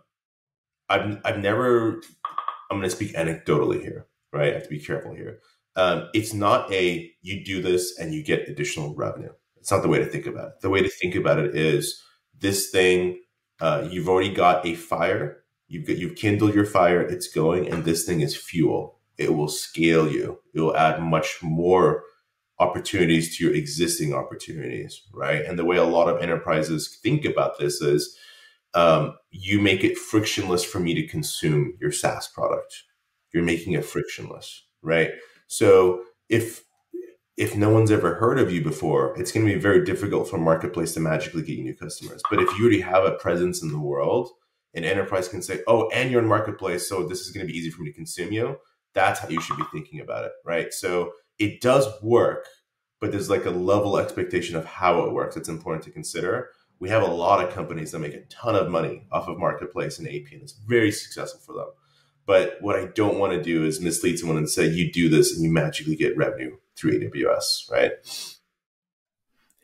I've 0.90 1.20
I've 1.24 1.40
never. 1.40 2.02
I'm 2.70 2.78
going 2.78 2.90
to 2.90 2.96
speak 2.96 3.14
anecdotally 3.14 3.82
here, 3.82 4.08
right? 4.34 4.52
I 4.52 4.56
have 4.56 4.64
to 4.64 4.70
be 4.70 4.80
careful 4.80 5.14
here. 5.14 5.40
Um, 5.76 6.10
it's 6.14 6.34
not 6.34 6.72
a 6.72 7.12
you 7.22 7.44
do 7.44 7.62
this 7.62 7.98
and 8.00 8.14
you 8.14 8.24
get 8.24 8.50
additional 8.50 8.96
revenue. 8.96 9.32
It's 9.58 9.72
not 9.72 9.82
the 9.82 9.88
way 9.88 10.00
to 10.00 10.06
think 10.06 10.26
about 10.26 10.48
it. 10.50 10.62
The 10.62 10.70
way 10.70 10.82
to 10.82 10.90
think 10.90 11.16
about 11.16 11.40
it 11.40 11.56
is 11.56 12.02
this 12.38 12.70
thing. 12.70 13.22
Uh, 13.62 13.88
you've 13.90 14.10
already 14.10 14.34
got 14.34 14.66
a 14.66 14.76
fire. 14.76 15.44
You've 15.68 15.88
got, 15.88 15.98
you've 15.98 16.16
kindled 16.16 16.54
your 16.54 16.66
fire. 16.66 17.02
It's 17.02 17.28
going, 17.28 17.72
and 17.72 17.86
this 17.86 18.04
thing 18.04 18.22
is 18.22 18.36
fuel. 18.36 19.00
It 19.18 19.34
will 19.34 19.48
scale 19.48 20.12
you. 20.12 20.40
It 20.54 20.60
will 20.60 20.76
add 20.76 21.02
much 21.02 21.40
more 21.42 22.04
opportunities 22.60 23.38
to 23.38 23.44
your 23.44 23.54
existing 23.54 24.14
opportunities, 24.14 25.02
right? 25.14 25.44
And 25.46 25.60
the 25.60 25.66
way 25.66 25.78
a 25.78 25.84
lot 25.84 26.08
of 26.08 26.22
enterprises 26.22 27.00
think 27.02 27.26
about 27.26 27.60
this 27.60 27.82
is 27.82 28.18
um, 28.74 29.16
you 29.32 29.60
make 29.60 29.84
it 29.84 29.98
frictionless 29.98 30.64
for 30.64 30.80
me 30.80 30.94
to 30.94 31.08
consume 31.08 31.74
your 31.80 31.92
SaaS 31.92 32.28
product. 32.28 32.84
You're 33.34 33.44
making 33.44 33.74
it 33.74 33.86
frictionless, 33.86 34.64
right? 34.82 35.12
So 35.48 36.04
if 36.30 36.64
if 37.38 37.56
no 37.56 37.70
one's 37.70 37.92
ever 37.92 38.16
heard 38.16 38.40
of 38.40 38.50
you 38.50 38.62
before, 38.62 39.14
it's 39.20 39.34
going 39.34 39.46
to 39.46 39.54
be 39.54 39.60
very 39.60 39.84
difficult 39.84 40.30
for 40.30 40.38
marketplace 40.38 40.94
to 40.94 41.02
magically 41.02 41.42
get 41.42 41.58
you 41.58 41.66
new 41.66 41.76
customers. 41.76 42.22
But 42.30 42.40
if 42.40 42.58
you 42.58 42.64
already 42.64 42.80
have 42.80 43.04
a 43.04 43.18
presence 43.18 43.62
in 43.62 43.74
the 43.74 43.80
world, 43.80 44.30
an 44.74 44.86
enterprise 44.86 45.28
can 45.28 45.42
say, 45.42 45.60
"Oh, 45.68 45.90
and 45.90 46.10
you're 46.10 46.22
in 46.22 46.28
marketplace, 46.28 46.88
so 46.88 47.06
this 47.06 47.22
is 47.22 47.32
going 47.32 47.46
to 47.46 47.52
be 47.52 47.58
easy 47.58 47.70
for 47.70 47.82
me 47.82 47.90
to 47.90 47.96
consume 47.96 48.32
you." 48.32 48.58
That's 48.94 49.20
how 49.20 49.28
you 49.28 49.42
should 49.42 49.58
be 49.58 49.66
thinking 49.74 50.00
about 50.00 50.24
it, 50.24 50.32
right? 50.46 50.72
So 50.74 51.12
it 51.40 51.62
does 51.62 51.88
work, 52.02 52.48
but 53.00 53.12
there's 53.12 53.30
like 53.30 53.46
a 53.46 53.52
level 53.52 53.98
expectation 53.98 54.56
of 54.56 54.66
how 54.66 55.02
it 55.02 55.14
works. 55.14 55.38
It's 55.38 55.50
important 55.50 55.84
to 55.86 55.92
consider. 55.92 56.50
We 56.80 56.90
have 56.90 57.04
a 57.04 57.08
lot 57.08 57.46
of 57.46 57.54
companies 57.54 57.92
that 57.92 58.00
make 58.00 58.14
a 58.14 58.26
ton 58.26 58.56
of 58.56 58.70
money 58.70 59.08
off 59.12 59.28
of 59.28 59.38
marketplace 59.38 60.00
and 60.00 60.08
AP, 60.08 60.32
and 60.32 60.42
it's 60.42 60.54
very 60.68 60.92
successful 60.92 61.42
for 61.46 61.54
them. 61.54 61.68
But 62.26 62.58
what 62.62 62.76
I 62.76 62.88
don't 62.88 63.20
want 63.20 63.34
to 63.34 63.42
do 63.42 63.66
is 63.66 63.80
mislead 63.80 64.18
someone 64.18 64.38
and 64.38 64.50
say 64.50 64.68
you 64.68 64.92
do 64.92 65.10
this 65.10 65.34
and 65.34 65.44
you 65.44 65.52
magically 65.52 65.96
get 65.96 66.18
revenue 66.18 66.58
through 66.76 67.00
AWS, 67.00 67.72
right? 67.72 67.92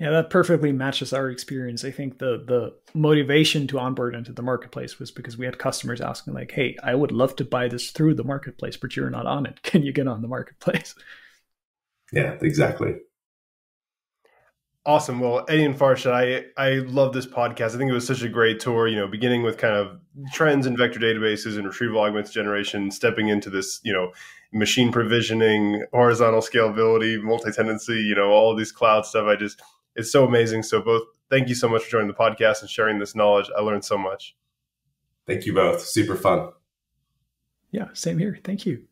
Yeah, 0.01 0.09
that 0.11 0.31
perfectly 0.31 0.71
matches 0.71 1.13
our 1.13 1.29
experience. 1.29 1.85
I 1.85 1.91
think 1.91 2.17
the 2.17 2.43
the 2.47 2.75
motivation 2.95 3.67
to 3.67 3.77
onboard 3.77 4.15
into 4.15 4.33
the 4.33 4.41
marketplace 4.41 4.97
was 4.97 5.11
because 5.11 5.37
we 5.37 5.45
had 5.45 5.59
customers 5.59 6.01
asking 6.01 6.33
like, 6.33 6.51
"Hey, 6.51 6.75
I 6.81 6.95
would 6.95 7.11
love 7.11 7.35
to 7.35 7.45
buy 7.45 7.67
this 7.67 7.91
through 7.91 8.15
the 8.15 8.23
marketplace, 8.23 8.77
but 8.77 8.95
you're 8.95 9.11
not 9.11 9.27
on 9.27 9.45
it. 9.45 9.61
Can 9.61 9.83
you 9.83 9.93
get 9.93 10.07
on 10.07 10.23
the 10.23 10.27
marketplace?" 10.27 10.95
Yeah, 12.11 12.37
exactly. 12.41 12.95
Awesome. 14.83 15.19
Well, 15.19 15.45
Etienne 15.47 15.71
and 15.71 15.79
Farshad, 15.79 16.11
I 16.11 16.45
I 16.57 16.79
love 16.79 17.13
this 17.13 17.27
podcast. 17.27 17.75
I 17.75 17.77
think 17.77 17.91
it 17.91 17.93
was 17.93 18.07
such 18.07 18.23
a 18.23 18.29
great 18.29 18.59
tour. 18.59 18.87
You 18.87 18.95
know, 18.95 19.07
beginning 19.07 19.43
with 19.43 19.57
kind 19.57 19.75
of 19.75 19.99
trends 20.33 20.65
in 20.65 20.75
vector 20.75 20.99
databases 20.99 21.57
and 21.57 21.67
retrieval 21.67 22.01
augmented 22.01 22.33
generation, 22.33 22.89
stepping 22.89 23.27
into 23.27 23.51
this, 23.51 23.79
you 23.83 23.93
know, 23.93 24.11
machine 24.51 24.91
provisioning, 24.91 25.85
horizontal 25.93 26.41
scalability, 26.41 27.21
multi-tenancy. 27.21 27.93
You 27.93 28.15
know, 28.15 28.31
all 28.31 28.51
of 28.51 28.57
these 28.57 28.71
cloud 28.71 29.05
stuff. 29.05 29.25
I 29.27 29.35
just 29.35 29.61
it's 29.95 30.11
so 30.11 30.25
amazing. 30.25 30.63
So 30.63 30.81
both, 30.81 31.03
thank 31.29 31.47
you 31.47 31.55
so 31.55 31.69
much 31.69 31.83
for 31.83 31.91
joining 31.91 32.07
the 32.07 32.15
podcast 32.15 32.61
and 32.61 32.69
sharing 32.69 32.97
this 32.97 33.15
knowledge. 33.15 33.51
I 33.55 33.61
learned 33.61 33.85
so 33.85 33.99
much. 33.99 34.35
Thank 35.27 35.45
you 35.45 35.53
both. 35.53 35.81
Super 35.81 36.15
fun. 36.15 36.49
Yeah, 37.71 37.89
same 37.93 38.17
here. 38.17 38.39
Thank 38.43 38.65
you. 38.65 38.87